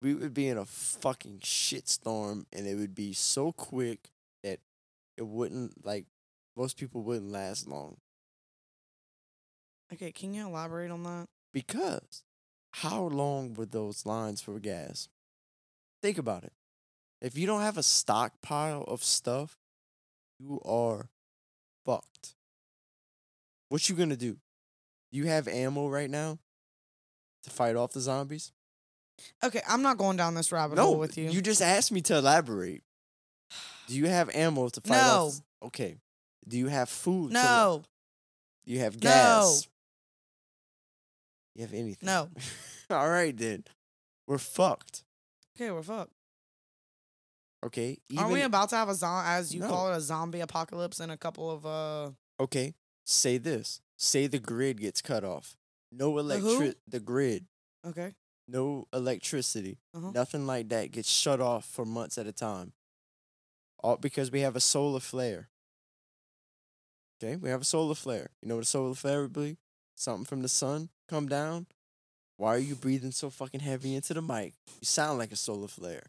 we 0.02 0.12
would 0.14 0.34
be 0.34 0.48
in 0.48 0.58
a 0.58 0.64
fucking 0.64 1.38
shitstorm, 1.38 2.46
and 2.52 2.66
it 2.66 2.74
would 2.74 2.94
be 2.94 3.12
so 3.12 3.52
quick 3.52 4.10
that 4.42 4.58
it 5.16 5.26
wouldn't 5.26 5.86
like 5.86 6.06
most 6.56 6.76
people 6.76 7.02
wouldn't 7.02 7.30
last 7.30 7.68
long. 7.68 7.96
Okay, 9.92 10.10
can 10.12 10.34
you 10.34 10.46
elaborate 10.46 10.90
on 10.90 11.04
that? 11.04 11.26
Because 11.52 12.24
how 12.78 13.02
long 13.04 13.54
were 13.54 13.66
those 13.66 14.04
lines 14.04 14.40
for 14.40 14.58
gas? 14.58 15.08
Think 16.02 16.18
about 16.18 16.42
it. 16.44 16.52
If 17.20 17.38
you 17.38 17.46
don't 17.46 17.60
have 17.62 17.78
a 17.78 17.82
stockpile 17.84 18.82
of 18.88 19.02
stuff, 19.04 19.56
you 20.40 20.60
are 20.64 21.08
fucked. 21.86 22.34
What 23.68 23.88
you 23.88 23.94
gonna 23.94 24.16
do? 24.16 24.38
You 25.12 25.26
have 25.26 25.46
ammo 25.46 25.88
right 25.88 26.10
now 26.10 26.38
to 27.44 27.50
fight 27.50 27.76
off 27.76 27.92
the 27.92 28.00
zombies? 28.00 28.50
Okay, 29.44 29.60
I'm 29.68 29.82
not 29.82 29.96
going 29.96 30.16
down 30.16 30.34
this 30.34 30.50
rabbit 30.50 30.74
no, 30.74 30.86
hole 30.86 30.98
with 30.98 31.16
you. 31.16 31.30
You 31.30 31.40
just 31.40 31.62
asked 31.62 31.92
me 31.92 32.00
to 32.02 32.16
elaborate. 32.18 32.82
Do 33.86 33.94
you 33.96 34.06
have 34.06 34.28
ammo 34.34 34.68
to 34.68 34.80
fight 34.80 34.96
No. 34.96 35.26
off? 35.26 35.40
Okay. 35.62 35.98
Do 36.48 36.58
you 36.58 36.66
have 36.66 36.88
food? 36.88 37.28
to- 37.28 37.34
no, 37.34 37.84
you 38.64 38.80
have 38.80 38.94
No. 38.96 39.00
gas. 39.00 39.68
You 41.54 41.62
have 41.62 41.72
anything? 41.72 42.06
no. 42.06 42.28
All 42.90 43.08
right 43.08 43.36
then. 43.36 43.64
We're 44.26 44.38
fucked. 44.38 45.04
Okay, 45.56 45.70
we're 45.70 45.82
fucked. 45.82 46.12
Okay. 47.64 47.98
Aren't 48.16 48.30
we 48.30 48.38
even- 48.40 48.46
about 48.46 48.70
to 48.70 48.76
have 48.76 48.88
a 48.88 48.94
zom 48.94 49.24
as 49.26 49.54
you 49.54 49.60
No. 49.60 49.68
call 49.68 49.92
it 49.92 49.96
a 49.96 50.00
zombie 50.00 50.40
apocalypse 50.40 51.00
in 51.00 51.10
a 51.10 51.16
couple 51.16 51.50
of 51.50 51.64
uh 51.66 52.10
Okay. 52.40 52.74
Say 53.06 53.38
this. 53.38 53.80
Say 53.96 54.26
the 54.26 54.38
grid 54.38 54.80
gets 54.80 55.00
cut 55.00 55.24
off. 55.24 55.56
No 55.92 56.12
The 56.14 56.18
electric. 56.36 56.76
The 56.88 57.00
grid. 57.00 57.46
okay. 57.86 58.14
No 58.46 58.86
electricity. 58.92 59.78
Uh-huh. 59.94 60.10
Nothing 60.10 60.46
like 60.46 60.68
that 60.68 60.90
gets 60.90 61.08
shut 61.10 61.40
off 61.40 61.64
for 61.64 61.86
months 61.86 62.18
at 62.18 62.26
a 62.26 62.32
time. 62.32 62.72
All 63.82 63.96
because 63.96 64.30
we 64.30 64.40
have 64.40 64.56
a 64.56 64.60
solar 64.60 65.00
flare. 65.00 65.48
Okay, 67.22 67.36
we 67.36 67.48
have 67.48 67.62
a 67.62 67.64
solar 67.64 67.94
flare. 67.94 68.30
You 68.42 68.48
know 68.48 68.56
what 68.56 68.64
a 68.64 68.66
solar 68.68 68.94
flare 68.94 69.22
would 69.22 69.32
be? 69.32 69.56
Something 69.94 70.24
from 70.24 70.42
the 70.42 70.48
sun 70.48 70.88
come 71.08 71.28
down. 71.28 71.66
Why 72.36 72.54
are 72.54 72.58
you 72.58 72.74
breathing 72.74 73.12
so 73.12 73.30
fucking 73.30 73.60
heavy 73.60 73.94
into 73.94 74.12
the 74.14 74.22
mic? 74.22 74.54
You 74.80 74.84
sound 74.86 75.18
like 75.18 75.32
a 75.32 75.36
solar 75.36 75.68
flare. 75.68 76.06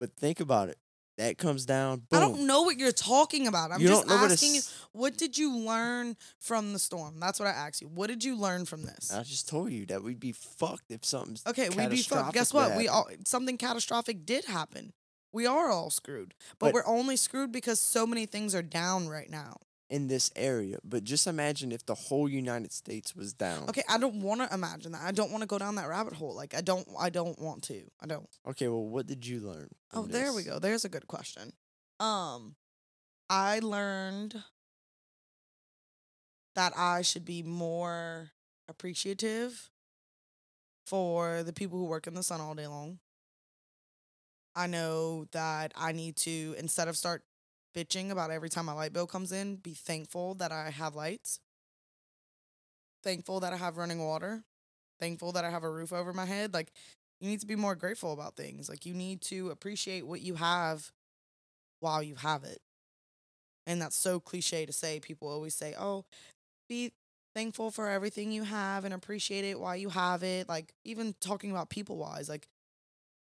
But 0.00 0.12
think 0.12 0.40
about 0.40 0.68
it. 0.68 0.78
That 1.18 1.36
comes 1.36 1.66
down. 1.66 2.02
Boom. 2.10 2.18
I 2.18 2.20
don't 2.20 2.46
know 2.46 2.62
what 2.62 2.78
you're 2.78 2.90
talking 2.90 3.46
about. 3.46 3.70
I'm 3.70 3.80
You 3.80 3.88
just 3.88 4.06
what 4.06 4.30
asking 4.30 4.54
you 4.54 4.60
what 4.92 5.16
did 5.18 5.36
you 5.36 5.56
learn 5.58 6.16
from 6.38 6.72
the 6.72 6.78
storm? 6.78 7.20
That's 7.20 7.38
what 7.38 7.48
I 7.48 7.52
asked 7.52 7.82
you. 7.82 7.88
What 7.88 8.06
did 8.08 8.24
you 8.24 8.34
learn 8.34 8.64
from 8.64 8.82
this? 8.82 9.12
I 9.12 9.22
just 9.22 9.48
told 9.48 9.70
you 9.70 9.84
that 9.86 10.02
we'd 10.02 10.18
be 10.18 10.32
fucked 10.32 10.90
if 10.90 11.04
something's 11.04 11.42
Okay, 11.46 11.68
we'd 11.68 11.90
be 11.90 12.02
fucked. 12.02 12.32
Guess 12.32 12.54
what? 12.54 12.76
We 12.76 12.88
all 12.88 13.08
something 13.26 13.58
catastrophic 13.58 14.24
did 14.24 14.46
happen. 14.46 14.92
We 15.32 15.46
are 15.46 15.70
all 15.70 15.90
screwed. 15.90 16.34
But, 16.58 16.66
But- 16.66 16.74
we're 16.74 16.86
only 16.86 17.16
screwed 17.16 17.52
because 17.52 17.80
so 17.80 18.06
many 18.06 18.26
things 18.26 18.54
are 18.54 18.62
down 18.62 19.08
right 19.08 19.30
now. 19.30 19.58
In 19.92 20.08
this 20.08 20.30
area. 20.34 20.78
But 20.82 21.04
just 21.04 21.26
imagine 21.26 21.70
if 21.70 21.84
the 21.84 21.94
whole 21.94 22.26
United 22.26 22.72
States 22.72 23.14
was 23.14 23.34
down. 23.34 23.68
Okay, 23.68 23.82
I 23.90 23.98
don't 23.98 24.22
want 24.22 24.40
to 24.40 24.52
imagine 24.52 24.92
that. 24.92 25.02
I 25.02 25.12
don't 25.12 25.30
want 25.30 25.42
to 25.42 25.46
go 25.46 25.58
down 25.58 25.74
that 25.74 25.86
rabbit 25.86 26.14
hole. 26.14 26.34
Like 26.34 26.54
I 26.54 26.62
don't 26.62 26.88
I 26.98 27.10
don't 27.10 27.38
want 27.38 27.62
to. 27.64 27.82
I 28.00 28.06
don't. 28.06 28.26
Okay, 28.48 28.68
well, 28.68 28.86
what 28.86 29.06
did 29.06 29.26
you 29.26 29.40
learn? 29.40 29.68
Oh, 29.92 30.02
from 30.02 30.12
there 30.12 30.32
we 30.32 30.44
go. 30.44 30.58
There's 30.58 30.86
a 30.86 30.88
good 30.88 31.06
question. 31.06 31.52
Um, 32.00 32.56
I 33.28 33.60
learned 33.60 34.42
that 36.54 36.72
I 36.74 37.02
should 37.02 37.26
be 37.26 37.42
more 37.42 38.30
appreciative 38.68 39.68
for 40.86 41.42
the 41.42 41.52
people 41.52 41.78
who 41.78 41.84
work 41.84 42.06
in 42.06 42.14
the 42.14 42.22
sun 42.22 42.40
all 42.40 42.54
day 42.54 42.66
long. 42.66 42.98
I 44.54 44.66
know 44.66 45.26
that 45.32 45.72
I 45.76 45.92
need 45.92 46.16
to 46.16 46.54
instead 46.58 46.88
of 46.88 46.96
start 46.96 47.22
bitching 47.74 48.10
about 48.10 48.30
every 48.30 48.48
time 48.48 48.66
my 48.66 48.72
light 48.72 48.92
bill 48.92 49.06
comes 49.06 49.32
in, 49.32 49.56
be 49.56 49.74
thankful 49.74 50.34
that 50.34 50.52
I 50.52 50.70
have 50.70 50.94
lights. 50.94 51.40
Thankful 53.02 53.40
that 53.40 53.52
I 53.52 53.56
have 53.56 53.76
running 53.76 54.04
water. 54.04 54.44
Thankful 55.00 55.32
that 55.32 55.44
I 55.44 55.50
have 55.50 55.64
a 55.64 55.70
roof 55.70 55.92
over 55.92 56.12
my 56.12 56.26
head. 56.26 56.54
Like 56.54 56.72
you 57.20 57.28
need 57.28 57.40
to 57.40 57.46
be 57.46 57.56
more 57.56 57.74
grateful 57.74 58.12
about 58.12 58.36
things. 58.36 58.68
Like 58.68 58.86
you 58.86 58.94
need 58.94 59.20
to 59.22 59.50
appreciate 59.50 60.06
what 60.06 60.20
you 60.20 60.34
have 60.34 60.92
while 61.80 62.02
you 62.02 62.14
have 62.16 62.44
it. 62.44 62.60
And 63.66 63.80
that's 63.80 63.96
so 63.96 64.20
cliche 64.20 64.66
to 64.66 64.72
say. 64.72 65.00
People 65.00 65.28
always 65.28 65.54
say, 65.54 65.74
"Oh, 65.78 66.04
be 66.68 66.92
thankful 67.34 67.70
for 67.70 67.88
everything 67.88 68.32
you 68.32 68.44
have 68.44 68.84
and 68.84 68.92
appreciate 68.94 69.44
it 69.44 69.60
while 69.60 69.76
you 69.76 69.88
have 69.90 70.22
it." 70.22 70.48
Like 70.48 70.74
even 70.84 71.14
talking 71.20 71.50
about 71.52 71.70
people 71.70 71.96
wise, 71.96 72.28
like 72.28 72.48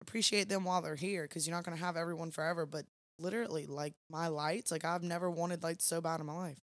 appreciate 0.01 0.49
them 0.49 0.65
while 0.65 0.81
they're 0.83 0.95
here 0.97 1.23
because 1.25 1.47
you're 1.47 1.57
not 1.57 1.65
going 1.65 1.77
to 1.77 1.85
have 1.85 1.97
everyone 1.97 2.31
forever, 2.31 2.67
but 2.67 2.87
literally 3.19 3.67
like 3.67 3.95
my 4.11 4.29
lights, 4.29 4.71
like 4.71 4.85
I've 4.85 5.03
never 5.03 5.31
wanted 5.31 5.63
lights 5.63 5.85
so 5.85 6.01
bad 6.01 6.21
in 6.21 6.27
my 6.27 6.35
life. 6.35 6.61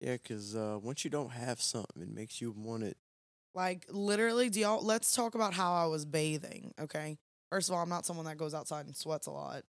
Yeah, 0.00 0.14
because 0.14 0.56
uh, 0.56 0.78
once 0.82 1.04
you 1.04 1.10
don't 1.10 1.32
have 1.32 1.60
something, 1.60 2.02
it 2.02 2.08
makes 2.08 2.40
you 2.40 2.52
want 2.52 2.84
it. 2.84 2.96
Like 3.54 3.86
literally, 3.90 4.48
do 4.48 4.60
y'all 4.60 4.84
let's 4.84 5.14
talk 5.14 5.34
about 5.34 5.54
how 5.54 5.74
I 5.74 5.86
was 5.86 6.04
bathing, 6.04 6.72
okay? 6.80 7.18
First 7.50 7.68
of 7.68 7.74
all, 7.74 7.82
I'm 7.82 7.88
not 7.88 8.06
someone 8.06 8.26
that 8.26 8.38
goes 8.38 8.54
outside 8.54 8.86
and 8.86 8.96
sweats 8.96 9.26
a 9.26 9.32
lot. 9.32 9.62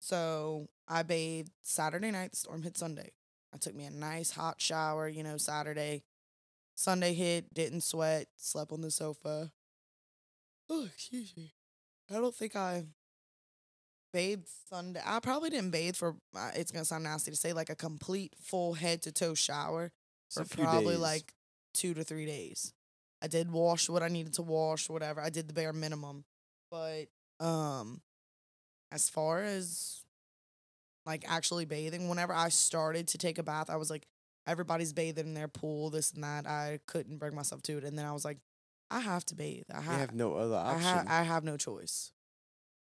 So 0.00 0.68
I 0.88 1.02
bathed 1.02 1.52
Saturday 1.62 2.10
night, 2.10 2.30
the 2.30 2.36
storm 2.36 2.62
hit 2.62 2.76
Sunday. 2.76 3.12
I 3.54 3.58
took 3.58 3.74
me 3.74 3.84
a 3.84 3.90
nice 3.90 4.30
hot 4.30 4.60
shower, 4.60 5.08
you 5.08 5.22
know, 5.22 5.36
Saturday. 5.36 6.04
Sunday 6.74 7.12
hit, 7.12 7.52
didn't 7.52 7.82
sweat, 7.82 8.28
slept 8.36 8.72
on 8.72 8.80
the 8.80 8.90
sofa. 8.90 9.50
Oh, 10.70 10.84
excuse 10.84 11.36
me. 11.36 11.52
I 12.10 12.14
don't 12.14 12.34
think 12.34 12.56
I 12.56 12.84
bathed 14.12 14.48
Sunday. 14.68 15.00
I 15.04 15.20
probably 15.20 15.50
didn't 15.50 15.70
bathe 15.70 15.96
for, 15.96 16.16
uh, 16.36 16.50
it's 16.54 16.70
going 16.70 16.82
to 16.82 16.86
sound 16.88 17.04
nasty 17.04 17.30
to 17.30 17.36
say, 17.36 17.52
like 17.52 17.70
a 17.70 17.74
complete 17.76 18.34
full 18.40 18.74
head 18.74 19.02
to 19.02 19.12
toe 19.12 19.34
shower 19.34 19.90
for 20.30 20.44
probably 20.44 20.94
days. 20.94 20.98
like 21.02 21.32
two 21.74 21.94
to 21.94 22.04
three 22.04 22.26
days. 22.26 22.72
I 23.22 23.26
did 23.26 23.50
wash 23.50 23.88
what 23.88 24.02
I 24.02 24.08
needed 24.08 24.34
to 24.34 24.42
wash, 24.42 24.88
whatever. 24.88 25.20
I 25.20 25.30
did 25.30 25.48
the 25.48 25.54
bare 25.54 25.72
minimum. 25.72 26.24
But 26.70 27.06
um 27.40 28.00
as 28.92 29.08
far 29.10 29.42
as 29.42 30.02
like 31.06 31.24
actually 31.28 31.64
bathing, 31.64 32.08
whenever 32.08 32.32
I 32.32 32.48
started 32.50 33.08
to 33.08 33.18
take 33.18 33.38
a 33.38 33.42
bath, 33.42 33.70
I 33.70 33.76
was 33.76 33.90
like, 33.90 34.06
everybody's 34.46 34.92
bathing 34.92 35.26
in 35.28 35.34
their 35.34 35.48
pool, 35.48 35.90
this 35.90 36.12
and 36.12 36.22
that. 36.24 36.46
I 36.46 36.80
couldn't 36.86 37.18
bring 37.18 37.34
myself 37.34 37.62
to 37.62 37.78
it. 37.78 37.84
And 37.84 37.98
then 37.98 38.04
I 38.04 38.12
was 38.12 38.24
like, 38.24 38.38
I 38.90 39.00
have 39.00 39.24
to 39.26 39.34
bathe. 39.34 39.64
I, 39.72 39.78
You 39.78 39.82
have 39.98 40.14
no 40.14 40.34
other 40.34 40.54
I, 40.56 40.74
option. 40.74 40.82
ha- 40.82 41.04
I 41.08 41.22
have 41.22 41.44
no 41.44 41.56
choice. 41.56 42.12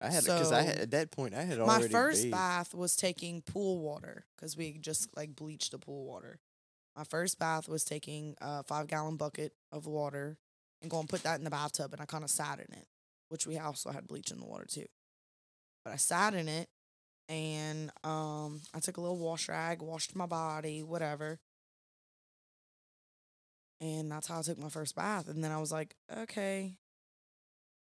I 0.02 0.10
had 0.12 0.24
because 0.24 0.52
I 0.52 0.62
had 0.62 0.78
at 0.78 0.92
that 0.92 1.12
point 1.12 1.34
I 1.36 1.44
had 1.44 1.60
already. 1.60 1.84
My 1.84 1.90
first 1.90 2.24
bathed. 2.24 2.32
bath 2.32 2.74
was 2.74 2.96
taking 2.96 3.42
pool 3.42 3.80
water 3.80 4.26
because 4.36 4.56
we 4.56 4.78
just 4.80 5.16
like 5.16 5.36
bleached 5.36 5.72
the 5.72 5.80
pool 5.80 6.06
water. 6.06 6.40
My 6.96 7.04
first 7.04 7.38
bath 7.38 7.68
was 7.68 7.84
taking 7.84 8.36
a 8.42 8.64
five 8.64 8.88
gallon 8.88 9.18
bucket 9.18 9.54
of 9.72 9.86
water 9.86 10.38
and 10.82 10.90
going 10.90 11.08
to 11.08 11.12
put 11.12 11.24
that 11.24 11.38
in 11.38 11.44
the 11.44 11.50
bathtub, 11.50 11.92
and 11.92 12.02
I 12.02 12.06
kind 12.06 12.24
of 12.24 12.30
sat 12.30 12.60
in 12.60 12.74
it, 12.74 12.88
which 13.28 13.46
we 13.46 13.58
also 13.58 13.92
had 13.92 14.08
bleach 14.08 14.32
in 14.32 14.40
the 14.40 14.46
water 14.46 14.66
too. 14.66 14.86
But 15.84 15.94
I 15.94 15.98
sat 15.98 16.34
in 16.34 16.48
it, 16.48 16.70
and 17.28 17.92
um, 18.04 18.62
I 18.74 18.80
took 18.80 18.98
a 18.98 19.02
little 19.02 19.18
wash 19.18 19.50
rag, 19.50 19.82
washed 19.82 20.16
my 20.16 20.26
body, 20.26 20.84
whatever. 20.84 21.40
And 23.82 24.12
that's 24.12 24.28
how 24.28 24.40
I 24.40 24.42
took 24.42 24.58
my 24.58 24.70
first 24.70 24.96
bath. 24.96 25.30
And 25.30 25.44
then 25.44 25.52
I 25.52 25.58
was 25.58 25.72
like, 25.72 25.96
okay, 26.14 26.76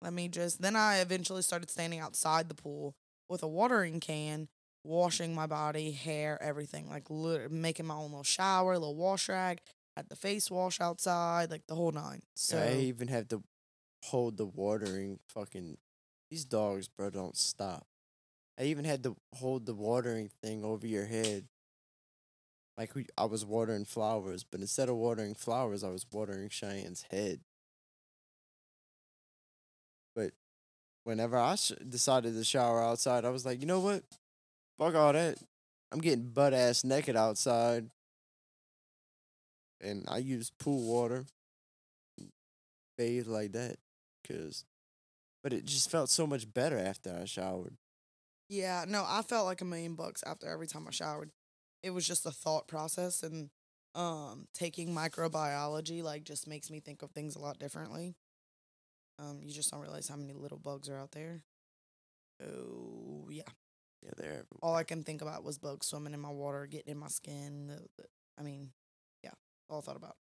let 0.03 0.13
me 0.13 0.27
just. 0.27 0.61
Then 0.61 0.75
I 0.75 0.97
eventually 0.97 1.41
started 1.41 1.71
standing 1.71 1.99
outside 1.99 2.49
the 2.49 2.55
pool 2.55 2.95
with 3.29 3.41
a 3.41 3.47
watering 3.47 3.99
can, 3.99 4.49
washing 4.83 5.33
my 5.33 5.47
body, 5.47 5.91
hair, 5.91 6.37
everything, 6.41 6.89
like 6.89 7.09
making 7.49 7.87
my 7.87 7.95
own 7.95 8.11
little 8.11 8.23
shower, 8.23 8.73
little 8.73 8.95
wash 8.95 9.29
rag, 9.29 9.59
had 9.95 10.09
the 10.09 10.15
face 10.15 10.51
wash 10.51 10.81
outside, 10.81 11.49
like 11.49 11.65
the 11.67 11.75
whole 11.75 11.91
nine. 11.91 12.21
So 12.35 12.57
I 12.57 12.73
even 12.81 13.07
had 13.07 13.29
to 13.29 13.43
hold 14.03 14.37
the 14.37 14.45
watering 14.45 15.19
fucking 15.29 15.77
these 16.29 16.45
dogs, 16.45 16.87
bro, 16.87 17.09
don't 17.09 17.37
stop. 17.37 17.87
I 18.59 18.63
even 18.63 18.85
had 18.85 19.03
to 19.03 19.15
hold 19.35 19.65
the 19.65 19.73
watering 19.73 20.29
thing 20.41 20.63
over 20.63 20.85
your 20.85 21.05
head. 21.05 21.45
Like 22.77 22.95
we, 22.95 23.05
I 23.17 23.25
was 23.25 23.45
watering 23.45 23.85
flowers, 23.85 24.43
but 24.43 24.59
instead 24.59 24.89
of 24.89 24.95
watering 24.95 25.35
flowers, 25.35 25.83
I 25.83 25.89
was 25.89 26.05
watering 26.11 26.49
Cheyenne's 26.49 27.05
head. 27.11 27.41
Whenever 31.03 31.37
I 31.37 31.55
sh- 31.55 31.73
decided 31.87 32.33
to 32.35 32.43
shower 32.43 32.81
outside, 32.81 33.25
I 33.25 33.29
was 33.29 33.45
like, 33.45 33.61
you 33.61 33.67
know 33.67 33.79
what? 33.79 34.03
Fuck 34.77 34.95
all 34.95 35.13
that. 35.13 35.37
I'm 35.91 35.99
getting 35.99 36.29
butt 36.29 36.53
ass 36.53 36.83
naked 36.83 37.15
outside. 37.15 37.89
And 39.81 40.05
I 40.07 40.17
use 40.17 40.49
pool 40.49 40.81
water, 40.81 41.25
bathe 42.97 43.27
like 43.27 43.51
that, 43.53 43.77
cause, 44.27 44.65
but 45.43 45.53
it 45.53 45.65
just 45.65 45.89
felt 45.91 46.09
so 46.09 46.25
much 46.27 46.51
better 46.53 46.77
after 46.79 47.15
I 47.21 47.25
showered. 47.25 47.75
Yeah, 48.49 48.85
no, 48.87 49.03
I 49.07 49.21
felt 49.21 49.45
like 49.45 49.61
a 49.61 49.65
million 49.65 49.95
bucks 49.95 50.23
after 50.25 50.47
every 50.47 50.67
time 50.67 50.87
I 50.87 50.91
showered. 50.91 51.31
It 51.81 51.91
was 51.91 52.07
just 52.07 52.25
a 52.25 52.31
thought 52.31 52.67
process 52.67 53.23
and 53.23 53.49
um 53.95 54.47
taking 54.55 54.89
microbiology 54.93 56.01
like 56.01 56.23
just 56.23 56.47
makes 56.47 56.71
me 56.71 56.79
think 56.79 57.03
of 57.03 57.11
things 57.11 57.35
a 57.35 57.39
lot 57.39 57.59
differently. 57.59 58.15
Um 59.19 59.39
you 59.43 59.53
just 59.53 59.71
don't 59.71 59.81
realize 59.81 60.07
how 60.07 60.15
many 60.15 60.33
little 60.33 60.57
bugs 60.57 60.89
are 60.89 60.97
out 60.97 61.11
there. 61.11 61.43
Oh, 62.41 63.27
yeah. 63.29 63.43
Yeah, 64.01 64.11
they're 64.17 64.27
everywhere. 64.27 64.59
All 64.61 64.75
I 64.75 64.83
can 64.83 65.03
think 65.03 65.21
about 65.21 65.43
was 65.43 65.57
bugs 65.57 65.87
swimming 65.87 66.13
in 66.13 66.19
my 66.19 66.31
water, 66.31 66.65
getting 66.65 66.91
in 66.91 66.97
my 66.97 67.07
skin. 67.07 67.67
The, 67.67 67.79
the, 67.97 68.07
I 68.37 68.43
mean, 68.43 68.71
yeah, 69.23 69.31
all 69.69 69.79
I 69.79 69.81
thought 69.81 69.95
about. 69.95 70.17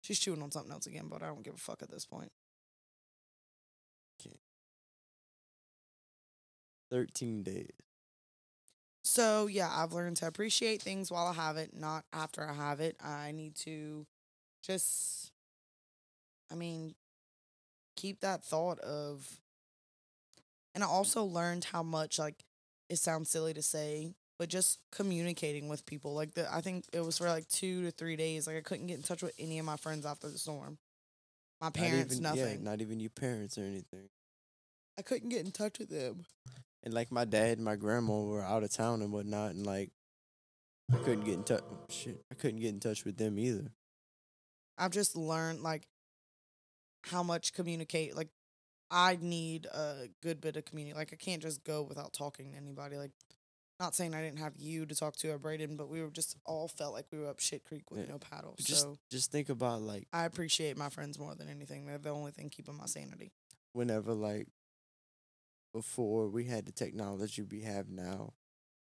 She's 0.00 0.20
chewing 0.20 0.42
on 0.42 0.52
something 0.52 0.70
else 0.72 0.86
again, 0.86 1.08
but 1.08 1.22
I 1.22 1.26
don't 1.26 1.42
give 1.42 1.54
a 1.54 1.58
fuck 1.58 1.82
at 1.82 1.90
this 1.90 2.06
point. 2.06 2.30
Thirteen 6.90 7.42
days. 7.42 7.70
So 9.04 9.46
yeah, 9.46 9.70
I've 9.70 9.92
learned 9.92 10.16
to 10.18 10.26
appreciate 10.26 10.82
things 10.82 11.10
while 11.10 11.26
I 11.26 11.32
have 11.34 11.56
it, 11.56 11.74
not 11.74 12.04
after 12.12 12.48
I 12.48 12.54
have 12.54 12.80
it. 12.80 12.96
I 13.02 13.32
need 13.32 13.56
to 13.56 14.06
just 14.62 15.32
I 16.50 16.54
mean 16.54 16.94
keep 17.98 18.20
that 18.20 18.44
thought 18.44 18.78
of 18.78 19.40
and 20.74 20.84
I 20.84 20.86
also 20.86 21.24
learned 21.24 21.64
how 21.64 21.82
much 21.82 22.18
like 22.18 22.44
it 22.88 22.96
sounds 22.96 23.28
silly 23.28 23.52
to 23.54 23.62
say, 23.62 24.14
but 24.38 24.48
just 24.48 24.78
communicating 24.92 25.68
with 25.68 25.84
people. 25.84 26.14
Like 26.14 26.34
the 26.34 26.52
I 26.54 26.60
think 26.60 26.84
it 26.92 27.00
was 27.00 27.18
for 27.18 27.28
like 27.28 27.48
2 27.48 27.82
to 27.86 27.90
3 27.90 28.14
days 28.14 28.46
like 28.46 28.56
I 28.56 28.60
couldn't 28.60 28.86
get 28.86 28.96
in 28.96 29.02
touch 29.02 29.22
with 29.22 29.34
any 29.38 29.58
of 29.58 29.66
my 29.66 29.76
friends 29.76 30.06
after 30.06 30.28
the 30.28 30.38
storm. 30.38 30.78
My 31.60 31.66
Not 31.66 31.74
parents 31.74 32.14
even, 32.14 32.22
nothing. 32.22 32.62
Yeah, 32.62 32.70
not 32.70 32.80
even 32.80 33.00
your 33.00 33.10
parents 33.10 33.58
or 33.58 33.62
anything. 33.62 34.08
I 34.96 35.02
couldn't 35.02 35.30
get 35.30 35.44
in 35.44 35.50
touch 35.50 35.80
with 35.80 35.88
them. 35.88 36.24
And 36.84 36.94
like 36.94 37.10
my 37.10 37.24
dad 37.24 37.58
and 37.58 37.64
my 37.64 37.74
grandma 37.74 38.20
were 38.20 38.44
out 38.44 38.62
of 38.62 38.70
town 38.70 39.02
and 39.02 39.12
whatnot, 39.12 39.50
and 39.50 39.66
like 39.66 39.90
I 40.92 40.98
couldn't 40.98 41.24
get 41.24 41.34
in 41.34 41.42
touch. 41.42 41.64
Oh, 41.68 41.86
shit, 41.90 42.22
I 42.30 42.36
couldn't 42.36 42.60
get 42.60 42.68
in 42.68 42.78
touch 42.78 43.04
with 43.04 43.16
them 43.16 43.36
either. 43.38 43.72
I've 44.78 44.92
just 44.92 45.16
learned 45.16 45.60
like 45.60 45.88
how 47.08 47.22
much 47.22 47.52
communicate 47.52 48.16
like 48.16 48.28
I 48.90 49.18
need 49.20 49.66
a 49.66 50.08
good 50.22 50.40
bit 50.40 50.56
of 50.56 50.64
community. 50.64 50.96
Like 50.96 51.12
I 51.12 51.16
can't 51.16 51.42
just 51.42 51.62
go 51.64 51.82
without 51.82 52.12
talking 52.12 52.52
to 52.52 52.56
anybody. 52.56 52.96
Like 52.96 53.10
not 53.78 53.94
saying 53.94 54.14
I 54.14 54.22
didn't 54.22 54.38
have 54.40 54.54
you 54.56 54.86
to 54.86 54.94
talk 54.94 55.14
to 55.16 55.30
uh, 55.30 55.34
or 55.34 55.38
Braden, 55.38 55.76
but 55.76 55.88
we 55.88 56.02
were 56.02 56.10
just 56.10 56.36
all 56.44 56.68
felt 56.68 56.94
like 56.94 57.06
we 57.12 57.18
were 57.18 57.28
up 57.28 57.38
shit 57.38 57.64
creek 57.64 57.90
with 57.90 58.00
Yeah. 58.00 58.12
no 58.12 58.18
paddle. 58.18 58.56
Just 58.58 58.82
so 58.82 58.98
just 59.10 59.30
think 59.30 59.48
about 59.50 59.82
like 59.82 60.08
I 60.12 60.24
appreciate 60.24 60.76
my 60.76 60.88
friends 60.88 61.18
more 61.18 61.34
than 61.34 61.48
anything. 61.48 61.86
They're 61.86 61.98
the 61.98 62.10
only 62.10 62.32
thing 62.32 62.48
keeping 62.50 62.76
my 62.76 62.86
sanity. 62.86 63.32
whenever 63.72 64.14
like 64.14 64.48
before 65.74 66.28
we 66.28 66.44
had 66.44 66.64
the 66.66 66.72
technology 66.72 67.42
we 67.42 67.60
have 67.62 67.88
now, 67.88 68.32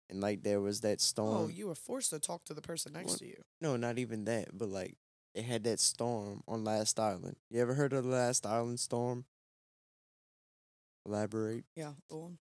and 0.10 0.20
like 0.22 0.44
there 0.44 0.62
was 0.62 0.82
that 0.82 0.98
oh, 1.00 1.02
storm. 1.02 1.38
oh, 1.38 1.48
you 1.48 1.68
were 1.68 1.76
forced 1.76 2.10
to 2.12 2.20
talk 2.20 2.44
to 2.46 2.54
the 2.54 2.62
person 2.62 2.94
next 2.94 3.12
What? 3.12 3.20
to 3.20 3.28
you. 3.28 3.42
No, 3.62 3.78
not 3.78 3.98
even 3.98 4.26
that, 4.26 4.50
but 4.56 4.70
like 4.70 4.98
it 5.36 5.44
had 5.44 5.66
that 5.66 5.80
storm 5.80 6.42
on 6.48 6.64
Last 6.64 6.98
Island. 6.98 7.36
You 7.52 7.62
ever 7.62 7.74
heard 7.74 7.92
of 7.92 8.06
the 8.06 8.10
Last 8.10 8.46
Island 8.46 8.80
storm? 8.80 9.26
Elaborate. 11.06 11.66
Yeah, 11.76 11.92
the 12.10 12.16
one. 12.16 12.38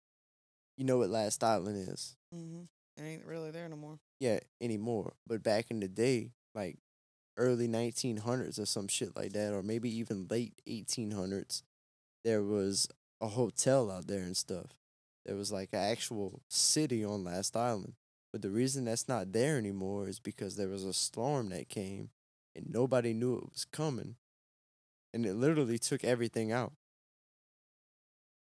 You 0.77 0.85
know 0.85 0.99
what 0.99 1.09
Last 1.09 1.43
Island 1.43 1.89
is? 1.89 2.17
Mm-hmm. 2.35 2.63
It 2.99 3.03
ain't 3.03 3.25
really 3.25 3.51
there 3.51 3.69
no 3.69 3.77
more. 3.77 3.99
Yeah, 4.21 4.41
anymore. 4.61 5.15
But 5.27 5.43
back 5.43 5.71
in 5.71 5.81
the 5.81 5.89
day, 5.89 6.33
like 6.55 6.77
early 7.39 7.67
1900s 7.67 8.61
or 8.61 8.67
some 8.67 8.89
shit 8.89 9.17
like 9.17 9.33
that, 9.33 9.55
or 9.55 9.63
maybe 9.63 9.95
even 9.97 10.27
late 10.29 10.53
1800s, 10.69 11.63
there 12.25 12.43
was 12.43 12.89
a 13.23 13.29
hotel 13.29 13.91
out 13.91 14.07
there 14.07 14.21
and 14.21 14.37
stuff. 14.37 14.67
There 15.25 15.37
was 15.37 15.51
like 15.51 15.71
an 15.73 15.81
actual 15.81 16.43
city 16.51 17.03
on 17.03 17.25
Last 17.25 17.57
Island. 17.57 17.95
But 18.33 18.43
the 18.43 18.51
reason 18.51 18.85
that's 18.85 19.09
not 19.09 19.33
there 19.33 19.57
anymore 19.57 20.09
is 20.09 20.19
because 20.19 20.57
there 20.57 20.69
was 20.69 20.85
a 20.85 20.93
storm 20.93 21.49
that 21.51 21.69
came 21.69 22.11
and 22.55 22.71
nobody 22.71 23.13
knew 23.13 23.37
it 23.37 23.51
was 23.53 23.65
coming. 23.65 24.17
And 25.15 25.27
it 25.27 25.35
literally 25.35 25.79
took 25.79 26.05
everything 26.05 26.53
out. 26.53 26.73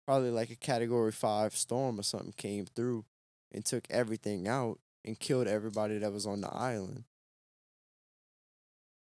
Probably 0.05 0.29
like 0.31 0.49
a 0.51 0.55
category 0.55 1.11
five 1.11 1.55
storm 1.55 1.99
or 1.99 2.03
something 2.03 2.33
came 2.37 2.65
through 2.65 3.05
and 3.51 3.65
took 3.65 3.85
everything 3.89 4.47
out 4.47 4.79
and 5.03 5.19
killed 5.19 5.47
everybody 5.47 5.97
that 5.99 6.11
was 6.13 6.25
on 6.25 6.41
the 6.41 6.53
island. 6.53 7.05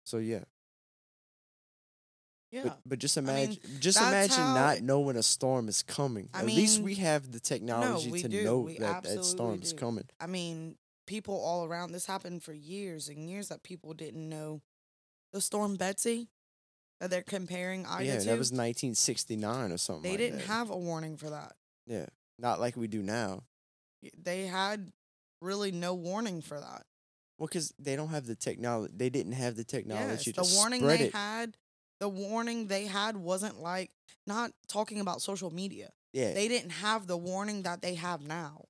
So 0.04 0.18
yeah, 0.18 0.44
Yeah. 2.50 2.62
but 2.64 2.80
but 2.84 2.98
just 2.98 3.16
mean, 3.16 3.28
imagine, 3.28 3.62
just 3.80 3.98
imagine 3.98 4.34
how 4.36 4.54
not 4.54 4.80
knowing 4.82 5.16
a 5.16 5.22
storm 5.22 5.68
is 5.68 5.82
coming. 5.82 6.28
I 6.34 6.40
At 6.40 6.46
least 6.46 6.80
we 6.82 6.96
have 6.96 7.30
the 7.30 7.40
technology 7.40 8.10
we 8.10 8.22
to 8.22 8.28
do. 8.28 8.42
know 8.44 8.60
We 8.60 8.78
that 8.78 9.02
that 9.02 9.24
storm 9.24 9.60
absolutely 9.60 9.62
is 9.62 9.72
coming. 9.72 10.04
I 10.20 10.26
mean, 10.26 10.76
people 11.06 11.34
all 11.40 11.64
around. 11.64 11.92
This 11.92 12.06
happened 12.06 12.42
for 12.42 12.52
years 12.52 13.08
and 13.08 13.28
years 13.28 13.48
that 13.48 13.62
people 13.62 13.94
didn't 13.94 14.28
know. 14.28 14.62
The 15.32 15.40
storm 15.40 15.76
Betsy 15.76 16.28
that 17.00 17.10
they're 17.10 17.22
comparing 17.22 17.86
Ida 17.86 18.04
yeah, 18.04 18.18
to. 18.18 18.24
that 18.26 18.38
was 18.38 18.50
1969 18.52 19.72
or 19.72 19.78
something. 19.78 20.02
they 20.02 20.10
like 20.10 20.18
didn't 20.18 20.38
that. 20.40 20.46
have 20.46 20.70
a 20.70 20.76
warning 20.76 21.16
for 21.16 21.30
that. 21.30 21.52
yeah, 21.86 22.06
not 22.38 22.60
like 22.60 22.76
we 22.76 22.88
do 22.88 23.02
now. 23.02 23.44
They 24.16 24.46
had 24.46 24.92
really 25.42 25.70
no 25.72 25.94
warning 25.94 26.40
for 26.42 26.58
that. 26.58 26.84
Well, 27.38 27.46
because 27.46 27.72
they 27.78 27.96
don't 27.96 28.08
have 28.08 28.26
the 28.26 28.34
technology. 28.34 28.92
They 28.96 29.08
didn't 29.10 29.32
have 29.32 29.54
the 29.56 29.60
Yes, 29.62 29.66
technology 29.66 30.32
the 30.32 30.52
warning 30.56 30.80
spread 30.82 31.00
they 31.00 31.04
it. 31.06 31.12
had, 31.12 31.56
the 32.00 32.08
warning 32.08 32.66
they 32.66 32.84
had 32.86 33.16
wasn't 33.16 33.60
like 33.60 33.90
not 34.26 34.52
talking 34.68 35.00
about 35.00 35.22
social 35.22 35.50
media. 35.50 35.90
yeah, 36.12 36.34
They 36.34 36.48
didn't 36.48 36.70
have 36.70 37.06
the 37.06 37.16
warning 37.16 37.62
that 37.62 37.80
they 37.82 37.94
have 37.94 38.22
now. 38.26 38.64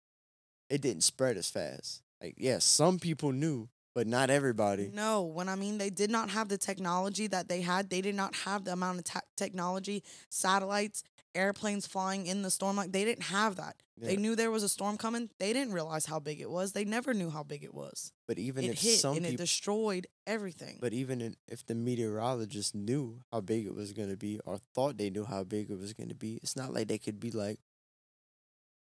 it 0.69 0.81
didn't 0.83 1.03
spread 1.03 1.37
as 1.37 1.51
fast. 1.51 2.03
Like, 2.23 2.35
yeah, 2.37 2.59
some 2.61 2.99
people 3.01 3.33
knew, 3.33 3.69
but 3.95 4.07
not 4.07 4.31
everybody. 4.31 4.91
No, 4.93 5.23
when 5.23 5.49
I 5.49 5.55
mean 5.57 5.79
they 5.79 5.91
did 5.91 6.11
not 6.11 6.31
have 6.31 6.49
the 6.49 6.59
technology 6.59 7.27
that 7.29 7.49
they 7.49 7.61
had, 7.61 7.91
they 7.91 8.01
did 8.01 8.15
not 8.15 8.35
have 8.35 8.65
the 8.65 8.73
amount 8.73 8.99
of 8.99 9.05
te- 9.05 9.21
technology, 9.37 10.03
satellites, 10.29 11.03
airplanes 11.35 11.87
flying 11.87 12.27
in 12.27 12.43
the 12.43 12.51
storm. 12.51 12.77
Like 12.77 12.93
they 12.93 13.05
didn't 13.05 13.25
have 13.25 13.57
that. 13.57 13.77
They 14.03 14.17
knew 14.17 14.35
there 14.35 14.51
was 14.51 14.63
a 14.63 14.69
storm 14.69 14.97
coming. 14.97 15.29
They 15.39 15.53
didn't 15.53 15.75
realize 15.75 16.07
how 16.07 16.21
big 16.21 16.41
it 16.41 16.49
was. 16.51 16.73
They 16.73 16.87
never 16.87 17.13
knew 17.13 17.29
how 17.29 17.43
big 17.43 17.63
it 17.63 17.75
was. 17.75 18.13
But 18.27 18.39
even 18.39 18.65
it 18.65 18.71
if 18.71 18.81
hit 18.81 18.99
some 18.99 19.15
and 19.17 19.27
it 19.27 19.37
destroyed 19.37 20.07
everything. 20.27 20.79
but 20.81 20.95
even 20.95 21.21
in, 21.21 21.37
if 21.47 21.67
the 21.67 21.75
meteorologists 21.75 22.75
knew 22.75 23.21
how 23.31 23.43
big 23.43 23.67
it 23.67 23.75
was 23.75 23.93
going 23.93 24.09
to 24.09 24.17
be 24.17 24.41
or 24.47 24.59
thought 24.75 24.97
they 24.97 25.11
knew 25.11 25.25
how 25.25 25.45
big 25.45 25.71
it 25.71 25.79
was 25.79 25.93
going 25.93 26.09
to 26.09 26.15
be, 26.15 26.41
it's 26.43 26.57
not 26.57 26.73
like 26.73 26.89
they 26.89 26.97
could 26.97 27.21
be 27.21 27.31
like 27.31 27.59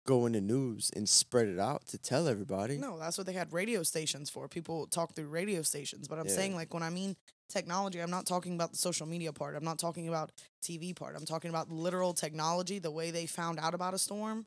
go 0.09 0.24
in 0.24 0.32
the 0.32 0.40
news 0.40 0.90
and 0.96 1.06
spread 1.06 1.48
it 1.48 1.59
out 1.59 1.86
to 1.86 1.98
tell 1.98 2.28
everybody. 2.28 2.78
no, 2.78 2.98
that's 2.98 3.18
what 3.18 3.26
they 3.26 3.34
had 3.34 3.52
radio 3.52 3.82
stations 3.82 4.30
for. 4.30 4.48
People 4.48 4.86
talk 4.86 5.14
through 5.14 5.28
radio 5.28 5.61
stations. 5.61 6.09
But 6.09 6.18
I'm 6.18 6.26
Yeah. 6.26 6.34
saying 6.34 6.54
like 6.54 6.72
when 6.72 6.82
I 6.82 6.88
mean 6.88 7.14
technology, 7.50 8.00
I'm 8.00 8.11
not 8.11 8.24
talking 8.24 8.54
about 8.54 8.70
the 8.72 8.78
social 8.78 9.06
media 9.06 9.34
part. 9.34 9.54
I'm 9.54 9.64
not 9.64 9.78
talking 9.78 10.09
about 10.09 10.32
TV 10.62 10.94
part. 10.94 11.14
I'm 11.14 11.26
talking 11.26 11.50
about 11.50 11.70
literal 11.70 12.14
technology, 12.14 12.78
the 12.78 12.90
way 12.90 13.11
they 13.11 13.26
found 13.26 13.59
out 13.59 13.74
about 13.74 13.92
a 13.92 13.98
storm. 13.98 14.46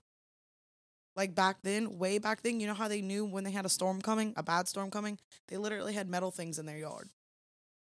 Like 1.16 1.36
back 1.36 1.57
then, 1.62 1.99
way 1.99 2.18
back 2.18 2.41
then, 2.41 2.59
you 2.59 2.66
know 2.66 2.74
how 2.74 2.88
they 2.88 3.01
knew 3.01 3.24
when 3.26 3.43
they 3.43 3.51
had 3.51 3.66
a 3.66 3.70
storm 3.70 4.01
coming, 4.01 4.34
a 4.38 4.41
bad 4.43 4.68
storm 4.68 4.89
coming? 4.89 5.20
They 5.47 5.57
literally 5.57 5.93
had 5.93 6.09
metal 6.09 6.32
things 6.32 6.57
in 6.57 6.66
their 6.66 6.78
yard. 6.78 7.12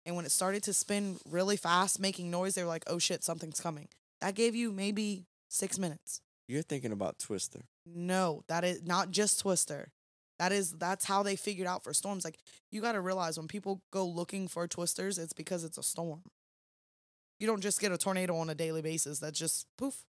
And 0.04 0.14
when 0.14 0.26
it 0.26 0.32
started 0.32 0.62
to 0.64 0.74
spin 0.74 1.18
really 1.24 1.56
fast, 1.56 1.98
making 2.00 2.30
noise, 2.30 2.54
they 2.54 2.62
were 2.64 2.68
like, 2.68 2.84
oh 2.86 2.98
shit, 2.98 3.24
something's 3.24 3.60
coming. 3.60 3.88
That 4.20 4.34
gave 4.34 4.54
you 4.54 4.72
maybe 4.72 5.24
six 5.48 5.78
minutes. 5.78 6.20
You're 6.48 6.62
thinking 6.62 6.92
about 6.92 7.18
Twister. 7.18 7.60
No, 7.86 8.42
that 8.48 8.64
is 8.64 8.82
not 8.82 9.10
just 9.10 9.40
Twister. 9.40 9.92
That 10.38 10.52
is 10.52 10.72
that's 10.72 11.04
how 11.04 11.22
they 11.22 11.36
figured 11.36 11.68
out 11.68 11.84
for 11.84 11.94
storms. 11.94 12.24
Like 12.24 12.38
you 12.70 12.80
got 12.80 12.92
to 12.92 13.00
realize 13.00 13.38
when 13.38 13.48
people 13.48 13.82
go 13.92 14.04
looking 14.06 14.48
for 14.48 14.66
twisters, 14.66 15.18
it's 15.18 15.32
because 15.32 15.62
it's 15.62 15.78
a 15.78 15.82
storm. 15.82 16.22
You 17.38 17.46
don't 17.46 17.60
just 17.60 17.80
get 17.80 17.92
a 17.92 17.98
tornado 17.98 18.36
on 18.36 18.50
a 18.50 18.54
daily 18.54 18.82
basis. 18.82 19.18
That's 19.18 19.38
just 19.38 19.66
poof, 19.78 20.04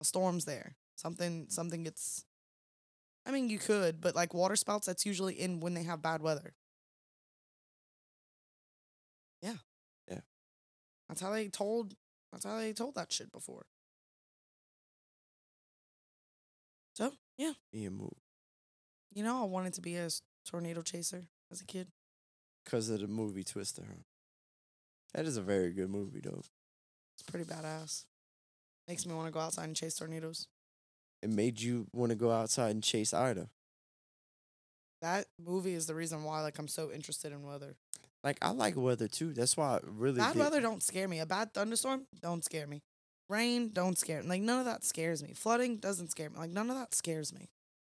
a 0.00 0.04
storm's 0.04 0.44
there. 0.44 0.76
Something 0.96 1.46
something 1.48 1.84
gets. 1.84 2.24
I 3.26 3.32
mean, 3.32 3.48
you 3.48 3.58
could, 3.58 4.00
but 4.00 4.14
like 4.14 4.34
water 4.34 4.54
spouts, 4.54 4.86
that's 4.86 5.06
usually 5.06 5.34
in 5.34 5.60
when 5.60 5.74
they 5.74 5.82
have 5.82 6.02
bad 6.02 6.22
weather. 6.22 6.54
Yeah. 9.42 9.56
Yeah. 10.08 10.20
That's 11.08 11.20
how 11.20 11.30
they 11.30 11.48
told. 11.48 11.94
That's 12.32 12.44
how 12.44 12.58
they 12.58 12.72
told 12.72 12.94
that 12.94 13.12
shit 13.12 13.32
before. 13.32 13.66
So 16.94 17.12
yeah, 17.38 17.52
Be 17.72 17.84
a 17.86 17.90
move 17.90 18.12
you 19.14 19.22
know, 19.22 19.42
I 19.42 19.44
wanted 19.44 19.74
to 19.74 19.80
be 19.80 19.96
a 19.96 20.08
tornado 20.44 20.82
chaser 20.82 21.22
as 21.52 21.60
a 21.60 21.64
kid. 21.64 21.86
because 22.64 22.88
of 22.90 23.00
the 23.00 23.06
movie 23.06 23.44
Twister. 23.44 23.82
Huh? 23.86 24.02
That 25.14 25.24
is 25.26 25.36
a 25.36 25.42
very 25.42 25.70
good 25.72 25.88
movie, 25.88 26.20
though. 26.20 26.42
It's 27.14 27.22
pretty 27.24 27.44
badass. 27.44 28.06
Makes 28.88 29.06
me 29.06 29.14
want 29.14 29.28
to 29.28 29.32
go 29.32 29.38
outside 29.38 29.66
and 29.66 29.76
chase 29.76 29.94
tornadoes. 29.94 30.48
It 31.22 31.30
made 31.30 31.60
you 31.60 31.86
want 31.92 32.10
to 32.10 32.16
go 32.16 32.32
outside 32.32 32.72
and 32.72 32.82
chase 32.82 33.14
Ida. 33.14 33.48
That 35.00 35.26
movie 35.38 35.74
is 35.74 35.86
the 35.86 35.94
reason 35.94 36.24
why 36.24 36.40
like 36.40 36.58
I'm 36.58 36.66
so 36.68 36.90
interested 36.90 37.30
in 37.32 37.42
weather. 37.44 37.76
Like 38.24 38.38
I 38.42 38.50
like 38.50 38.74
weather 38.76 39.06
too. 39.06 39.32
That's 39.32 39.56
why 39.56 39.76
I 39.76 39.80
really 39.84 40.18
Bad 40.18 40.32
did- 40.32 40.40
weather 40.40 40.60
don't 40.60 40.82
scare 40.82 41.06
me. 41.06 41.20
A 41.20 41.26
bad 41.26 41.54
thunderstorm 41.54 42.06
don't 42.20 42.44
scare 42.44 42.66
me. 42.66 42.82
Rain 43.28 43.70
don't 43.72 43.98
scare 43.98 44.22
me. 44.22 44.28
Like 44.28 44.42
none 44.42 44.58
of 44.58 44.66
that 44.66 44.84
scares 44.84 45.22
me. 45.22 45.32
Flooding 45.34 45.78
doesn't 45.78 46.10
scare 46.10 46.30
me. 46.30 46.38
Like 46.38 46.50
none 46.50 46.70
of 46.70 46.76
that 46.76 46.94
scares 46.94 47.32
me. 47.32 47.48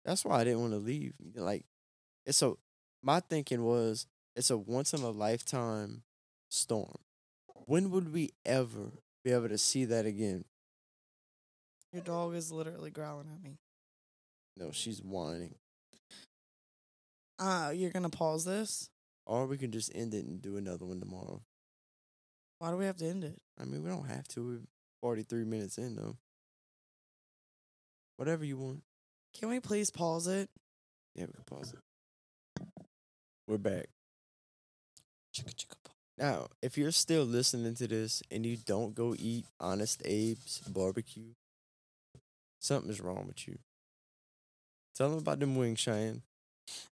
That's 0.06 0.24
why 0.24 0.40
I 0.40 0.44
didn't 0.46 0.62
want 0.62 0.72
to 0.74 0.80
leave. 0.80 1.14
Like, 1.36 1.66
it's 2.26 2.42
a. 2.42 2.54
My 3.04 3.20
thinking 3.20 3.64
was 3.64 4.08
it's 4.36 4.50
a 4.50 4.58
once 4.58 4.94
in 4.94 5.02
a 5.02 5.10
lifetime 5.10 6.04
storm. 6.50 6.96
When 7.66 7.92
would 7.92 8.14
we 8.14 8.32
ever 8.46 8.92
be 9.24 9.32
able 9.32 9.50
to 9.50 9.58
see 9.58 9.86
that 9.86 10.06
again? 10.06 10.46
Your 11.92 12.02
dog 12.02 12.36
is 12.36 12.52
literally 12.52 12.90
growling 12.90 13.28
at 13.34 13.44
me. 13.44 13.58
No, 14.56 14.72
she's 14.72 15.02
whining. 15.02 15.56
Uh, 17.38 17.72
you're 17.76 17.92
gonna 17.92 18.10
pause 18.10 18.46
this? 18.46 18.90
Or 19.26 19.46
we 19.46 19.58
can 19.58 19.72
just 19.72 19.92
end 19.94 20.14
it 20.14 20.26
and 20.26 20.42
do 20.42 20.56
another 20.58 20.86
one 20.86 21.00
tomorrow. 21.00 21.42
Why 22.60 22.72
do 22.72 22.78
we 22.78 22.86
have 22.86 22.98
to 22.98 23.06
end 23.06 23.24
it? 23.24 23.40
I 23.60 23.66
mean, 23.66 23.84
we 23.84 23.90
don't 23.90 24.08
have 24.08 24.28
to. 24.30 24.62
We're 25.02 25.10
43 25.10 25.46
minutes 25.46 25.78
in, 25.78 25.96
though. 25.96 26.18
Whatever 28.18 28.46
you 28.46 28.58
want. 28.58 28.84
Can 29.38 29.50
we 29.50 29.60
please 29.60 29.92
pause 29.92 30.28
it? 30.28 30.50
Yeah, 31.16 31.26
we 31.26 31.34
can 31.34 31.44
pause 31.46 31.74
it. 31.74 32.68
We're 33.48 33.58
back. 33.58 33.88
Chicka 35.34 35.54
chicka 35.54 35.76
pause. 35.84 35.96
Now, 36.18 36.48
if 36.62 36.78
you're 36.78 36.92
still 36.92 37.24
listening 37.24 37.76
to 37.76 37.88
this 37.88 38.24
and 38.32 38.46
you 38.46 38.58
don't 38.58 38.96
go 38.96 39.16
eat 39.18 39.46
Honest 39.60 40.02
Abe's 40.02 40.62
barbecue, 40.68 41.34
something's 42.60 43.00
wrong 43.00 43.26
with 43.28 43.48
you. 43.48 43.60
Tell 44.96 45.10
them 45.10 45.20
about 45.20 45.40
them 45.40 45.56
wings, 45.56 45.80
Cheyenne. 45.80 46.24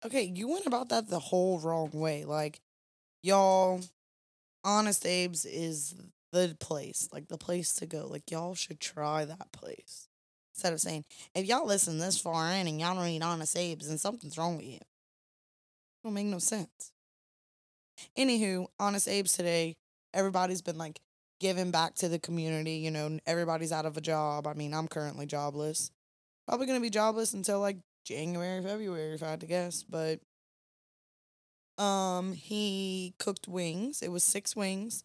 Okay, 0.06 0.24
you 0.24 0.48
went 0.48 0.66
about 0.66 0.88
that 0.90 1.10
the 1.10 1.20
whole 1.20 1.60
wrong 1.60 1.92
way. 1.92 2.24
Like, 2.24 2.62
y'all, 3.22 3.82
Honest 4.64 5.06
Abe's 5.06 5.44
is 5.44 5.96
the 6.32 6.56
place, 6.60 7.10
like 7.12 7.28
the 7.28 7.38
place 7.38 7.74
to 7.76 7.86
go. 7.86 8.08
Like, 8.08 8.30
y'all 8.32 8.56
should 8.56 8.80
try 8.80 9.26
that 9.26 9.52
place. 9.52 10.08
Instead 10.54 10.74
of 10.74 10.82
saying, 10.82 11.06
if 11.34 11.46
y'all 11.46 11.66
listen 11.66 11.98
this 11.98 12.20
far 12.20 12.52
in 12.52 12.68
and 12.68 12.80
y'all 12.80 12.96
don't 12.96 13.08
eat 13.08 13.22
Honest 13.22 13.58
Abe's, 13.58 13.88
then 13.88 13.98
something's 13.98 14.38
wrong 14.38 14.58
with 14.58 14.66
you. 14.66 14.76
It 14.76 14.84
don't 16.04 16.14
make 16.14 16.26
no 16.26 16.40
sense. 16.40 16.92
Anywho, 18.18 18.68
Honest 18.80 19.08
Abe's 19.08 19.34
today, 19.34 19.78
everybody's 20.14 20.62
been 20.62 20.78
like 20.78 21.00
giving 21.40 21.72
back 21.72 21.96
to 21.96 22.10
the 22.10 22.20
community. 22.20 22.74
You 22.74 22.92
know, 22.92 23.20
everybody's 23.26 23.72
out 23.72 23.86
of 23.86 23.98
a 23.98 24.02
job. 24.02 24.48
I 24.48 24.54
mean, 24.54 24.74
I'm 24.74 24.88
currently 24.88 25.26
jobless. 25.26 25.92
Probably 26.48 26.66
gonna 26.66 26.80
be 26.80 26.90
jobless 26.90 27.34
until 27.34 27.60
like 27.60 27.78
January, 28.06 28.62
February, 28.62 29.14
if 29.14 29.24
I 29.24 29.32
had 29.32 29.42
to 29.42 29.48
guess. 29.48 29.84
But 29.84 30.20
um, 31.82 32.34
he 32.34 33.14
cooked 33.20 33.48
wings. 33.48 34.02
It 34.02 34.12
was 34.12 34.24
six 34.24 34.56
wings 34.56 35.04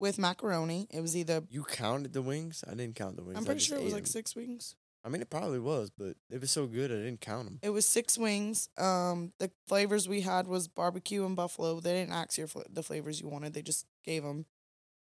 with 0.00 0.18
macaroni. 0.18 0.86
It 0.90 1.00
was 1.00 1.16
either 1.16 1.42
You 1.48 1.62
counted 1.64 2.12
the 2.12 2.22
wings? 2.22 2.64
I 2.66 2.70
didn't 2.74 2.96
count 2.96 3.16
the 3.16 3.22
wings. 3.22 3.36
I'm 3.36 3.44
I 3.44 3.46
pretty 3.46 3.58
just 3.58 3.68
sure 3.68 3.78
it 3.78 3.84
was 3.84 3.92
like 3.92 4.02
like 4.02 4.08
'em. 4.08 4.12
six 4.12 4.34
wings. 4.34 4.74
I 5.02 5.08
mean, 5.08 5.22
it 5.22 5.30
probably 5.30 5.60
was, 5.60 5.90
but 5.96 6.16
it 6.28 6.40
was 6.40 6.50
so 6.50 6.66
good 6.66 6.90
I 6.90 6.96
didn't 6.96 7.20
count 7.22 7.46
them. 7.46 7.58
It 7.62 7.70
was 7.70 7.86
six 7.86 8.18
wings. 8.18 8.68
Um, 8.76 9.32
the 9.38 9.50
flavors 9.66 10.08
we 10.08 10.20
had 10.20 10.46
was 10.46 10.68
barbecue 10.68 11.24
and 11.24 11.34
buffalo. 11.34 11.80
They 11.80 11.94
didn't 11.94 12.12
ask 12.12 12.36
you 12.36 12.46
for 12.46 12.64
the 12.68 12.82
flavors 12.82 13.18
you 13.20 13.28
wanted. 13.28 13.54
They 13.54 13.62
just 13.62 13.86
gave 14.04 14.22
them. 14.22 14.46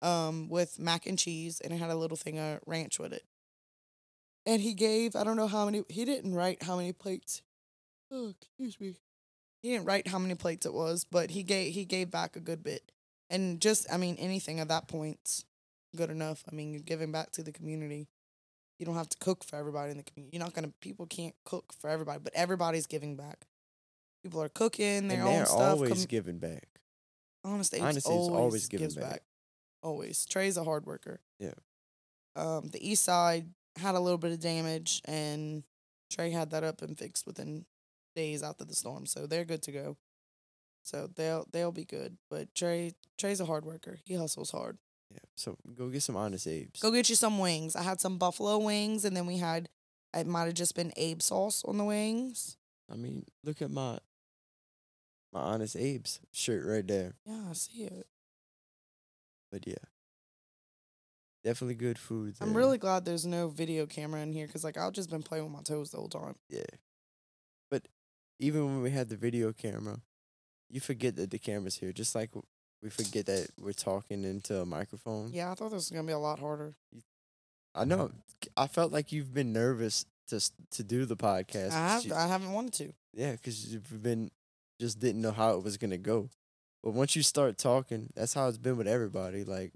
Um, 0.01 0.47
with 0.47 0.79
mac 0.79 1.05
and 1.07 1.19
cheese, 1.19 1.59
and 1.59 1.73
it 1.73 1.77
had 1.77 1.89
a 1.89 1.95
little 1.97 2.15
thing 2.15 2.39
of 2.39 2.61
ranch 2.65 2.99
with 2.99 3.11
it. 3.11 3.23
And 4.45 4.61
he 4.61 4.73
gave 4.73 5.13
I 5.15 5.25
don't 5.25 5.35
know 5.35 5.47
how 5.47 5.65
many. 5.65 5.83
He 5.89 6.05
didn't 6.05 6.33
write 6.33 6.63
how 6.63 6.77
many 6.77 6.93
plates. 6.93 7.41
Oh, 8.09 8.33
excuse 8.39 8.79
me. 8.79 8.95
He 9.61 9.71
didn't 9.71 9.85
write 9.85 10.07
how 10.07 10.17
many 10.17 10.35
plates 10.35 10.65
it 10.65 10.73
was, 10.73 11.03
but 11.03 11.31
he 11.31 11.43
gave 11.43 11.73
he 11.73 11.83
gave 11.83 12.09
back 12.09 12.37
a 12.37 12.39
good 12.39 12.63
bit. 12.63 12.93
And 13.30 13.61
just 13.61 13.91
I 13.91 13.97
mean 13.97 14.15
anything 14.17 14.59
at 14.59 14.67
that 14.69 14.88
point's 14.88 15.45
good 15.95 16.09
enough. 16.09 16.43
I 16.51 16.55
mean 16.55 16.73
you're 16.73 16.82
giving 16.82 17.11
back 17.11 17.32
to 17.34 17.43
the 17.43 17.51
community. 17.51 18.07
You 18.80 18.86
don't 18.86 18.95
have 18.95 19.09
to 19.09 19.17
cook 19.19 19.43
for 19.43 19.57
everybody 19.57 19.91
in 19.91 19.97
the 19.97 20.03
community. 20.03 20.36
You're 20.38 20.43
not 20.45 20.53
gonna 20.53 20.71
people 20.82 21.05
can't 21.05 21.36
cook 21.45 21.73
for 21.80 21.89
everybody, 21.89 22.19
but 22.23 22.34
everybody's 22.34 22.88
giving 22.88 23.15
back. 23.15 23.45
People 24.23 24.41
are 24.41 24.49
cooking 24.49 25.07
their 25.07 25.19
and 25.19 25.27
own 25.27 25.34
they're 25.36 25.45
stuff. 25.45 25.59
always 25.59 25.91
com- 25.91 26.05
giving 26.09 26.39
back. 26.39 26.67
Honest 27.45 27.73
Abe's 27.73 28.05
always, 28.05 28.30
always 28.30 28.67
giving 28.67 28.89
back. 28.91 29.09
back. 29.09 29.21
Always. 29.82 30.25
Trey's 30.25 30.57
a 30.57 30.63
hard 30.63 30.86
worker. 30.86 31.21
Yeah. 31.39 31.53
Um, 32.36 32.67
the 32.69 32.86
east 32.88 33.03
side 33.03 33.47
had 33.77 33.95
a 33.95 33.99
little 33.99 34.17
bit 34.17 34.32
of 34.32 34.39
damage 34.39 35.01
and 35.05 35.63
Trey 36.11 36.32
had 36.32 36.51
that 36.51 36.63
up 36.63 36.82
and 36.82 36.97
fixed 36.97 37.25
within 37.25 37.65
days 38.15 38.43
after 38.43 38.65
the 38.65 38.75
storm. 38.75 39.05
So 39.05 39.25
they're 39.25 39.45
good 39.45 39.61
to 39.63 39.71
go. 39.71 39.97
So 40.84 41.09
they'll 41.15 41.45
they'll 41.51 41.71
be 41.71 41.86
good. 41.86 42.17
But 42.30 42.53
Trey 42.55 42.93
Trey's 43.17 43.39
a 43.39 43.45
hard 43.45 43.65
worker. 43.65 43.99
He 44.05 44.15
hustles 44.15 44.51
hard. 44.51 44.77
Yeah. 45.11 45.19
So 45.36 45.57
go 45.75 45.89
get 45.89 46.03
some 46.03 46.15
Honest 46.15 46.47
Abe's. 46.47 46.80
Go 46.82 46.91
get 46.91 47.09
you 47.09 47.15
some 47.15 47.39
wings. 47.39 47.75
I 47.75 47.84
had 47.84 47.99
some 47.99 48.17
buffalo 48.17 48.57
wings 48.59 49.05
and 49.05 49.15
then 49.15 49.25
we 49.25 49.38
had 49.38 49.69
it 50.15 50.25
might 50.27 50.45
have 50.45 50.53
just 50.55 50.75
been 50.75 50.91
Abe 50.97 51.21
sauce 51.21 51.63
on 51.65 51.77
the 51.77 51.84
wings. 51.84 52.57
I 52.91 52.95
mean, 52.95 53.25
look 53.43 53.61
at 53.61 53.69
my 53.71 53.99
my 55.32 55.41
Honest 55.41 55.75
Abe's 55.75 56.19
shirt 56.32 56.65
right 56.65 56.88
there. 56.88 57.13
Yeah, 57.25 57.43
I 57.49 57.53
see 57.53 57.84
it. 57.84 58.07
But 59.51 59.65
yeah, 59.67 59.75
definitely 61.43 61.75
good 61.75 61.97
food. 61.97 62.36
I'm 62.41 62.55
really 62.55 62.77
glad 62.77 63.05
there's 63.05 63.25
no 63.25 63.47
video 63.47 63.86
camera 63.86 64.21
in 64.21 64.32
here 64.32 64.45
because 64.47 64.63
like 64.63 64.77
I've 64.77 64.93
just 64.93 65.09
been 65.09 65.23
playing 65.23 65.43
with 65.43 65.53
my 65.53 65.61
toes 65.61 65.91
the 65.91 65.97
whole 65.97 66.09
time. 66.09 66.36
yeah. 66.49 66.63
But 67.71 67.88
even 68.39 68.65
when 68.65 68.82
we 68.82 68.91
had 68.91 69.09
the 69.09 69.15
video 69.15 69.53
camera, 69.53 69.99
you 70.70 70.80
forget 70.80 71.15
that 71.17 71.32
the 71.32 71.39
camera's 71.39 71.76
here. 71.78 71.91
Just 71.91 72.15
like 72.15 72.30
we 72.82 72.89
forget 72.89 73.26
that 73.26 73.49
we're 73.59 73.74
talking 73.74 74.24
into 74.24 74.61
a 74.61 74.65
microphone. 74.65 75.32
Yeah, 75.34 75.51
I 75.51 75.55
thought 75.55 75.70
this 75.72 75.76
was 75.76 75.89
gonna 75.89 76.07
be 76.07 76.13
a 76.13 76.20
lot 76.20 76.39
harder. 76.39 76.76
I 77.76 77.86
know. 77.86 78.11
I 78.57 78.67
felt 78.67 78.91
like 78.91 79.11
you've 79.11 79.34
been 79.34 79.53
nervous 79.53 80.05
to 80.30 80.39
to 80.72 80.84
do 80.84 81.05
the 81.05 81.17
podcast. 81.17 81.72
I 81.72 81.88
have 81.89 82.05
You- 82.05 82.13
I 82.15 82.28
haven't 82.28 82.51
wanted 82.53 82.74
to. 82.74 82.93
Yeah, 83.13 83.32
because 83.34 83.72
you've 83.74 84.01
been 84.03 84.32
just 84.80 84.99
didn't 84.99 85.22
know 85.22 85.32
how 85.32 85.55
it 85.57 85.63
was 85.63 85.78
gonna 85.78 85.97
go. 85.97 86.30
But 86.84 86.91
once 86.91 87.15
you 87.15 87.24
start 87.24 87.57
talking, 87.57 88.09
that's 88.15 88.34
how 88.34 88.47
it's 88.47 88.57
been 88.57 88.78
with 88.78 88.88
everybody. 88.88 89.43
Like 89.43 89.74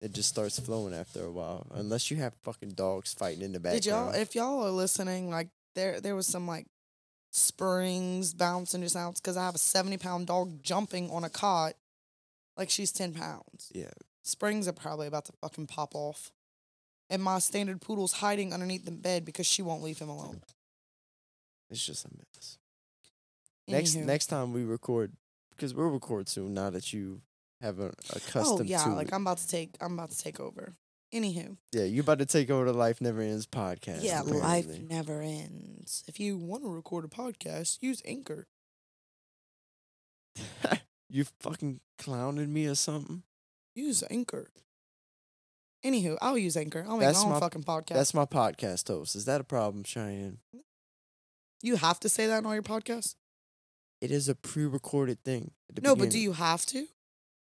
it 0.00 0.12
just 0.12 0.30
starts 0.30 0.58
flowing 0.58 0.94
after 0.94 1.22
a 1.24 1.30
while, 1.30 1.66
unless 1.72 2.10
you 2.10 2.16
have 2.16 2.34
fucking 2.42 2.70
dogs 2.70 3.12
fighting 3.14 3.42
in 3.42 3.52
the 3.52 3.60
background. 3.60 3.82
Did 3.82 3.88
y'all 3.90 4.10
if 4.14 4.34
y'all 4.34 4.64
are 4.66 4.70
listening, 4.70 5.30
like 5.30 5.48
there 5.74 6.00
there 6.00 6.16
was 6.16 6.26
some 6.26 6.46
like 6.46 6.66
springs 7.30 8.34
bouncing 8.34 8.82
just 8.82 8.96
out 8.96 9.14
because 9.16 9.36
I 9.36 9.44
have 9.44 9.54
a 9.54 9.58
seventy 9.58 9.96
pound 9.96 10.26
dog 10.26 10.62
jumping 10.62 11.10
on 11.10 11.24
a 11.24 11.30
cot 11.30 11.74
like 12.56 12.70
she's 12.70 12.92
ten 12.92 13.12
pounds. 13.14 13.70
yeah, 13.74 13.90
Springs 14.22 14.66
are 14.68 14.72
probably 14.72 15.06
about 15.06 15.24
to 15.26 15.32
fucking 15.40 15.66
pop 15.66 15.94
off. 15.94 16.30
And 17.08 17.22
my 17.22 17.38
standard 17.40 17.80
poodle's 17.80 18.12
hiding 18.14 18.52
underneath 18.52 18.84
the 18.84 18.92
bed 18.92 19.24
because 19.24 19.46
she 19.46 19.62
won't 19.62 19.82
leave 19.82 19.98
him 19.98 20.08
alone. 20.08 20.42
it's 21.68 21.84
just 21.84 22.04
a 22.04 22.08
mess. 22.08 22.58
Next 23.66 23.96
Anywho. 23.96 24.04
next 24.04 24.26
time 24.26 24.52
we 24.52 24.64
record, 24.64 25.12
because 25.50 25.74
we'll 25.74 25.88
record 25.88 26.28
soon. 26.28 26.54
Now 26.54 26.70
that 26.70 26.92
you 26.92 27.20
have 27.60 27.78
a 27.80 27.92
Oh 28.36 28.62
yeah, 28.62 28.84
to 28.84 28.90
like 28.90 29.08
it. 29.08 29.14
I'm 29.14 29.22
about 29.22 29.38
to 29.38 29.48
take 29.48 29.70
I'm 29.80 29.94
about 29.94 30.10
to 30.10 30.18
take 30.18 30.38
over. 30.40 30.74
Anywho. 31.12 31.56
yeah, 31.72 31.84
you 31.84 32.02
about 32.02 32.20
to 32.20 32.26
take 32.26 32.50
over 32.50 32.66
the 32.66 32.72
Life 32.72 33.00
Never 33.00 33.20
Ends 33.20 33.46
podcast. 33.46 34.02
Yeah, 34.02 34.20
life 34.20 34.66
never 34.78 35.20
ends. 35.20 36.04
If 36.06 36.20
you 36.20 36.36
want 36.38 36.62
to 36.62 36.68
record 36.68 37.04
a 37.04 37.08
podcast, 37.08 37.78
use 37.80 38.00
Anchor. 38.04 38.46
you 41.10 41.24
fucking 41.40 41.80
clowning 41.98 42.52
me 42.52 42.66
or 42.66 42.76
something? 42.76 43.24
Use 43.74 44.04
Anchor. 44.08 44.50
Anywho, 45.84 46.16
I'll 46.20 46.38
use 46.38 46.56
Anchor. 46.56 46.84
I'll 46.86 46.96
make 46.98 47.06
That's 47.08 47.20
my 47.24 47.26
own 47.26 47.32
my- 47.34 47.40
fucking 47.40 47.64
podcast. 47.64 47.94
That's 47.94 48.14
my 48.14 48.26
podcast 48.26 48.86
host. 48.88 49.16
Is 49.16 49.24
that 49.24 49.40
a 49.40 49.44
problem, 49.44 49.84
Cheyenne? 49.84 50.38
you 51.62 51.76
have 51.76 52.00
to 52.00 52.08
say 52.08 52.26
that 52.26 52.38
on 52.38 52.46
all 52.46 52.54
your 52.54 52.62
podcasts? 52.62 53.16
It 54.00 54.10
is 54.10 54.28
a 54.28 54.34
pre-recorded 54.34 55.22
thing. 55.24 55.50
at 55.68 55.76
the 55.76 55.82
No, 55.82 55.94
but 55.94 56.08
do 56.10 56.18
you 56.18 56.32
have 56.32 56.64
to? 56.66 56.86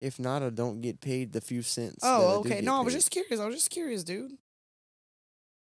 If 0.01 0.19
not, 0.19 0.43
I 0.43 0.49
don't 0.49 0.81
get 0.81 1.01
paid 1.01 1.33
the 1.33 1.41
few 1.41 1.61
cents. 1.61 1.99
Oh, 2.03 2.39
okay. 2.39 2.49
get 2.55 2.63
No, 2.63 2.77
I 2.77 2.79
was 2.81 2.93
paid. 2.93 2.97
just 2.99 3.11
curious. 3.11 3.39
I 3.39 3.45
was 3.45 3.55
just 3.55 3.71
curious, 3.71 4.03
dude. 4.03 4.33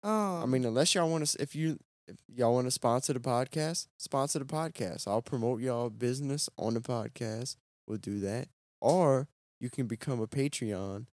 Um, 0.03 0.43
I 0.43 0.47
mean, 0.47 0.65
unless 0.65 0.95
y'all 0.95 1.09
want 1.11 1.27
to, 1.27 1.43
if 1.43 1.55
you, 1.55 1.79
if 2.07 2.17
y'all 2.35 2.55
want 2.55 2.67
to 2.67 2.71
sponsor 2.71 3.13
the 3.13 3.21
podcast, 3.21 3.89
sponsor 3.97 4.39
the 4.39 4.45
podcast. 4.45 5.09
I'll 5.09 5.23
promote 5.23 5.61
y'all 5.61 5.91
business 5.91 6.49
on 6.59 6.75
the 6.75 6.81
podcast. 6.81 7.57
We'll 7.87 7.99
do 7.99 8.21
that, 8.21 8.49
or 8.81 9.29
you 9.61 9.71
can 9.71 9.87
become 9.87 10.21
a 10.21 10.27
Patreon, 10.27 11.07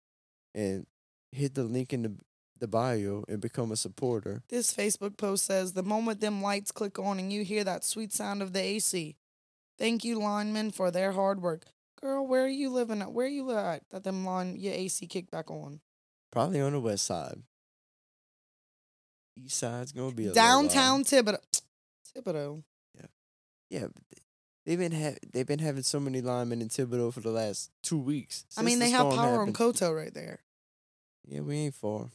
and 0.54 0.86
hit 1.30 1.54
the 1.54 1.64
link 1.64 1.92
in 1.92 2.02
the 2.02 2.16
the 2.62 2.68
bio 2.68 3.24
and 3.28 3.40
become 3.40 3.72
a 3.72 3.76
supporter. 3.76 4.44
This 4.48 4.72
Facebook 4.72 5.16
post 5.16 5.44
says 5.44 5.72
the 5.72 5.82
moment 5.82 6.20
them 6.20 6.40
lights 6.40 6.70
click 6.70 6.96
on 6.96 7.18
and 7.18 7.32
you 7.32 7.42
hear 7.42 7.64
that 7.64 7.82
sweet 7.82 8.12
sound 8.12 8.40
of 8.40 8.52
the 8.52 8.60
AC. 8.60 9.16
Thank 9.78 10.04
you, 10.04 10.20
linemen, 10.20 10.70
for 10.70 10.92
their 10.92 11.10
hard 11.10 11.42
work. 11.42 11.64
Girl, 12.02 12.26
where 12.26 12.44
are 12.44 12.48
you 12.48 12.70
living 12.70 13.00
at? 13.00 13.12
Where 13.12 13.26
you 13.28 13.44
live 13.44 13.58
at 13.58 13.82
that 13.90 14.02
them 14.04 14.24
line 14.24 14.56
your 14.56 14.72
AC 14.74 15.06
kicked 15.06 15.30
back 15.30 15.50
on? 15.50 15.80
Probably 16.30 16.60
on 16.60 16.72
the 16.72 16.80
west 16.80 17.04
side. 17.04 17.42
East 19.36 19.58
side's 19.58 19.92
gonna 19.92 20.12
be 20.12 20.26
a 20.26 20.30
uh 20.30 20.34
Downtown. 20.34 21.04
Thibodaux. 21.04 21.38
Thibodaux. 22.16 22.62
Yeah, 23.70 23.86
but 23.86 24.02
they've 24.66 24.78
been 24.78 24.92
ha- 24.92 25.16
they've 25.32 25.46
been 25.46 25.60
having 25.60 25.82
so 25.82 25.98
many 25.98 26.20
linemen 26.20 26.60
in 26.60 26.68
Thibodaux 26.68 27.14
for 27.14 27.20
the 27.20 27.30
last 27.30 27.70
two 27.82 27.98
weeks. 27.98 28.44
I 28.58 28.60
mean, 28.60 28.78
since 28.78 28.80
the 28.80 28.84
they 28.84 28.90
have 28.90 29.16
power 29.16 29.30
happened. 29.30 29.48
on 29.48 29.52
Koto 29.54 29.92
right 29.92 30.12
there. 30.12 30.40
Yeah, 31.26 31.40
we 31.40 31.56
ain't 31.56 31.74
far. 31.74 32.10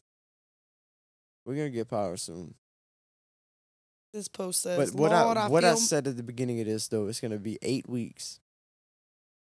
We're 1.45 1.55
gonna 1.55 1.71
get 1.71 1.87
power 1.89 2.15
soon. 2.15 2.53
This 4.13 4.27
post 4.27 4.61
says, 4.61 4.91
But 4.91 4.99
what 4.99 5.11
I 5.11 5.23
I, 5.23 5.47
what 5.47 5.63
feel 5.63 5.71
I 5.71 5.75
said 5.75 6.07
at 6.07 6.15
the 6.15 6.21
beginning 6.21 6.59
of 6.59 6.67
this 6.67 6.87
though, 6.87 7.07
it's 7.07 7.19
gonna 7.19 7.39
be 7.39 7.57
eight 7.63 7.89
weeks. 7.89 8.39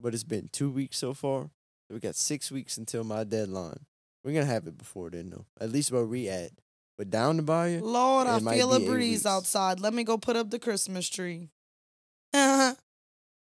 But 0.01 0.15
it's 0.15 0.25
been 0.25 0.49
two 0.53 0.71
weeks 0.71 0.97
so 0.99 1.13
far. 1.15 1.51
So 1.89 1.95
we 1.95 2.01
got 2.01 2.15
six 2.15 2.51
weeks 2.51 2.77
until 2.77 3.05
my 3.05 3.25
deadline. 3.25 3.87
We're 4.23 4.33
gonna 4.33 4.47
have 4.47 4.67
it 4.67 4.77
before 4.77 5.11
then 5.11 5.31
though. 5.31 5.47
At 5.61 5.71
least 5.71 5.91
where 5.91 6.05
we 6.05 6.29
at. 6.29 6.51
But 6.97 7.11
down 7.11 7.37
the 7.37 7.43
bayou, 7.43 7.81
Lord, 7.81 8.27
I 8.27 8.41
feel 8.41 8.75
a 8.75 8.81
breeze 8.81 9.25
outside. 9.25 9.81
Let 9.81 9.95
me 9.95 10.03
go 10.05 10.19
put 10.19 10.37
up 10.37 10.51
the 10.51 10.59
Christmas 10.59 11.09
tree. 11.09 11.49
Uh-huh. 12.35 12.75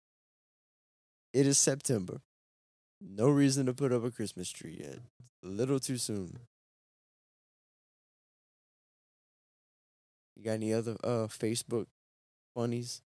it 1.33 1.47
is 1.47 1.59
September. 1.59 2.21
No 3.01 3.29
reason 3.29 3.67
to 3.67 3.75
put 3.75 3.93
up 3.93 4.05
a 4.05 4.11
Christmas 4.11 4.51
tree 4.51 4.79
yet. 4.81 4.99
A 5.45 5.49
little 5.49 5.81
too 5.81 5.97
soon. 5.97 6.39
You 10.37 10.45
got 10.45 10.53
any 10.53 10.73
other 10.73 10.97
uh 11.05 11.27
Facebook 11.27 11.87
funnies? 12.55 13.03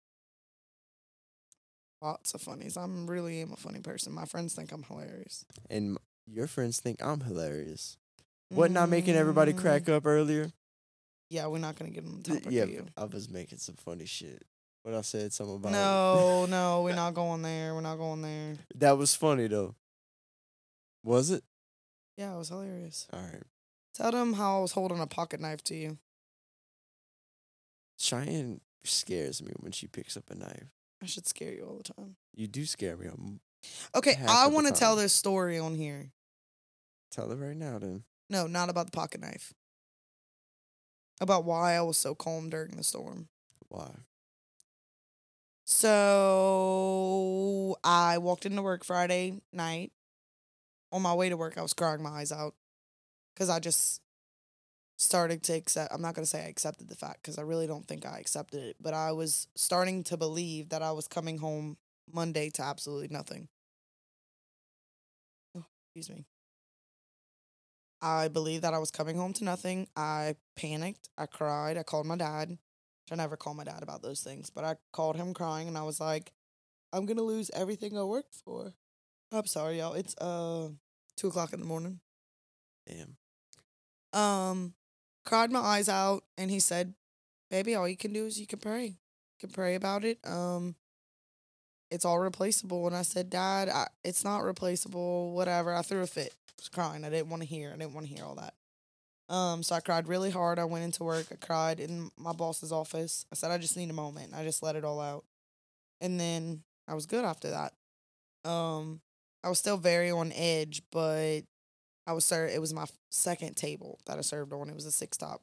Lots 2.03 2.33
of 2.35 2.41
funnies. 2.41 2.77
I'm 2.77 3.07
really 3.09 3.41
am 3.43 3.53
a 3.53 3.57
funny 3.57 3.81
person. 3.81 4.13
My 4.13 4.25
friends 4.25 4.55
think 4.55 4.73
I'm 4.73 4.83
hilarious. 4.83 5.45
And 5.69 5.99
your 6.27 6.47
friends 6.47 6.81
think 6.81 7.03
I'm 7.03 7.21
hilarious. 7.21 7.97
What 8.49 8.71
not 8.71 8.89
making 8.89 9.15
everybody 9.17 9.53
crack 9.53 9.83
Mm, 9.83 9.95
up 9.97 10.07
earlier? 10.07 10.51
Yeah, 11.29 11.47
we're 11.47 11.59
not 11.59 11.77
gonna 11.77 11.91
get 11.91 12.05
on 12.05 12.17
the 12.23 12.31
Th- 12.31 12.43
topic 12.43 12.53
yeah. 12.71 12.81
I 12.97 13.05
was 13.05 13.29
making 13.31 13.59
some 13.59 13.77
funny 13.77 14.07
shit. 14.07 14.43
But 14.83 14.95
I 14.95 15.03
said 15.03 15.33
something 15.33 15.57
about 15.57 15.73
No, 15.73 16.47
no, 16.49 16.83
we're 16.83 16.95
not 16.95 17.15
going 17.15 17.43
there. 17.43 17.75
We're 17.75 17.83
not 17.83 17.97
going 17.99 18.23
there. 18.23 18.57
That 18.77 18.97
was 18.99 19.15
funny 19.15 19.47
though. 19.47 19.75
Was 21.05 21.31
it? 21.31 21.45
Yeah, 22.17 22.35
it 22.35 22.39
was 22.39 22.49
hilarious. 22.49 23.07
All 23.13 23.21
right. 23.21 23.43
Tell 23.95 24.11
them 24.11 24.33
how 24.35 24.59
I 24.59 24.61
was 24.63 24.73
holding 24.73 25.01
a 25.01 25.07
pocket 25.07 25.41
knife 25.41 25.63
to 25.65 25.75
you. 25.77 25.99
Cheyenne 27.99 28.61
scares 28.85 29.43
me 29.43 29.53
when 29.61 29.73
she 29.73 29.87
picks 29.87 30.17
up 30.17 30.25
a 30.31 30.35
knife. 30.35 30.71
I 31.03 31.07
should 31.07 31.27
scare 31.27 31.53
you 31.53 31.65
all 31.65 31.77
the 31.79 31.83
time. 31.95 32.17
You 32.35 32.47
do 32.47 32.65
scare 32.67 32.97
me. 32.97 33.07
I'm, 33.07 33.41
Okay, 33.95 34.19
I 34.27 34.47
want 34.49 34.67
to 34.69 34.73
tell 34.73 34.97
this 34.97 35.13
story 35.13 35.59
on 35.59 35.75
here. 35.75 36.13
tell 37.11 37.31
it 37.31 37.37
right 37.37 37.57
now 37.57 37.79
then. 37.79 38.05
No, 38.29 38.47
not 38.47 38.69
about 38.71 38.87
the 38.87 38.93
pocket 38.93 39.21
knife. 39.21 39.53
About 41.21 41.45
why 41.45 41.75
I 41.75 41.83
was 41.83 41.99
so 41.99 42.15
calm 42.15 42.49
during 42.49 42.71
the 42.77 42.85
storm. 42.85 43.29
Why? 43.69 43.91
So 46.31 47.77
I 47.85 48.19
walked 48.19 48.47
into 48.47 48.63
work 48.63 48.85
Friday 48.85 49.41
night. 49.53 49.93
On 50.93 51.03
my 51.03 51.15
way 51.15 51.29
to 51.29 51.37
work, 51.37 51.57
I 51.57 51.63
was 51.63 51.73
crying 51.73 52.03
my 52.03 52.11
eyes 52.11 52.33
out 52.33 52.55
because 53.35 53.49
I 53.49 53.61
just 53.61 54.01
started 55.01 55.43
to 55.45 55.55
accept. 55.55 55.93
I'm 55.93 56.03
not 56.03 56.15
going 56.15 56.25
to 56.25 56.31
say 56.31 56.45
I 56.45 56.49
accepted 56.49 56.89
the 56.89 56.95
fact 56.95 57.23
because 57.23 57.39
I 57.39 57.43
really 57.43 57.67
don't 57.67 57.87
think 57.87 58.05
I 58.07 58.19
accepted 58.19 58.63
it, 58.63 58.77
but 58.81 58.93
I 58.95 59.13
was 59.13 59.49
starting 59.57 60.05
to 60.05 60.17
believe 60.17 60.69
that 60.69 60.83
I 60.83 60.93
was 60.93 61.09
coming 61.09 61.39
home 61.39 61.79
Monday 62.13 62.51
to 62.51 62.63
absolutely 62.63 63.09
nothing. 63.09 63.49
Oh, 65.57 65.65
excuse 65.95 66.11
me. 66.11 66.27
I 68.03 68.29
believed 68.29 68.63
that 68.63 68.75
I 68.75 68.79
was 68.79 68.91
coming 68.91 69.17
home 69.17 69.33
to 69.35 69.45
nothing. 69.45 69.89
I 69.97 70.37
panicked. 70.57 71.09
I 71.19 71.27
cried. 71.27 71.77
I 71.77 71.83
called 71.83 72.07
my 72.07 72.17
dad. 72.17 72.59
I 73.11 73.15
never 73.15 73.37
call 73.37 73.55
my 73.55 73.65
dad 73.65 73.83
about 73.83 74.03
those 74.03 74.21
things, 74.21 74.51
but 74.51 74.65
I 74.65 74.77
called 74.93 75.17
him 75.17 75.35
crying 75.35 75.67
and 75.67 75.77
I 75.77 75.83
was 75.83 76.01
like, 76.01 76.33
I'm 76.93 77.07
gonna 77.07 77.23
lose 77.23 77.51
everything 77.55 77.97
I 77.99 78.05
worked 78.05 78.35
for. 78.35 78.75
I'm 79.33 79.47
sorry, 79.47 79.79
y'all. 79.79 79.95
It's 79.95 80.17
uh 80.19 80.69
two 81.17 81.29
o'clock 81.29 81.53
in 81.53 81.61
the 81.61 81.67
morning. 81.67 82.01
Damn. 82.87 83.17
Um, 84.13 84.75
cried 85.25 85.51
my 85.51 85.61
eyes 85.61 85.89
out 85.89 86.25
and 86.39 86.51
he 86.51 86.61
said, 86.61 86.95
Baby, 87.51 87.75
all 87.75 87.89
you 87.89 87.97
can 87.97 88.13
do 88.13 88.27
is 88.27 88.39
you 88.41 88.47
can 88.47 88.59
pray. 88.59 88.85
You 88.87 89.39
can 89.41 89.51
pray 89.51 89.75
about 89.75 90.05
it. 90.05 90.19
Um 90.25 90.77
it's 91.91 92.05
all 92.05 92.19
replaceable. 92.21 92.87
And 92.87 92.97
I 92.97 93.03
said, 93.03 93.31
Dad, 93.31 93.69
I, 93.69 93.89
it's 94.05 94.25
not 94.25 94.45
replaceable, 94.45 95.33
whatever. 95.33 95.75
I 95.75 95.83
threw 95.83 96.03
a 96.03 96.07
fit. 96.07 96.33
I 96.49 96.53
was 96.59 96.69
crying. 96.69 97.05
I 97.05 97.11
didn't 97.11 97.31
want 97.31 97.43
to 97.43 97.49
hear. 97.49 97.73
I 97.75 97.77
didn't 97.77 97.95
want 97.95 98.07
to 98.07 98.15
hear 98.15 98.25
all 98.25 98.37
that. 98.37 98.55
Um, 99.35 99.63
so 99.63 99.75
I 99.75 99.81
cried 99.81 100.09
really 100.09 100.31
hard. 100.31 100.59
I 100.59 100.65
went 100.65 100.85
into 100.85 101.05
work. 101.05 101.27
I 101.31 101.37
cried 101.37 101.81
in 101.81 102.11
my 102.17 102.33
boss's 102.33 102.73
office. 102.73 103.27
I 103.33 103.37
said, 103.37 103.51
I 103.51 103.59
just 103.59 103.77
need 103.77 103.91
a 103.91 103.95
moment. 103.95 104.35
I 104.35 104.43
just 104.45 104.63
let 104.63 104.77
it 104.77 104.85
all 104.85 105.01
out. 105.01 105.25
And 106.01 106.19
then 106.19 106.63
I 106.89 106.95
was 106.95 107.07
good 107.07 107.25
after 107.25 107.51
that. 107.51 108.49
Um, 108.49 109.01
I 109.45 109.49
was 109.49 109.59
still 109.59 109.77
very 109.77 110.11
on 110.11 110.33
edge, 110.33 110.83
but 110.91 111.43
I 112.11 112.13
was 112.13 112.25
served. 112.25 112.53
It 112.53 112.61
was 112.61 112.75
my 112.75 112.87
second 113.11 113.57
table 113.57 114.01
that 114.07 114.19
I 114.19 114.23
served 114.23 114.53
on. 114.53 114.69
It 114.69 114.75
was 114.75 114.85
a 114.85 114.91
six 114.91 115.17
top. 115.17 115.43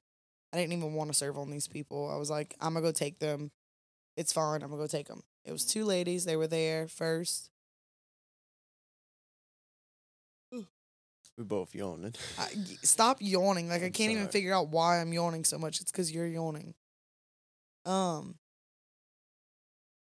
I 0.52 0.58
didn't 0.58 0.74
even 0.74 0.94
want 0.96 1.10
to 1.10 1.14
serve 1.14 1.38
on 1.38 1.50
these 1.50 1.66
people. 1.66 2.12
I 2.14 2.18
was 2.18 2.30
like, 2.30 2.56
I'm 2.60 2.74
gonna 2.74 2.86
go 2.86 2.92
take 2.92 3.20
them. 3.20 3.52
It's 4.18 4.34
fine. 4.34 4.62
I'm 4.62 4.70
gonna 4.70 4.82
go 4.82 4.88
take 4.88 5.08
them. 5.08 5.24
It 5.46 5.54
was 5.54 5.64
two 5.66 5.86
ladies. 5.86 6.26
They 6.26 6.36
were 6.36 6.48
there 6.48 6.90
first. 6.90 7.52
We 11.38 11.44
both 11.46 11.74
yawning. 11.74 12.16
I, 12.38 12.48
y- 12.54 12.78
stop 12.84 13.18
yawning. 13.22 13.70
Like 13.70 13.84
I 13.84 13.86
I'm 13.86 13.92
can't 13.92 14.12
even 14.12 14.28
figure 14.28 14.54
out 14.54 14.70
why 14.70 15.00
I'm 15.00 15.14
yawning 15.14 15.46
so 15.46 15.58
much. 15.58 15.80
It's 15.80 15.92
because 15.92 16.12
you're 16.12 16.28
yawning. 16.28 16.74
Um, 17.86 18.36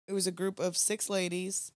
it 0.08 0.14
was 0.14 0.26
a 0.26 0.32
group 0.32 0.60
of 0.60 0.78
six 0.78 1.10
ladies. 1.10 1.74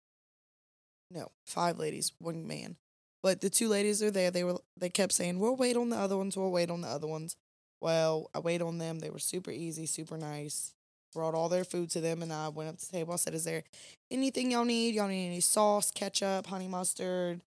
No, 1.11 1.29
five 1.45 1.77
ladies, 1.77 2.13
one 2.17 2.47
man. 2.47 2.77
But 3.23 3.41
the 3.41 3.49
two 3.49 3.69
ladies 3.69 4.03
are 4.03 4.11
there. 4.11 4.31
They 4.31 4.43
were 4.43 4.57
they 4.77 4.89
kept 4.89 5.13
saying, 5.13 5.39
"We'll 5.39 5.55
wait 5.55 5.77
on 5.77 5.89
the 5.89 5.97
other 5.97 6.17
ones. 6.17 6.37
We'll 6.37 6.51
wait 6.51 6.69
on 6.69 6.81
the 6.81 6.89
other 6.89 7.07
ones." 7.07 7.37
Well, 7.81 8.29
I 8.33 8.39
wait 8.39 8.61
on 8.61 8.77
them. 8.77 8.99
They 8.99 9.09
were 9.09 9.19
super 9.19 9.51
easy, 9.51 9.85
super 9.87 10.17
nice. 10.17 10.73
Brought 11.13 11.35
all 11.35 11.49
their 11.49 11.63
food 11.65 11.89
to 11.91 12.01
them, 12.01 12.21
and 12.23 12.33
I 12.33 12.49
went 12.49 12.69
up 12.69 12.77
to 12.79 12.85
the 12.85 12.97
table. 12.97 13.13
I 13.13 13.17
said, 13.17 13.33
"Is 13.35 13.45
there 13.45 13.63
anything 14.11 14.51
y'all 14.51 14.65
need? 14.65 14.95
Y'all 14.95 15.07
need 15.07 15.27
any 15.27 15.41
sauce, 15.41 15.91
ketchup, 15.91 16.47
honey 16.47 16.67
mustard, 16.67 17.41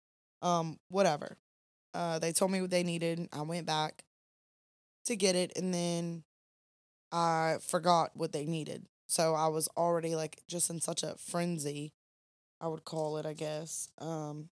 um, 0.42 0.78
whatever?" 0.88 1.36
Uh, 1.94 2.18
they 2.18 2.32
told 2.32 2.52
me 2.52 2.60
what 2.60 2.70
they 2.70 2.82
needed. 2.84 3.28
I 3.32 3.42
went 3.42 3.66
back 3.66 4.04
to 5.06 5.16
get 5.16 5.36
it, 5.36 5.52
and 5.56 5.72
then 5.72 6.24
I 7.12 7.58
forgot 7.62 8.16
what 8.16 8.32
they 8.32 8.46
needed. 8.46 8.86
So 9.06 9.34
I 9.34 9.48
was 9.48 9.68
already 9.76 10.16
like 10.16 10.42
just 10.48 10.70
in 10.70 10.80
such 10.80 11.02
a 11.02 11.16
frenzy, 11.18 11.92
I 12.60 12.68
would 12.68 12.84
call 12.84 13.18
it, 13.18 13.26
I 13.26 13.34
guess. 13.34 13.88
Um, 13.98 14.50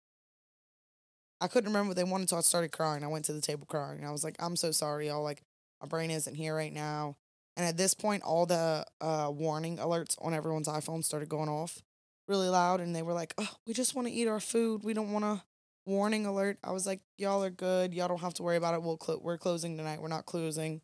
I 1.42 1.48
couldn't 1.48 1.70
remember 1.70 1.90
what 1.90 1.98
they 1.98 2.04
wanted, 2.04 2.30
so 2.30 2.38
I 2.38 2.42
started 2.42 2.72
crying. 2.72 3.04
I 3.04 3.08
went 3.08 3.26
to 3.26 3.34
the 3.34 3.42
table 3.42 3.66
crying. 3.66 4.06
I 4.06 4.12
was 4.12 4.24
like, 4.24 4.36
"I'm 4.40 4.56
so 4.56 4.72
sorry, 4.72 5.08
y'all. 5.08 5.24
Like, 5.24 5.44
my 5.82 5.88
brain 5.88 6.12
isn't 6.12 6.36
here 6.36 6.56
right 6.56 6.74
now." 6.74 7.18
And 7.56 7.66
at 7.66 7.78
this 7.78 7.94
point, 7.94 8.24
all 8.24 8.46
the 8.46 8.86
uh, 9.02 9.32
warning 9.34 9.78
alerts 9.78 10.16
on 10.22 10.34
everyone's 10.34 10.68
iPhone 10.68 11.04
started 11.04 11.30
going 11.30 11.50
off 11.50 11.82
really 12.28 12.50
loud, 12.50 12.80
and 12.82 12.96
they 12.96 13.02
were 13.02 13.14
like, 13.14 13.34
"Oh, 13.38 13.56
we 13.66 13.74
just 13.74 13.96
want 13.96 14.08
to 14.08 14.14
eat 14.14 14.28
our 14.28 14.40
food. 14.40 14.84
We 14.84 14.94
don't 14.94 15.12
want 15.12 15.26
to." 15.26 15.44
warning 15.86 16.26
alert. 16.26 16.60
I 16.64 16.72
was 16.72 16.86
like, 16.86 17.02
y'all 17.18 17.44
are 17.44 17.50
good. 17.50 17.94
Y'all 17.94 18.08
don't 18.08 18.22
have 18.22 18.36
to 18.36 18.44
worry 18.44 18.58
about 18.58 18.76
it. 18.76 18.84
We'll 18.84 18.98
clo- 18.98 19.20
we're 19.22 19.38
closing 19.38 19.76
tonight. 19.76 20.02
We're 20.02 20.08
not 20.08 20.26
closing 20.26 20.82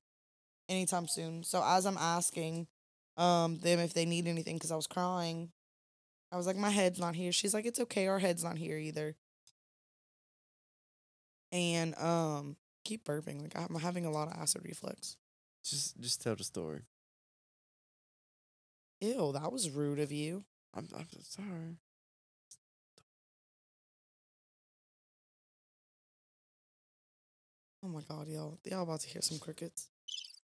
anytime 0.68 1.08
soon. 1.08 1.44
So 1.44 1.64
as 1.64 1.86
I'm 1.86 1.98
asking 1.98 2.68
um 3.18 3.60
them 3.60 3.80
if 3.80 3.94
they 3.94 4.06
need 4.06 4.28
anything 4.28 4.60
cuz 4.60 4.72
I 4.72 4.76
was 4.76 4.88
crying, 4.88 5.52
I 6.32 6.38
was 6.38 6.48
like 6.48 6.58
my 6.58 6.70
head's 6.70 7.00
not 7.00 7.16
here. 7.16 7.32
She's 7.32 7.54
like 7.54 7.66
it's 7.66 7.80
okay. 7.80 8.08
Our 8.08 8.20
head's 8.20 8.44
not 8.44 8.58
here 8.58 8.78
either. 8.78 9.16
And 11.56 11.96
um 11.98 12.58
keep 12.84 13.06
burping. 13.06 13.42
Like 13.42 13.56
I'm 13.56 13.76
having 13.80 14.06
a 14.06 14.12
lot 14.12 14.28
of 14.28 14.34
acid 14.38 14.62
reflux. 14.66 15.16
Just 15.64 16.00
just 16.02 16.22
tell 16.22 16.36
the 16.36 16.44
story. 16.44 16.82
Ew, 19.00 19.32
that 19.34 19.52
was 19.52 19.70
rude 19.70 20.00
of 20.00 20.12
you. 20.12 20.44
I'm 20.74 20.90
I'm 20.94 21.08
sorry. 21.22 21.78
Oh 27.84 27.88
my 27.88 28.02
god, 28.10 28.28
y'all. 28.28 28.60
Y'all 28.66 28.84
about 28.84 29.00
to 29.02 29.08
hear 29.08 29.22
some 29.22 29.40
crickets. 29.40 29.88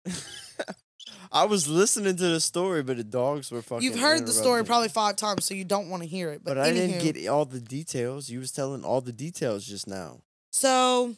I 1.33 1.45
was 1.45 1.67
listening 1.67 2.17
to 2.17 2.29
the 2.29 2.41
story, 2.41 2.83
but 2.83 2.99
the 2.99 3.05
dogs 3.05 3.51
were 3.51 3.63
fucking. 3.63 3.83
You've 3.83 3.99
heard 3.99 4.27
the 4.27 4.33
story 4.33 4.65
probably 4.65 4.89
five 4.89 5.17
times, 5.17 5.45
so 5.45 5.55
you 5.55 5.65
don't 5.65 5.89
want 5.89 6.03
to 6.03 6.09
hear 6.09 6.31
it. 6.31 6.43
But, 6.45 6.57
but 6.57 6.59
I 6.59 6.73
didn't 6.73 7.03
get 7.03 7.27
all 7.29 7.47
the 7.47 7.61
details. 7.61 8.29
You 8.31 8.39
was 8.39 8.53
telling 8.53 8.85
all 8.85 9.01
the 9.01 9.13
details 9.13 9.67
just 9.67 9.89
now. 9.89 10.21
So 10.61 11.17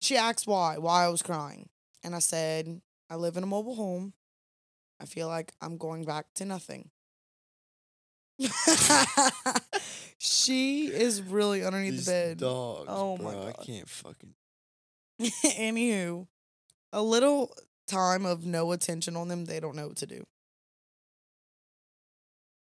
she 0.00 0.16
asked 0.16 0.46
why, 0.46 0.78
why 0.78 1.04
I 1.04 1.08
was 1.08 1.20
crying. 1.20 1.68
And 2.02 2.16
I 2.16 2.20
said, 2.20 2.80
I 3.10 3.16
live 3.16 3.36
in 3.36 3.42
a 3.42 3.46
mobile 3.46 3.74
home. 3.74 4.14
I 4.98 5.04
feel 5.04 5.28
like 5.28 5.52
I'm 5.60 5.76
going 5.76 6.04
back 6.04 6.24
to 6.36 6.46
nothing. 6.46 6.88
she 10.18 10.86
is 10.86 11.20
really 11.20 11.66
underneath 11.66 11.92
These 11.92 12.06
the 12.06 12.12
bed. 12.12 12.38
dogs. 12.38 12.86
Oh 12.88 13.18
my 13.18 13.32
bro, 13.32 13.48
I 13.48 13.52
can't 13.62 13.90
fucking. 13.90 14.32
Anywho, 15.20 16.26
a 16.94 17.02
little 17.02 17.54
time 17.86 18.24
of 18.24 18.46
no 18.46 18.72
attention 18.72 19.16
on 19.16 19.28
them, 19.28 19.44
they 19.44 19.60
don't 19.60 19.76
know 19.76 19.88
what 19.88 19.98
to 19.98 20.06
do. 20.06 20.24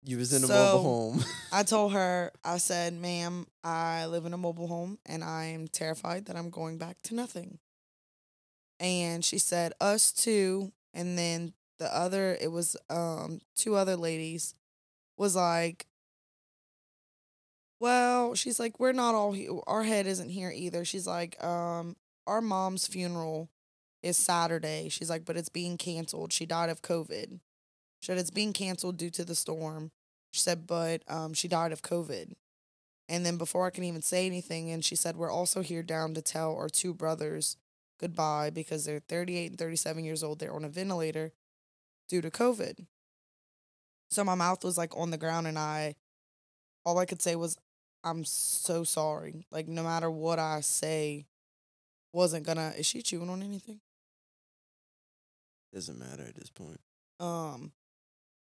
You 0.04 0.18
was 0.18 0.32
in 0.34 0.44
a 0.44 0.46
mobile 0.46 0.82
home. 0.82 1.24
I 1.52 1.62
told 1.62 1.92
her, 1.94 2.30
I 2.44 2.58
said, 2.58 2.92
ma'am, 2.92 3.46
I 3.62 4.06
live 4.06 4.26
in 4.26 4.34
a 4.34 4.38
mobile 4.38 4.68
home 4.68 4.98
and 5.06 5.24
I'm 5.24 5.66
terrified 5.66 6.26
that 6.26 6.36
I'm 6.36 6.50
going 6.50 6.76
back 6.76 6.98
to 7.04 7.14
nothing. 7.14 7.58
And 8.78 9.24
she 9.24 9.38
said, 9.38 9.72
us 9.80 10.12
too. 10.12 10.72
And 10.92 11.16
then 11.16 11.54
the 11.78 11.94
other, 11.94 12.36
it 12.38 12.52
was 12.52 12.76
um 12.90 13.40
two 13.56 13.76
other 13.76 13.96
ladies, 13.96 14.54
was 15.16 15.34
like, 15.34 15.86
well, 17.80 18.34
she's 18.34 18.60
like, 18.60 18.78
we're 18.78 18.92
not 18.92 19.14
all 19.14 19.32
here. 19.32 19.52
Our 19.66 19.82
head 19.82 20.06
isn't 20.06 20.30
here 20.30 20.50
either. 20.54 20.84
She's 20.84 21.06
like, 21.06 21.42
um, 21.42 21.96
our 22.26 22.40
mom's 22.40 22.86
funeral 22.86 23.50
is 24.02 24.16
Saturday. 24.16 24.88
She's 24.90 25.10
like, 25.10 25.24
but 25.24 25.36
it's 25.36 25.48
being 25.48 25.76
canceled. 25.76 26.32
She 26.32 26.46
died 26.46 26.70
of 26.70 26.82
COVID. 26.82 27.40
She 28.04 28.08
said 28.08 28.18
it's 28.18 28.30
being 28.30 28.52
canceled 28.52 28.98
due 28.98 29.08
to 29.08 29.24
the 29.24 29.34
storm. 29.34 29.90
She 30.30 30.40
said, 30.40 30.66
but 30.66 31.02
um, 31.08 31.32
she 31.32 31.48
died 31.48 31.72
of 31.72 31.80
COVID. 31.80 32.34
And 33.08 33.24
then 33.24 33.38
before 33.38 33.64
I 33.64 33.70
can 33.70 33.82
even 33.82 34.02
say 34.02 34.26
anything, 34.26 34.70
and 34.70 34.84
she 34.84 34.94
said, 34.94 35.16
we're 35.16 35.32
also 35.32 35.62
here 35.62 35.82
down 35.82 36.12
to 36.12 36.20
tell 36.20 36.54
our 36.54 36.68
two 36.68 36.92
brothers 36.92 37.56
goodbye 37.98 38.50
because 38.50 38.84
they're 38.84 39.00
38 39.08 39.52
and 39.52 39.58
37 39.58 40.04
years 40.04 40.22
old. 40.22 40.38
They're 40.38 40.52
on 40.52 40.66
a 40.66 40.68
ventilator 40.68 41.32
due 42.06 42.20
to 42.20 42.30
COVID. 42.30 42.84
So 44.10 44.22
my 44.22 44.34
mouth 44.34 44.62
was 44.64 44.76
like 44.76 44.94
on 44.94 45.10
the 45.10 45.16
ground, 45.16 45.46
and 45.46 45.58
I, 45.58 45.94
all 46.84 46.98
I 46.98 47.06
could 47.06 47.22
say 47.22 47.36
was, 47.36 47.56
I'm 48.04 48.26
so 48.26 48.84
sorry. 48.84 49.46
Like, 49.50 49.66
no 49.66 49.82
matter 49.82 50.10
what 50.10 50.38
I 50.38 50.60
say, 50.60 51.24
wasn't 52.12 52.44
gonna. 52.44 52.74
Is 52.76 52.84
she 52.84 53.00
chewing 53.00 53.30
on 53.30 53.42
anything? 53.42 53.80
Doesn't 55.72 55.98
matter 55.98 56.24
at 56.24 56.34
this 56.34 56.50
point. 56.50 56.80
um 57.18 57.72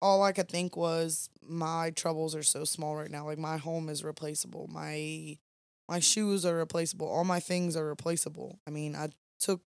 all 0.01 0.23
I 0.23 0.33
could 0.33 0.49
think 0.49 0.77
was 0.77 1.31
my 1.43 1.91
troubles 1.91 2.35
are 2.35 2.43
so 2.43 2.65
small 2.65 2.97
right 2.97 3.11
now. 3.11 3.27
Like 3.27 3.39
my 3.39 3.57
home 3.57 3.89
is 3.89 4.05
replaceable. 4.05 4.69
My 4.73 5.39
my 5.89 6.01
shoes 6.01 6.45
are 6.45 6.57
replaceable. 6.57 7.09
All 7.09 7.25
my 7.25 7.41
things 7.41 7.77
are 7.77 7.87
replaceable. 7.87 8.61
I 8.67 8.71
mean, 8.71 8.95
I 8.95 9.09
took 9.41 9.63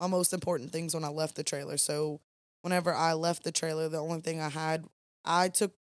my 0.00 0.06
most 0.08 0.32
important 0.32 0.72
things 0.72 0.94
when 0.94 1.04
I 1.04 1.08
left 1.08 1.36
the 1.36 1.44
trailer. 1.44 1.76
So 1.76 2.20
whenever 2.62 2.94
I 2.94 3.12
left 3.14 3.44
the 3.44 3.52
trailer, 3.52 3.88
the 3.88 3.98
only 3.98 4.20
thing 4.20 4.40
I 4.40 4.48
had, 4.48 4.84
I 5.24 5.48
took 5.48 5.72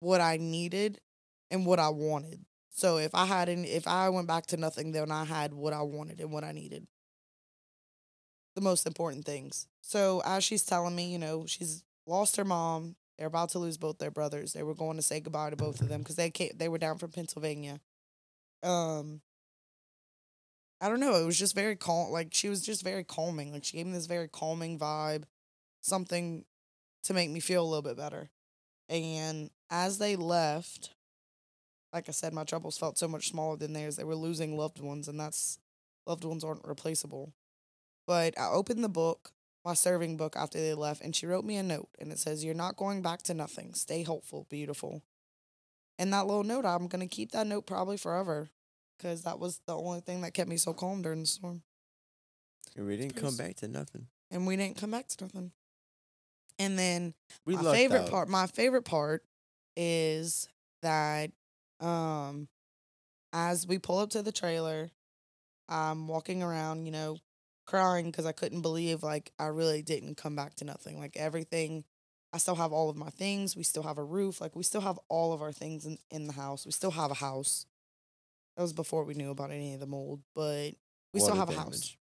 what 0.00 0.20
I 0.20 0.36
needed 0.36 1.00
and 1.50 1.66
what 1.66 1.78
I 1.78 1.88
wanted. 1.88 2.44
So 2.70 2.98
if 2.98 3.14
I 3.14 3.24
had 3.24 3.48
any, 3.48 3.68
if 3.68 3.86
I 3.86 4.08
went 4.10 4.26
back 4.28 4.46
to 4.46 4.56
nothing, 4.56 4.92
then 4.92 5.10
I 5.10 5.24
had 5.24 5.54
what 5.54 5.72
I 5.72 5.82
wanted 5.82 6.20
and 6.20 6.30
what 6.30 6.44
I 6.44 6.52
needed. 6.52 6.86
The 8.54 8.60
most 8.62 8.86
important 8.86 9.24
things. 9.24 9.66
So 9.82 10.22
as 10.24 10.42
she's 10.42 10.64
telling 10.64 10.96
me, 10.96 11.12
you 11.12 11.18
know, 11.18 11.44
she's 11.46 11.84
lost 12.06 12.36
her 12.36 12.44
mom. 12.44 12.96
They're 13.18 13.28
about 13.28 13.50
to 13.50 13.58
lose 13.58 13.78
both 13.78 13.98
their 13.98 14.10
brothers. 14.10 14.52
They 14.52 14.62
were 14.62 14.74
going 14.74 14.96
to 14.96 15.02
say 15.02 15.20
goodbye 15.20 15.50
to 15.50 15.56
both 15.56 15.80
of 15.80 15.88
them 15.88 16.02
because 16.02 16.16
they 16.16 16.30
came, 16.30 16.50
they 16.54 16.68
were 16.68 16.78
down 16.78 16.98
from 16.98 17.12
Pennsylvania. 17.12 17.80
Um, 18.62 19.22
I 20.80 20.88
don't 20.88 21.00
know. 21.00 21.14
It 21.14 21.24
was 21.24 21.38
just 21.38 21.54
very 21.54 21.76
calm. 21.76 22.10
Like 22.10 22.28
she 22.32 22.48
was 22.48 22.62
just 22.64 22.82
very 22.84 23.04
calming. 23.04 23.52
Like 23.52 23.64
she 23.64 23.76
gave 23.78 23.86
me 23.86 23.92
this 23.92 24.06
very 24.06 24.28
calming 24.28 24.78
vibe, 24.78 25.24
something 25.80 26.44
to 27.04 27.14
make 27.14 27.30
me 27.30 27.40
feel 27.40 27.62
a 27.62 27.68
little 27.68 27.82
bit 27.82 27.96
better. 27.96 28.30
And 28.88 29.50
as 29.70 29.98
they 29.98 30.16
left, 30.16 30.90
like 31.92 32.08
I 32.08 32.12
said, 32.12 32.34
my 32.34 32.44
troubles 32.44 32.78
felt 32.78 32.98
so 32.98 33.08
much 33.08 33.30
smaller 33.30 33.56
than 33.56 33.72
theirs. 33.72 33.96
They 33.96 34.04
were 34.04 34.16
losing 34.16 34.56
loved 34.56 34.80
ones, 34.80 35.08
and 35.08 35.18
that's 35.18 35.58
loved 36.06 36.24
ones 36.24 36.44
aren't 36.44 36.66
replaceable. 36.66 37.32
But 38.06 38.38
I 38.38 38.48
opened 38.50 38.84
the 38.84 38.88
book, 38.88 39.32
my 39.66 39.74
serving 39.74 40.16
book, 40.16 40.36
after 40.36 40.58
they 40.58 40.74
left, 40.74 41.02
and 41.02 41.14
she 41.14 41.26
wrote 41.26 41.44
me 41.44 41.56
a 41.56 41.62
note, 41.62 41.88
and 41.98 42.12
it 42.12 42.18
says, 42.20 42.44
"You're 42.44 42.54
not 42.54 42.76
going 42.76 43.02
back 43.02 43.22
to 43.24 43.34
nothing. 43.34 43.74
Stay 43.74 44.02
hopeful, 44.04 44.46
beautiful." 44.48 45.02
And 45.98 46.12
that 46.12 46.26
little 46.26 46.44
note, 46.44 46.64
I'm 46.64 46.86
gonna 46.86 47.08
keep 47.08 47.32
that 47.32 47.46
note 47.46 47.66
probably 47.66 47.96
forever, 47.96 48.48
because 48.96 49.22
that 49.22 49.38
was 49.40 49.60
the 49.66 49.76
only 49.76 50.00
thing 50.00 50.20
that 50.20 50.34
kept 50.34 50.48
me 50.48 50.56
so 50.56 50.72
calm 50.72 51.02
during 51.02 51.20
the 51.20 51.26
storm. 51.26 51.62
And 52.76 52.86
we 52.86 52.96
didn't 52.96 53.16
come 53.16 53.36
back 53.36 53.56
to 53.56 53.68
nothing. 53.68 54.06
And 54.30 54.46
we 54.46 54.56
didn't 54.56 54.76
come 54.76 54.90
back 54.92 55.08
to 55.08 55.24
nothing. 55.24 55.52
And 56.58 56.78
then 56.78 57.14
We 57.44 57.56
my 57.56 57.74
favorite 57.74 58.02
out. 58.02 58.10
part 58.10 58.28
my 58.28 58.46
favorite 58.46 58.84
part 58.84 59.24
is 59.76 60.48
that 60.82 61.30
um 61.80 62.48
as 63.32 63.66
we 63.66 63.78
pull 63.78 63.98
up 63.98 64.08
to 64.10 64.22
the 64.22 64.32
trailer 64.32 64.90
i'm 65.68 66.08
walking 66.08 66.42
around 66.42 66.86
you 66.86 66.92
know 66.92 67.18
crying 67.66 68.06
because 68.06 68.26
i 68.26 68.32
couldn't 68.32 68.62
believe 68.62 69.02
like 69.02 69.32
i 69.38 69.46
really 69.46 69.82
didn't 69.82 70.16
come 70.16 70.36
back 70.36 70.54
to 70.54 70.64
nothing 70.64 70.98
like 70.98 71.16
everything 71.16 71.84
i 72.32 72.38
still 72.38 72.54
have 72.54 72.72
all 72.72 72.88
of 72.88 72.96
my 72.96 73.10
things 73.10 73.56
we 73.56 73.62
still 73.62 73.82
have 73.82 73.98
a 73.98 74.04
roof 74.04 74.40
like 74.40 74.54
we 74.54 74.62
still 74.62 74.80
have 74.80 74.98
all 75.08 75.32
of 75.32 75.42
our 75.42 75.52
things 75.52 75.84
in, 75.84 75.98
in 76.10 76.26
the 76.26 76.32
house 76.32 76.64
we 76.64 76.72
still 76.72 76.92
have 76.92 77.10
a 77.10 77.14
house 77.14 77.66
that 78.56 78.62
was 78.62 78.72
before 78.72 79.04
we 79.04 79.14
knew 79.14 79.30
about 79.30 79.50
any 79.50 79.74
of 79.74 79.80
the 79.80 79.86
mold 79.86 80.20
but 80.34 80.70
we 81.12 81.20
still 81.20 81.34
Water 81.36 81.40
have 81.40 81.50
a 81.50 81.60
house 81.60 81.96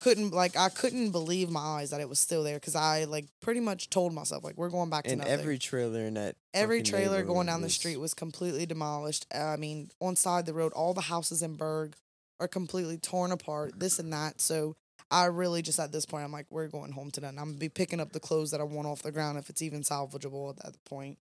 couldn't 0.00 0.34
like 0.34 0.54
I 0.54 0.68
couldn't 0.68 1.12
believe 1.12 1.48
my 1.50 1.60
eyes 1.60 1.90
that 1.90 2.00
it 2.00 2.08
was 2.10 2.18
still 2.18 2.44
there 2.44 2.56
because 2.56 2.76
I 2.76 3.04
like 3.04 3.26
pretty 3.40 3.60
much 3.60 3.88
told 3.88 4.12
myself 4.12 4.44
like 4.44 4.56
we're 4.58 4.68
going 4.68 4.90
back 4.90 5.04
to 5.04 5.10
And 5.10 5.20
nothing. 5.20 5.32
every 5.32 5.58
trailer 5.58 6.00
in 6.00 6.14
that 6.14 6.36
Every 6.52 6.82
trailer 6.82 7.22
going 7.22 7.46
down 7.46 7.62
the 7.62 7.70
street 7.70 7.96
was 7.96 8.12
completely 8.12 8.66
demolished. 8.66 9.26
I 9.34 9.56
mean, 9.56 9.88
on 10.00 10.14
side 10.16 10.44
the 10.44 10.52
road, 10.52 10.72
all 10.74 10.92
the 10.92 11.00
houses 11.00 11.42
in 11.42 11.56
Bourg 11.56 11.94
are 12.40 12.48
completely 12.48 12.98
torn 12.98 13.32
apart. 13.32 13.78
This 13.78 13.98
and 13.98 14.12
that. 14.12 14.40
So 14.40 14.74
I 15.10 15.26
really 15.26 15.62
just 15.62 15.78
at 15.78 15.92
this 15.92 16.06
point 16.06 16.24
I'm 16.24 16.32
like 16.32 16.46
we're 16.50 16.68
going 16.68 16.92
home 16.92 17.10
tonight. 17.10 17.30
And 17.30 17.40
I'm 17.40 17.50
gonna 17.50 17.58
be 17.58 17.68
picking 17.68 18.00
up 18.00 18.12
the 18.12 18.20
clothes 18.20 18.50
that 18.50 18.60
I 18.60 18.64
want 18.64 18.88
off 18.88 19.02
the 19.02 19.12
ground 19.12 19.38
if 19.38 19.50
it's 19.50 19.62
even 19.62 19.82
salvageable 19.82 20.50
at 20.50 20.64
that 20.64 20.84
point. 20.84 21.18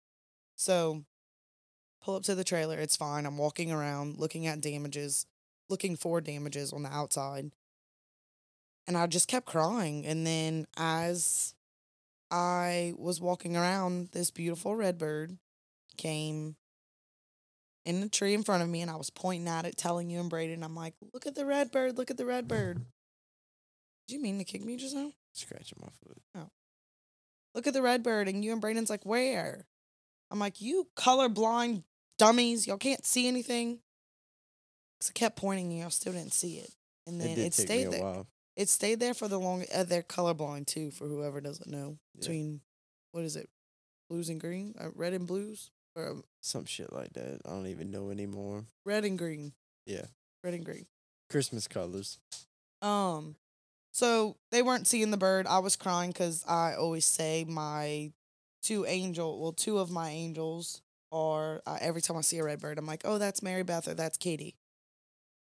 So 0.56 1.04
pull 2.02 2.16
up 2.16 2.22
to 2.24 2.34
the 2.34 2.44
trailer. 2.44 2.78
It's 2.78 2.96
fine. 2.96 3.26
I'm 3.26 3.38
walking 3.38 3.72
around 3.72 4.18
looking 4.18 4.46
at 4.46 4.60
damages, 4.60 5.26
looking 5.68 5.96
for 5.96 6.20
damages 6.20 6.72
on 6.72 6.82
the 6.82 6.92
outside. 6.92 7.50
And 8.86 8.96
I 8.96 9.06
just 9.06 9.28
kept 9.28 9.46
crying. 9.46 10.06
And 10.06 10.26
then 10.26 10.66
as 10.76 11.54
I 12.30 12.94
was 12.96 13.20
walking 13.20 13.56
around, 13.56 14.08
this 14.12 14.30
beautiful 14.30 14.74
red 14.74 14.98
bird 14.98 15.38
came 15.96 16.56
in 17.88 18.02
the 18.02 18.08
tree 18.08 18.34
in 18.34 18.42
front 18.42 18.62
of 18.62 18.68
me 18.68 18.82
and 18.82 18.90
I 18.90 18.96
was 18.96 19.08
pointing 19.08 19.48
at 19.48 19.64
it, 19.64 19.78
telling 19.78 20.10
you 20.10 20.20
and 20.20 20.28
Braden, 20.28 20.62
I'm 20.62 20.76
like, 20.76 20.92
look 21.14 21.26
at 21.26 21.34
the 21.34 21.46
red 21.46 21.70
bird, 21.70 21.96
look 21.96 22.10
at 22.10 22.18
the 22.18 22.26
red 22.26 22.46
bird. 22.46 22.76
Did 24.06 24.14
you 24.14 24.20
mean 24.20 24.36
to 24.36 24.44
kick 24.44 24.62
me 24.62 24.76
just 24.76 24.94
now? 24.94 25.10
Scratching 25.32 25.78
my 25.80 25.88
foot. 26.04 26.18
Oh. 26.34 26.50
Look 27.54 27.66
at 27.66 27.72
the 27.72 27.80
red 27.80 28.02
bird. 28.02 28.28
And 28.28 28.44
you 28.44 28.52
and 28.52 28.60
Braden's 28.60 28.90
like, 28.90 29.06
where? 29.06 29.66
I'm 30.30 30.38
like, 30.38 30.60
you 30.60 30.86
colorblind 30.96 31.84
dummies. 32.18 32.66
Y'all 32.66 32.76
can't 32.76 33.06
see 33.06 33.26
anything. 33.26 33.78
Because 34.98 35.10
I 35.10 35.18
kept 35.18 35.36
pointing 35.36 35.70
and 35.72 35.80
y'all 35.80 35.90
still 35.90 36.12
didn't 36.12 36.34
see 36.34 36.56
it. 36.58 36.70
And 37.06 37.18
then 37.18 37.28
It 37.28 37.38
it, 37.38 37.42
did 37.42 37.52
take 37.54 37.58
me 37.58 37.64
stayed 37.64 37.90
there. 37.92 38.02
while. 38.02 38.26
It 38.54 38.68
stayed 38.68 39.00
there 39.00 39.14
for 39.14 39.28
the 39.28 39.38
long. 39.40 39.64
Uh, 39.74 39.84
they're 39.84 40.02
colorblind 40.02 40.66
too, 40.66 40.90
for 40.90 41.06
whoever 41.08 41.40
doesn't 41.40 41.70
know. 41.70 41.96
Yeah. 42.14 42.20
Between, 42.20 42.60
what 43.12 43.24
is 43.24 43.36
it? 43.36 43.48
Blues 44.10 44.28
and 44.28 44.38
green? 44.40 44.74
Uh, 44.78 44.88
red 44.94 45.14
and 45.14 45.26
blues? 45.26 45.70
Or 45.98 46.10
um, 46.10 46.24
Some 46.40 46.64
shit 46.64 46.92
like 46.92 47.12
that. 47.14 47.40
I 47.44 47.48
don't 47.50 47.66
even 47.66 47.90
know 47.90 48.10
anymore. 48.10 48.64
red 48.84 49.04
and 49.04 49.18
green. 49.18 49.52
Yeah. 49.84 50.06
Red 50.44 50.54
and 50.54 50.64
green. 50.64 50.86
Christmas 51.28 51.66
colors. 51.66 52.18
Um, 52.80 53.34
so 53.92 54.36
they 54.52 54.62
weren't 54.62 54.86
seeing 54.86 55.10
the 55.10 55.16
bird. 55.16 55.46
I 55.46 55.58
was 55.58 55.74
crying 55.76 56.10
because 56.10 56.44
I 56.46 56.74
always 56.74 57.04
say 57.04 57.44
my 57.44 58.12
two 58.62 58.86
angel, 58.86 59.40
well, 59.40 59.52
two 59.52 59.78
of 59.78 59.90
my 59.90 60.10
angels 60.10 60.80
are 61.10 61.62
uh, 61.66 61.78
every 61.80 62.00
time 62.00 62.16
I 62.16 62.20
see 62.20 62.38
a 62.38 62.44
red 62.44 62.60
bird, 62.60 62.78
I'm 62.78 62.86
like, 62.86 63.02
oh, 63.04 63.18
that's 63.18 63.42
Mary 63.42 63.64
Beth 63.64 63.88
or 63.88 63.94
that's 63.94 64.18
Katie. 64.18 64.54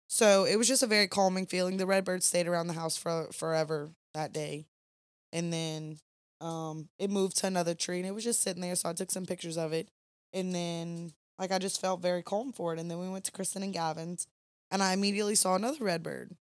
So 0.07 0.43
it 0.43 0.57
was 0.57 0.67
just 0.67 0.83
a 0.83 0.87
very 0.87 1.07
calming 1.07 1.45
feeling. 1.45 1.77
The 1.77 1.85
red 1.85 2.03
bird 2.03 2.23
stayed 2.23 2.47
around 2.47 2.67
the 2.67 2.73
house 2.73 2.97
for 2.97 3.29
forever 3.31 3.91
that 4.13 4.33
day, 4.33 4.65
and 5.31 5.53
then 5.53 5.99
um, 6.41 6.89
it 6.99 7.09
moved 7.09 7.37
to 7.37 7.47
another 7.47 7.73
tree 7.73 7.99
and 7.99 8.05
it 8.07 8.13
was 8.13 8.25
just 8.25 8.41
sitting 8.41 8.61
there. 8.61 8.75
So 8.75 8.89
I 8.89 8.93
took 8.93 9.11
some 9.11 9.25
pictures 9.25 9.57
of 9.57 9.71
it, 9.71 9.87
and 10.33 10.53
then 10.53 11.13
like 11.39 11.51
I 11.51 11.57
just 11.59 11.81
felt 11.81 12.01
very 12.01 12.21
calm 12.23 12.51
for 12.53 12.73
it. 12.73 12.79
And 12.79 12.89
then 12.89 12.99
we 12.99 13.09
went 13.09 13.25
to 13.25 13.31
Kristen 13.31 13.63
and 13.63 13.73
Gavin's, 13.73 14.27
and 14.69 14.81
I 14.83 14.93
immediately 14.93 15.35
saw 15.35 15.55
another 15.55 15.83
red 15.83 16.03
bird. 16.03 16.35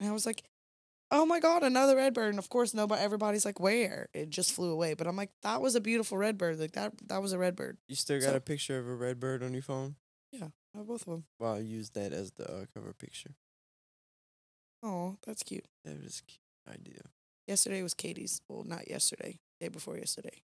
And 0.00 0.08
I 0.08 0.12
was 0.12 0.26
like, 0.26 0.42
oh 1.10 1.24
my 1.24 1.38
God, 1.38 1.62
another 1.62 1.94
red 1.96 2.14
bird. 2.14 2.30
And 2.30 2.38
of 2.38 2.48
course, 2.48 2.74
nobody, 2.74 3.00
everybody's 3.00 3.44
like, 3.44 3.60
where? 3.60 4.08
It 4.12 4.30
just 4.30 4.52
flew 4.52 4.70
away. 4.72 4.94
But 4.94 5.06
I'm 5.06 5.16
like, 5.16 5.30
that 5.42 5.60
was 5.62 5.76
a 5.76 5.80
beautiful 5.80 6.18
red 6.18 6.36
bird. 6.36 6.58
Like 6.58 6.72
that, 6.72 6.92
that 7.08 7.22
was 7.22 7.32
a 7.32 7.38
red 7.38 7.54
bird. 7.54 7.78
You 7.88 7.94
still 7.94 8.18
got 8.20 8.30
So- 8.30 8.36
a 8.36 8.40
picture 8.40 8.78
of 8.78 8.88
a 8.88 8.94
red 8.94 9.20
bird 9.20 9.42
on 9.44 9.52
your 9.52 9.62
phone? 9.62 9.94
Yeah. 10.32 10.48
I 10.74 10.78
have 10.78 10.88
both 10.88 11.02
of 11.02 11.12
them. 11.12 11.24
Well, 11.38 11.54
I'll 11.54 11.60
use 11.62 11.90
that 11.90 12.12
as 12.12 12.32
the 12.32 12.50
uh, 12.50 12.64
cover 12.74 12.92
picture. 12.92 13.30
Oh, 14.82 15.16
that's 15.24 15.42
cute. 15.44 15.66
That 15.84 16.02
was 16.02 16.20
a 16.20 16.24
cute 16.24 16.40
idea. 16.80 17.02
Yesterday 17.46 17.82
was 17.82 17.94
Katie's. 17.94 18.40
Well, 18.48 18.64
not 18.64 18.88
yesterday. 18.90 19.38
Day 19.60 19.68
before 19.68 19.96
yesterday 19.96 20.42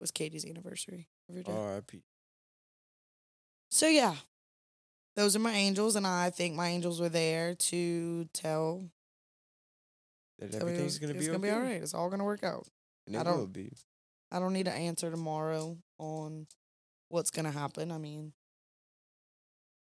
was 0.00 0.10
Katie's 0.10 0.44
anniversary. 0.44 1.08
Every 1.28 1.42
day. 1.42 1.52
R.I.P. 1.52 2.02
So 3.70 3.88
yeah, 3.88 4.14
those 5.16 5.34
are 5.36 5.40
my 5.40 5.52
angels, 5.52 5.96
and 5.96 6.06
I 6.06 6.30
think 6.30 6.54
my 6.54 6.68
angels 6.68 7.00
were 7.00 7.08
there 7.08 7.54
to 7.54 8.24
tell 8.32 8.84
That 10.38 10.52
tell 10.52 10.62
everything's 10.62 10.98
gonna 10.98 11.14
it's 11.14 11.20
be 11.20 11.26
gonna 11.26 11.38
okay. 11.38 11.48
be 11.48 11.54
all 11.54 11.60
right. 11.60 11.82
It's 11.82 11.94
all 11.94 12.08
gonna 12.10 12.24
work 12.24 12.44
out. 12.44 12.66
And 13.06 13.16
I 13.16 13.22
don't- 13.22 13.38
will 13.38 13.46
be. 13.46 13.72
I 14.30 14.38
don't 14.40 14.52
need 14.52 14.66
an 14.68 14.74
answer 14.74 15.10
tomorrow 15.10 15.78
on 15.98 16.46
what's 17.08 17.30
gonna 17.30 17.52
happen. 17.52 17.90
I 17.92 17.98
mean, 17.98 18.32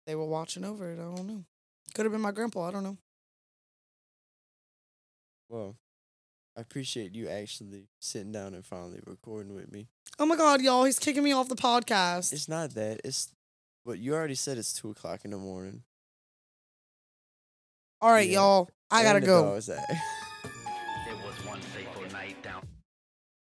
they 0.07 0.15
were 0.15 0.25
watching 0.25 0.63
over 0.63 0.89
it. 0.91 0.99
I 0.99 1.03
don't 1.15 1.27
know. 1.27 1.45
Could 1.93 2.05
have 2.05 2.11
been 2.13 2.21
my 2.21 2.31
grandpa. 2.31 2.67
I 2.67 2.71
don't 2.71 2.83
know. 2.83 2.97
Well, 5.49 5.75
I 6.57 6.61
appreciate 6.61 7.15
you 7.15 7.29
actually 7.29 7.85
sitting 7.99 8.31
down 8.31 8.53
and 8.53 8.65
finally 8.65 8.99
recording 9.05 9.53
with 9.53 9.71
me. 9.71 9.87
Oh 10.17 10.25
my 10.25 10.35
god, 10.35 10.61
y'all! 10.61 10.83
He's 10.83 10.99
kicking 10.99 11.23
me 11.23 11.31
off 11.31 11.47
the 11.47 11.55
podcast. 11.55 12.33
It's 12.33 12.49
not 12.49 12.71
that. 12.75 13.01
It's 13.03 13.33
but 13.85 13.99
you 13.99 14.13
already 14.13 14.35
said 14.35 14.57
it's 14.57 14.73
two 14.73 14.91
o'clock 14.91 15.21
in 15.23 15.31
the 15.31 15.37
morning. 15.37 15.83
all 18.01 18.11
right, 18.11 18.27
yeah. 18.27 18.39
y'all. 18.39 18.69
I 18.91 19.03
gotta 19.03 19.21
go. 19.21 19.59